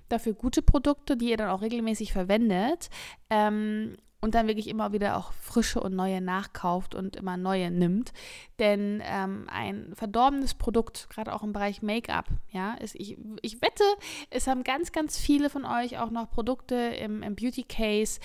dafür 0.09 0.33
gute 0.35 0.63
Produkte, 0.63 1.17
die 1.17 1.31
ihr 1.31 1.37
dann 1.37 1.51
auch 1.51 1.63
regelmäßig 1.63 2.13
verwendet. 2.13 2.89
Ähm, 3.31 3.97
und 4.21 4.35
dann 4.35 4.47
wirklich 4.47 4.69
immer 4.69 4.93
wieder 4.93 5.17
auch 5.17 5.33
frische 5.33 5.81
und 5.81 5.95
neue 5.95 6.21
nachkauft 6.21 6.95
und 6.95 7.17
immer 7.17 7.37
neue 7.37 7.71
nimmt. 7.71 8.13
Denn 8.59 9.03
ähm, 9.05 9.47
ein 9.51 9.93
verdorbenes 9.95 10.55
Produkt, 10.55 11.09
gerade 11.11 11.35
auch 11.35 11.43
im 11.43 11.53
Bereich 11.53 11.83
Make-up, 11.83 12.27
ja, 12.51 12.75
ist, 12.75 12.95
ich, 12.95 13.19
ich 13.43 13.61
wette, 13.63 13.85
es 14.31 14.47
haben 14.47 14.65
ganz, 14.65 14.93
ganz 14.93 15.19
viele 15.19 15.51
von 15.51 15.65
euch 15.65 15.99
auch 15.99 16.11
noch 16.11 16.31
Produkte 16.31 16.75
im, 16.75 17.23
im 17.23 17.37
Beauty 17.37 17.63
Case, 17.63 18.21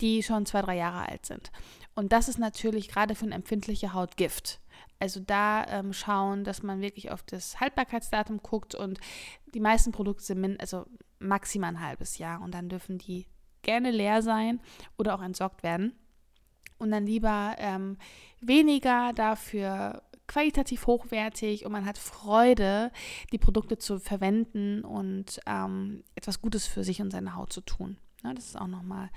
die 0.00 0.22
schon 0.22 0.46
zwei, 0.46 0.62
drei 0.62 0.76
Jahre 0.76 1.08
alt 1.08 1.26
sind. 1.26 1.50
Und 1.94 2.12
das 2.12 2.28
ist 2.28 2.38
natürlich 2.38 2.88
gerade 2.88 3.14
für 3.14 3.24
eine 3.24 3.34
empfindliche 3.34 3.94
Haut 3.94 4.16
Gift. 4.16 4.60
Also 4.98 5.20
da 5.20 5.64
ähm, 5.68 5.92
schauen, 5.92 6.44
dass 6.44 6.62
man 6.62 6.80
wirklich 6.80 7.10
auf 7.10 7.22
das 7.22 7.60
Haltbarkeitsdatum 7.60 8.42
guckt 8.42 8.74
und 8.74 8.98
die 9.54 9.60
meisten 9.60 9.92
Produkte 9.92 10.24
sind 10.24 10.60
also 10.60 10.86
maximal 11.18 11.70
ein 11.70 11.80
halbes 11.80 12.18
Jahr 12.18 12.40
und 12.42 12.52
dann 12.52 12.68
dürfen 12.68 12.98
die 12.98 13.26
gerne 13.66 13.90
leer 13.90 14.22
sein 14.22 14.60
oder 14.96 15.14
auch 15.14 15.22
entsorgt 15.22 15.62
werden. 15.62 15.92
Und 16.78 16.90
dann 16.90 17.06
lieber 17.06 17.54
ähm, 17.58 17.98
weniger 18.40 19.12
dafür 19.14 20.02
qualitativ 20.26 20.86
hochwertig 20.86 21.64
und 21.64 21.72
man 21.72 21.86
hat 21.86 21.98
Freude, 21.98 22.90
die 23.32 23.38
Produkte 23.38 23.78
zu 23.78 23.98
verwenden 23.98 24.84
und 24.84 25.40
ähm, 25.46 26.02
etwas 26.14 26.40
Gutes 26.40 26.66
für 26.66 26.84
sich 26.84 27.00
und 27.00 27.10
seine 27.10 27.36
Haut 27.36 27.52
zu 27.52 27.60
tun. 27.60 27.98
Ja, 28.24 28.34
das 28.34 28.46
ist 28.46 28.60
auch 28.60 28.66
nochmal 28.66 29.10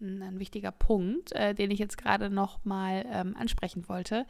ein, 0.00 0.22
ein 0.22 0.38
wichtiger 0.38 0.70
Punkt, 0.70 1.32
äh, 1.32 1.54
den 1.54 1.70
ich 1.70 1.78
jetzt 1.78 1.98
gerade 1.98 2.30
nochmal 2.30 3.06
ähm, 3.10 3.36
ansprechen 3.36 3.88
wollte. 3.88 4.26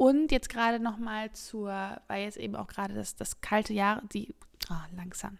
Und 0.00 0.32
jetzt 0.32 0.48
gerade 0.48 0.80
nochmal 0.80 1.30
zur, 1.32 2.00
weil 2.08 2.24
jetzt 2.24 2.38
eben 2.38 2.56
auch 2.56 2.68
gerade 2.68 2.94
das, 2.94 3.16
das 3.16 3.42
kalte 3.42 3.74
Jahr, 3.74 4.00
die 4.14 4.34
oh, 4.70 4.96
langsam, 4.96 5.36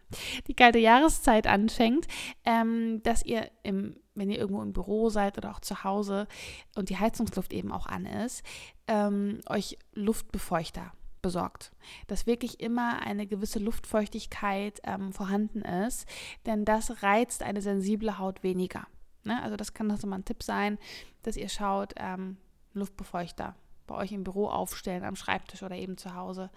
die 0.48 0.52
kalte 0.52 0.78
Jahreszeit 0.78 1.46
anfängt, 1.46 2.06
ähm, 2.44 3.02
dass 3.02 3.24
ihr 3.24 3.50
im, 3.62 3.96
wenn 4.14 4.28
ihr 4.28 4.38
irgendwo 4.38 4.60
im 4.60 4.74
Büro 4.74 5.08
seid 5.08 5.38
oder 5.38 5.50
auch 5.52 5.60
zu 5.60 5.82
Hause 5.82 6.28
und 6.76 6.90
die 6.90 6.98
Heizungsluft 6.98 7.54
eben 7.54 7.72
auch 7.72 7.86
an 7.86 8.04
ist, 8.04 8.44
ähm, 8.86 9.40
euch 9.48 9.78
Luftbefeuchter 9.94 10.92
besorgt, 11.22 11.72
dass 12.06 12.26
wirklich 12.26 12.60
immer 12.60 13.00
eine 13.00 13.26
gewisse 13.26 13.60
Luftfeuchtigkeit 13.60 14.82
ähm, 14.84 15.14
vorhanden 15.14 15.62
ist, 15.62 16.06
denn 16.44 16.66
das 16.66 17.02
reizt 17.02 17.42
eine 17.42 17.62
sensible 17.62 18.18
Haut 18.18 18.42
weniger. 18.42 18.86
Ne? 19.24 19.42
Also 19.42 19.56
das 19.56 19.72
kann 19.72 19.88
das 19.88 20.04
mal 20.04 20.16
ein 20.16 20.26
Tipp 20.26 20.42
sein, 20.42 20.76
dass 21.22 21.38
ihr 21.38 21.48
schaut, 21.48 21.94
ähm, 21.96 22.36
Luftbefeuchter 22.74 23.56
bei 23.90 23.96
euch 23.96 24.12
im 24.12 24.24
Büro 24.24 24.48
aufstellen, 24.48 25.04
am 25.04 25.16
Schreibtisch 25.16 25.62
oder 25.62 25.76
eben 25.76 25.98
zu 25.98 26.14
Hause, 26.14 26.50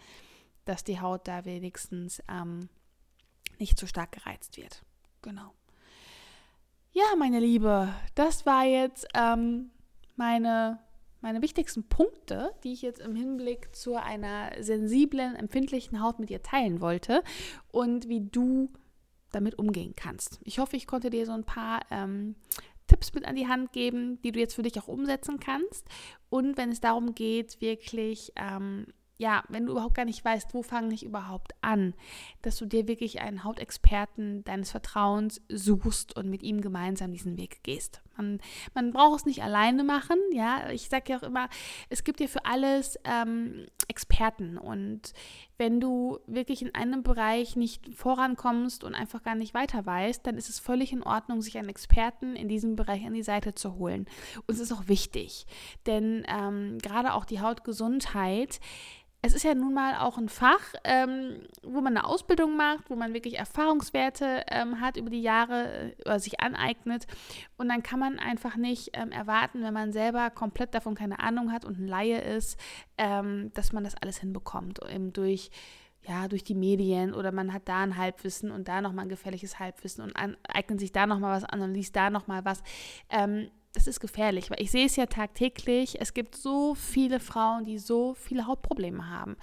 dass 0.65 0.83
die 0.83 1.01
Haut 1.01 1.27
da 1.27 1.45
wenigstens 1.45 2.21
ähm, 2.29 2.69
nicht 3.59 3.77
zu 3.77 3.87
stark 3.87 4.11
gereizt 4.11 4.57
wird. 4.57 4.83
Genau. 5.21 5.53
Ja, 6.91 7.03
meine 7.17 7.39
Liebe, 7.39 7.93
das 8.13 8.45
war 8.45 8.65
jetzt 8.65 9.07
ähm, 9.15 9.71
meine, 10.15 10.79
meine 11.21 11.41
wichtigsten 11.41 11.83
Punkte, 11.89 12.53
die 12.63 12.73
ich 12.73 12.83
jetzt 12.83 12.99
im 12.99 13.15
Hinblick 13.15 13.75
zu 13.75 13.95
einer 13.95 14.51
sensiblen, 14.61 15.35
empfindlichen 15.35 16.01
Haut 16.01 16.19
mit 16.19 16.29
dir 16.29 16.43
teilen 16.43 16.81
wollte 16.81 17.23
und 17.71 18.07
wie 18.09 18.21
du 18.21 18.71
damit 19.31 19.57
umgehen 19.57 19.95
kannst. 19.95 20.39
Ich 20.43 20.59
hoffe, 20.59 20.77
ich 20.77 20.85
konnte 20.85 21.09
dir 21.09 21.25
so 21.25 21.31
ein 21.31 21.45
paar 21.45 21.81
ähm, 21.89 22.35
Tipps 22.93 23.13
mit 23.13 23.25
an 23.25 23.35
die 23.35 23.47
Hand 23.47 23.71
geben, 23.71 24.21
die 24.21 24.31
du 24.31 24.39
jetzt 24.39 24.53
für 24.53 24.61
dich 24.61 24.79
auch 24.79 24.87
umsetzen 24.87 25.39
kannst. 25.39 25.87
Und 26.29 26.57
wenn 26.57 26.69
es 26.69 26.79
darum 26.79 27.15
geht, 27.15 27.59
wirklich 27.59 28.31
ähm, 28.35 28.85
ja, 29.17 29.43
wenn 29.47 29.65
du 29.65 29.71
überhaupt 29.71 29.95
gar 29.95 30.05
nicht 30.05 30.23
weißt, 30.23 30.53
wo 30.53 30.63
fange 30.63 30.93
ich 30.93 31.03
überhaupt 31.03 31.53
an, 31.61 31.93
dass 32.41 32.57
du 32.57 32.65
dir 32.65 32.87
wirklich 32.87 33.21
einen 33.21 33.43
Hautexperten 33.43 34.43
deines 34.43 34.71
Vertrauens 34.71 35.41
suchst 35.49 36.15
und 36.15 36.29
mit 36.29 36.43
ihm 36.43 36.61
gemeinsam 36.61 37.11
diesen 37.11 37.37
Weg 37.37 37.63
gehst. 37.63 38.01
Man, 38.17 38.41
man 38.73 38.91
braucht 38.91 39.21
es 39.21 39.25
nicht 39.25 39.41
alleine 39.41 39.83
machen, 39.83 40.17
ja. 40.33 40.69
Ich 40.71 40.89
sage 40.89 41.13
ja 41.13 41.19
auch 41.19 41.23
immer, 41.23 41.47
es 41.89 42.03
gibt 42.03 42.19
ja 42.19 42.27
für 42.27 42.45
alles 42.45 42.99
ähm, 43.05 43.67
Experten 43.87 44.57
und 44.57 45.13
wenn 45.57 45.79
du 45.79 46.19
wirklich 46.25 46.61
in 46.61 46.73
einem 46.73 47.03
Bereich 47.03 47.55
nicht 47.55 47.93
vorankommst 47.95 48.83
und 48.83 48.95
einfach 48.95 49.23
gar 49.23 49.35
nicht 49.35 49.53
weiter 49.53 49.85
weißt, 49.85 50.25
dann 50.25 50.37
ist 50.37 50.49
es 50.49 50.59
völlig 50.59 50.91
in 50.91 51.03
Ordnung, 51.03 51.41
sich 51.41 51.57
einen 51.57 51.69
Experten 51.69 52.35
in 52.35 52.47
diesem 52.47 52.75
Bereich 52.75 53.05
an 53.05 53.13
die 53.13 53.23
Seite 53.23 53.53
zu 53.53 53.75
holen. 53.75 54.07
Und 54.47 54.55
es 54.55 54.59
ist 54.59 54.71
auch 54.71 54.87
wichtig, 54.87 55.45
denn 55.85 56.25
ähm, 56.27 56.77
gerade 56.79 57.13
auch 57.13 57.25
die 57.25 57.41
Hautgesundheit 57.41 58.59
es 59.25 59.33
ist 59.33 59.43
ja 59.43 59.55
nun 59.55 59.73
mal 59.73 59.99
auch 59.99 60.17
ein 60.17 60.27
Fach, 60.27 60.73
ähm, 60.83 61.47
wo 61.63 61.79
man 61.79 61.95
eine 61.95 62.05
Ausbildung 62.05 62.57
macht, 62.57 62.89
wo 62.89 62.95
man 62.97 63.13
wirklich 63.13 63.37
Erfahrungswerte 63.37 64.43
ähm, 64.51 64.81
hat 64.81 64.97
über 64.97 65.09
die 65.09 65.21
Jahre 65.21 65.93
äh, 65.97 66.01
oder 66.01 66.19
sich 66.19 66.41
aneignet. 66.41 67.07
Und 67.55 67.69
dann 67.69 67.83
kann 67.83 67.99
man 67.99 68.19
einfach 68.19 68.57
nicht 68.57 68.89
ähm, 68.91 69.13
erwarten, 69.13 69.63
wenn 69.63 69.73
man 69.73 69.93
selber 69.93 70.29
komplett 70.29 70.75
davon 70.75 70.93
keine 70.93 71.19
Ahnung 71.19 71.53
hat 71.53 71.63
und 71.63 71.79
ein 71.79 71.87
Laie 71.87 72.19
ist, 72.19 72.59
ähm, 72.97 73.51
dass 73.53 73.71
man 73.71 73.85
das 73.85 73.95
alles 73.95 74.17
hinbekommt. 74.17 74.81
Eben 74.93 75.13
durch 75.13 75.51
ja, 76.05 76.27
durch 76.27 76.43
die 76.43 76.53
Medien 76.53 77.13
oder 77.13 77.31
man 77.31 77.53
hat 77.53 77.69
da 77.69 77.81
ein 77.81 77.95
Halbwissen 77.95 78.51
und 78.51 78.67
da 78.67 78.81
nochmal 78.81 79.05
ein 79.05 79.09
gefährliches 79.09 79.57
Halbwissen 79.57 80.03
und 80.03 80.13
an, 80.17 80.35
eignet 80.45 80.81
sich 80.81 80.91
da 80.91 81.07
nochmal 81.07 81.37
was 81.37 81.45
an 81.45 81.61
und 81.61 81.73
liest 81.73 81.95
da 81.95 82.09
nochmal 82.09 82.43
was. 82.43 82.61
Ähm, 83.09 83.49
das 83.73 83.87
ist 83.87 83.99
gefährlich, 83.99 84.51
weil 84.51 84.61
ich 84.61 84.71
sehe 84.71 84.85
es 84.85 84.95
ja 84.95 85.07
tagtäglich. 85.07 85.99
Es 85.99 86.13
gibt 86.13 86.35
so 86.35 86.75
viele 86.75 87.19
Frauen, 87.19 87.65
die 87.65 87.79
so 87.79 88.13
viele 88.13 88.45
Hautprobleme 88.45 89.09
haben. 89.09 89.35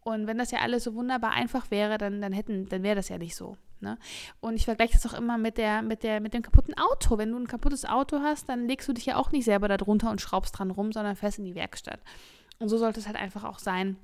Und 0.00 0.26
wenn 0.26 0.38
das 0.38 0.50
ja 0.50 0.58
alles 0.58 0.84
so 0.84 0.94
wunderbar 0.94 1.30
einfach 1.32 1.70
wäre, 1.70 1.96
dann, 1.96 2.20
dann 2.20 2.32
hätten, 2.32 2.68
dann 2.68 2.82
wäre 2.82 2.96
das 2.96 3.08
ja 3.08 3.18
nicht 3.18 3.36
so. 3.36 3.56
Ne? 3.80 3.96
Und 4.40 4.54
ich 4.54 4.64
vergleiche 4.64 4.94
das 4.94 5.06
auch 5.06 5.16
immer 5.16 5.38
mit, 5.38 5.56
der, 5.56 5.82
mit, 5.82 6.02
der, 6.02 6.20
mit 6.20 6.34
dem 6.34 6.42
kaputten 6.42 6.74
Auto. 6.76 7.16
Wenn 7.16 7.30
du 7.30 7.38
ein 7.38 7.46
kaputtes 7.46 7.84
Auto 7.84 8.20
hast, 8.20 8.48
dann 8.48 8.66
legst 8.66 8.88
du 8.88 8.92
dich 8.92 9.06
ja 9.06 9.16
auch 9.16 9.30
nicht 9.30 9.44
selber 9.44 9.68
da 9.68 9.76
drunter 9.76 10.10
und 10.10 10.20
schraubst 10.20 10.58
dran 10.58 10.72
rum, 10.72 10.92
sondern 10.92 11.14
fährst 11.14 11.38
in 11.38 11.44
die 11.44 11.54
Werkstatt. 11.54 12.00
Und 12.58 12.68
so 12.68 12.78
sollte 12.78 12.98
es 12.98 13.06
halt 13.06 13.16
einfach 13.16 13.44
auch 13.44 13.60
sein 13.60 13.96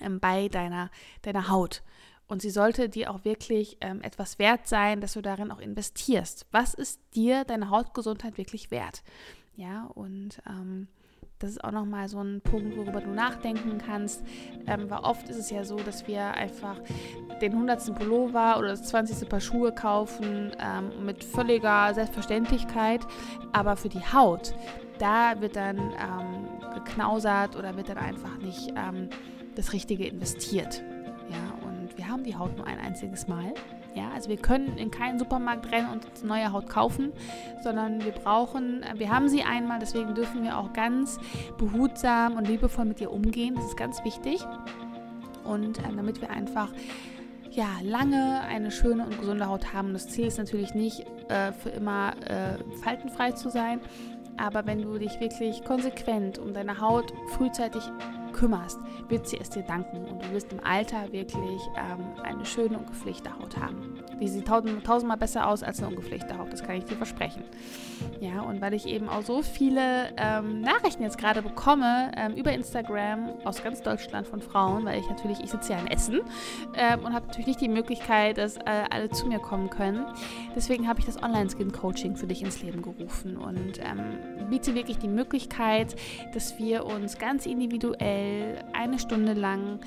ähm, 0.00 0.18
bei 0.18 0.48
deiner, 0.48 0.90
deiner 1.22 1.48
Haut. 1.48 1.82
Und 2.30 2.40
sie 2.40 2.50
sollte 2.50 2.88
dir 2.88 3.10
auch 3.10 3.24
wirklich 3.24 3.76
ähm, 3.80 4.02
etwas 4.02 4.38
wert 4.38 4.68
sein, 4.68 5.00
dass 5.00 5.14
du 5.14 5.20
darin 5.20 5.50
auch 5.50 5.58
investierst. 5.58 6.46
Was 6.52 6.74
ist 6.74 7.00
dir 7.12 7.42
deine 7.42 7.70
Hautgesundheit 7.70 8.38
wirklich 8.38 8.70
wert? 8.70 9.02
Ja, 9.56 9.90
und 9.94 10.40
ähm, 10.48 10.86
das 11.40 11.50
ist 11.50 11.64
auch 11.64 11.72
nochmal 11.72 12.08
so 12.08 12.22
ein 12.22 12.40
Punkt, 12.40 12.76
worüber 12.76 13.00
du 13.00 13.10
nachdenken 13.10 13.78
kannst. 13.78 14.22
Ähm, 14.68 14.88
weil 14.88 15.00
oft 15.00 15.28
ist 15.28 15.38
es 15.38 15.50
ja 15.50 15.64
so, 15.64 15.74
dass 15.78 16.06
wir 16.06 16.22
einfach 16.34 16.76
den 17.42 17.52
100. 17.52 17.96
Pullover 17.96 18.58
oder 18.58 18.68
das 18.68 18.84
20. 18.84 19.28
Paar 19.28 19.40
Schuhe 19.40 19.72
kaufen 19.72 20.52
ähm, 20.60 21.04
mit 21.04 21.24
völliger 21.24 21.92
Selbstverständlichkeit. 21.94 23.00
Aber 23.52 23.74
für 23.74 23.88
die 23.88 24.04
Haut, 24.12 24.54
da 25.00 25.40
wird 25.40 25.56
dann 25.56 25.78
ähm, 25.78 26.74
geknausert 26.74 27.56
oder 27.56 27.76
wird 27.76 27.88
dann 27.88 27.98
einfach 27.98 28.38
nicht 28.38 28.72
ähm, 28.76 29.08
das 29.56 29.72
Richtige 29.72 30.06
investiert. 30.06 30.84
Haben 32.10 32.24
die 32.24 32.36
Haut 32.36 32.56
nur 32.56 32.66
ein 32.66 32.78
einziges 32.78 33.28
Mal. 33.28 33.54
Ja, 33.94 34.10
also 34.14 34.28
wir 34.28 34.36
können 34.36 34.78
in 34.78 34.90
keinen 34.90 35.18
Supermarkt 35.18 35.70
rennen 35.72 35.88
und 35.90 36.24
neue 36.24 36.52
Haut 36.52 36.68
kaufen, 36.68 37.12
sondern 37.62 38.04
wir 38.04 38.12
brauchen, 38.12 38.82
äh, 38.82 38.98
wir 38.98 39.10
haben 39.10 39.28
sie 39.28 39.42
einmal, 39.42 39.78
deswegen 39.78 40.14
dürfen 40.14 40.42
wir 40.42 40.58
auch 40.58 40.72
ganz 40.72 41.18
behutsam 41.58 42.36
und 42.36 42.46
liebevoll 42.46 42.84
mit 42.84 43.00
ihr 43.00 43.10
umgehen. 43.10 43.54
Das 43.56 43.64
ist 43.64 43.76
ganz 43.76 44.04
wichtig. 44.04 44.40
Und 45.44 45.78
äh, 45.78 45.82
damit 45.94 46.20
wir 46.20 46.30
einfach 46.30 46.68
ja, 47.50 47.66
lange 47.82 48.42
eine 48.42 48.70
schöne 48.70 49.04
und 49.04 49.18
gesunde 49.18 49.48
Haut 49.48 49.72
haben. 49.72 49.92
das 49.92 50.08
Ziel 50.08 50.26
ist 50.26 50.38
natürlich 50.38 50.74
nicht, 50.74 51.04
äh, 51.28 51.52
für 51.52 51.70
immer 51.70 52.12
äh, 52.26 52.58
faltenfrei 52.82 53.32
zu 53.32 53.50
sein, 53.50 53.80
aber 54.36 54.66
wenn 54.66 54.82
du 54.82 54.98
dich 54.98 55.18
wirklich 55.20 55.64
konsequent 55.64 56.38
um 56.38 56.54
deine 56.54 56.80
Haut 56.80 57.12
frühzeitig 57.30 57.82
kümmerst, 58.40 58.78
wird 59.08 59.28
sie 59.28 59.38
es 59.38 59.50
dir 59.50 59.62
danken 59.62 60.06
und 60.06 60.24
du 60.24 60.30
wirst 60.32 60.50
im 60.50 60.64
Alter 60.64 61.12
wirklich 61.12 61.60
ähm, 61.76 62.06
eine 62.22 62.46
schöne 62.46 62.78
und 62.78 62.86
gepflegte 62.86 63.30
Haut 63.38 63.58
haben. 63.58 63.98
Die 64.18 64.28
sieht 64.28 64.48
tausend, 64.48 64.82
tausendmal 64.82 65.18
besser 65.18 65.46
aus 65.46 65.62
als 65.62 65.78
eine 65.78 65.88
ungepflegte 65.88 66.38
Haut, 66.38 66.50
das 66.50 66.62
kann 66.62 66.76
ich 66.76 66.84
dir 66.84 66.96
versprechen. 66.96 67.44
Ja, 68.20 68.40
und 68.40 68.62
weil 68.62 68.72
ich 68.72 68.86
eben 68.86 69.10
auch 69.10 69.22
so 69.22 69.42
viele 69.42 70.14
ähm, 70.16 70.62
Nachrichten 70.62 71.02
jetzt 71.02 71.18
gerade 71.18 71.42
bekomme 71.42 72.12
ähm, 72.16 72.32
über 72.34 72.52
Instagram 72.52 73.30
aus 73.44 73.62
ganz 73.62 73.82
Deutschland 73.82 74.26
von 74.26 74.40
Frauen, 74.40 74.86
weil 74.86 74.98
ich 74.98 75.08
natürlich, 75.10 75.40
ich 75.40 75.50
sitze 75.50 75.74
ja 75.74 75.78
in 75.78 75.86
Essen 75.86 76.20
ähm, 76.74 77.04
und 77.04 77.12
habe 77.12 77.26
natürlich 77.26 77.46
nicht 77.46 77.60
die 77.60 77.68
Möglichkeit, 77.68 78.38
dass 78.38 78.56
äh, 78.56 78.62
alle 78.90 79.10
zu 79.10 79.26
mir 79.26 79.38
kommen 79.38 79.68
können. 79.68 80.06
Deswegen 80.56 80.88
habe 80.88 81.00
ich 81.00 81.06
das 81.06 81.22
Online-Skin-Coaching 81.22 82.16
für 82.16 82.26
dich 82.26 82.42
ins 82.42 82.62
Leben 82.62 82.80
gerufen 82.80 83.36
und 83.36 83.78
ähm, 83.80 84.48
biete 84.48 84.74
wirklich 84.74 84.98
die 84.98 85.08
Möglichkeit, 85.08 85.94
dass 86.32 86.58
wir 86.58 86.86
uns 86.86 87.18
ganz 87.18 87.44
individuell 87.44 88.29
eine 88.72 88.98
Stunde 88.98 89.32
lang 89.32 89.80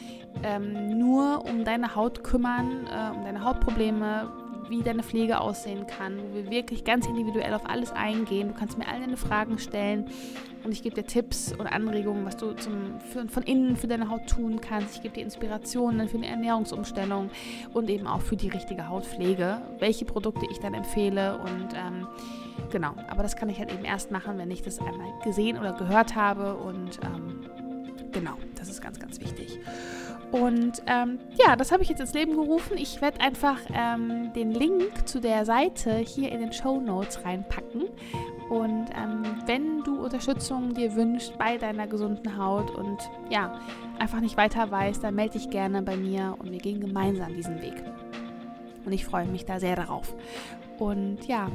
ähm, 0.44 0.98
nur 0.98 1.46
um 1.46 1.64
deine 1.64 1.96
Haut 1.96 2.24
kümmern, 2.24 2.88
äh, 2.88 3.16
um 3.16 3.24
deine 3.24 3.44
Hautprobleme, 3.44 4.32
wie 4.70 4.82
deine 4.82 5.04
Pflege 5.04 5.40
aussehen 5.40 5.86
kann, 5.88 6.18
wo 6.18 6.36
wir 6.36 6.50
wirklich 6.50 6.84
ganz 6.84 7.06
individuell 7.06 7.54
auf 7.54 7.70
alles 7.70 7.92
eingehen. 7.92 8.50
Du 8.50 8.54
kannst 8.54 8.78
mir 8.78 8.88
all 8.88 9.00
deine 9.00 9.18
Fragen 9.18 9.58
stellen 9.60 10.10
und 10.64 10.72
ich 10.72 10.82
gebe 10.82 10.96
dir 10.96 11.06
Tipps 11.06 11.54
und 11.54 11.68
Anregungen, 11.68 12.26
was 12.26 12.38
du 12.38 12.54
zum, 12.54 13.00
für, 13.00 13.28
von 13.28 13.44
innen 13.44 13.76
für 13.76 13.88
deine 13.88 14.10
Haut 14.10 14.28
tun 14.28 14.62
kannst. 14.62 14.96
Ich 14.96 15.02
gebe 15.02 15.16
dir 15.16 15.24
Inspirationen 15.24 16.08
für 16.08 16.18
eine 16.18 16.28
Ernährungsumstellung 16.28 17.30
und 17.74 17.90
eben 17.90 18.08
auch 18.08 18.22
für 18.22 18.38
die 18.38 18.50
richtige 18.50 18.88
Hautpflege, 18.88 19.62
welche 19.80 20.06
Produkte 20.06 20.46
ich 20.50 20.60
dann 20.60 20.74
empfehle 20.74 21.38
und 21.40 21.74
ähm, 21.74 22.08
genau. 22.72 22.94
Aber 23.10 23.24
das 23.24 23.36
kann 23.36 23.50
ich 23.50 23.60
halt 23.60 23.74
eben 23.74 23.84
erst 23.84 24.12
machen, 24.12 24.38
wenn 24.38 24.52
ich 24.52 24.62
das 24.62 24.80
einmal 24.80 25.12
gesehen 25.24 25.58
oder 25.58 25.74
gehört 25.74 26.16
habe 26.16 26.56
und 26.56 27.00
ähm, 27.04 27.33
genau, 28.14 28.34
das 28.56 28.70
ist 28.70 28.82
ganz, 28.82 29.00
ganz 29.00 29.20
wichtig. 29.20 29.60
Und 30.32 30.82
ähm, 30.88 31.20
ja, 31.46 31.56
das 31.56 31.72
habe 31.72 31.84
ich 31.84 31.90
jetzt 31.90 32.00
ins 32.00 32.14
Leben 32.14 32.34
gerufen. 32.34 32.76
Ich 32.78 33.02
werde 33.02 33.22
einfach 33.22 33.60
ähm, 33.72 34.34
den 34.34 34.52
Link 34.52 35.08
zu 35.08 35.20
der 35.20 35.46
Seite 35.46 35.98
hier 35.98 36.32
in 36.32 36.40
den 36.40 36.52
Show 36.52 36.80
Notes 36.80 37.24
reinpacken. 37.24 37.84
Und 38.50 38.88
ähm, 38.96 39.24
wenn 39.46 39.84
du 39.84 40.04
Unterstützung 40.04 40.74
dir 40.74 40.96
wünschst 40.96 41.38
bei 41.38 41.58
deiner 41.58 41.86
gesunden 41.86 42.36
Haut 42.38 42.72
und 42.72 42.98
ja, 43.30 43.60
einfach 44.00 44.22
nicht 44.22 44.36
weiter 44.36 44.72
weißt, 44.72 45.04
dann 45.04 45.14
melde 45.16 45.38
dich 45.38 45.52
gerne 45.52 45.84
bei 45.84 45.96
mir 45.96 46.36
und 46.40 46.52
wir 46.52 46.60
gehen 46.60 46.82
gemeinsam 46.82 47.36
diesen 47.36 47.62
Weg. 47.62 47.84
Und 48.86 48.92
ich 48.92 49.06
freue 49.06 49.28
mich 49.28 49.46
da 49.46 49.60
sehr 49.60 49.76
darauf. 49.76 50.16
Und 50.84 51.26
ja, 51.28 51.50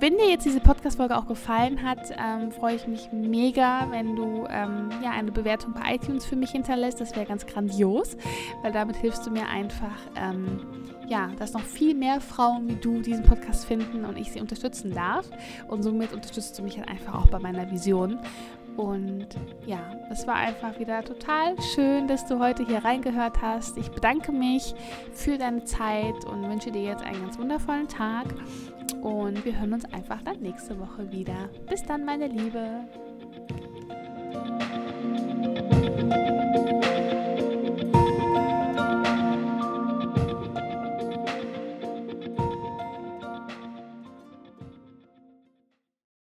wenn 0.00 0.16
dir 0.16 0.30
jetzt 0.30 0.46
diese 0.46 0.60
Podcast-Folge 0.60 1.14
auch 1.18 1.26
gefallen 1.26 1.82
hat, 1.82 2.10
ähm, 2.16 2.50
freue 2.52 2.74
ich 2.74 2.86
mich 2.86 3.12
mega, 3.12 3.86
wenn 3.90 4.16
du 4.16 4.46
ähm, 4.48 4.88
ja, 5.04 5.10
eine 5.10 5.30
Bewertung 5.30 5.74
bei 5.74 5.94
iTunes 5.94 6.24
für 6.24 6.36
mich 6.36 6.52
hinterlässt. 6.52 6.98
Das 6.98 7.14
wäre 7.14 7.26
ganz 7.26 7.44
grandios, 7.44 8.16
weil 8.62 8.72
damit 8.72 8.96
hilfst 8.96 9.26
du 9.26 9.30
mir 9.30 9.46
einfach, 9.46 9.98
ähm, 10.16 10.60
ja, 11.06 11.28
dass 11.38 11.52
noch 11.52 11.60
viel 11.60 11.94
mehr 11.94 12.22
Frauen 12.22 12.66
wie 12.66 12.76
du 12.76 13.02
diesen 13.02 13.24
Podcast 13.24 13.66
finden 13.66 14.06
und 14.06 14.16
ich 14.16 14.32
sie 14.32 14.40
unterstützen 14.40 14.94
darf. 14.94 15.28
Und 15.68 15.82
somit 15.82 16.14
unterstützt 16.14 16.58
du 16.58 16.62
mich 16.62 16.78
halt 16.78 16.88
einfach 16.88 17.14
auch 17.14 17.26
bei 17.26 17.40
meiner 17.40 17.70
Vision. 17.70 18.20
Und 18.76 19.28
ja, 19.66 19.80
es 20.10 20.26
war 20.26 20.36
einfach 20.36 20.78
wieder 20.78 21.04
total 21.04 21.60
schön, 21.74 22.08
dass 22.08 22.26
du 22.26 22.38
heute 22.38 22.64
hier 22.66 22.84
reingehört 22.84 23.42
hast. 23.42 23.76
Ich 23.76 23.90
bedanke 23.90 24.32
mich 24.32 24.74
für 25.12 25.36
deine 25.38 25.64
Zeit 25.64 26.24
und 26.24 26.48
wünsche 26.48 26.70
dir 26.70 26.82
jetzt 26.82 27.04
einen 27.04 27.20
ganz 27.22 27.38
wundervollen 27.38 27.88
Tag. 27.88 28.26
Und 29.02 29.44
wir 29.44 29.58
hören 29.58 29.74
uns 29.74 29.84
einfach 29.92 30.22
dann 30.22 30.40
nächste 30.40 30.78
Woche 30.78 31.10
wieder. 31.10 31.48
Bis 31.68 31.84
dann, 31.84 32.04
meine 32.04 32.28
Liebe. 32.28 32.86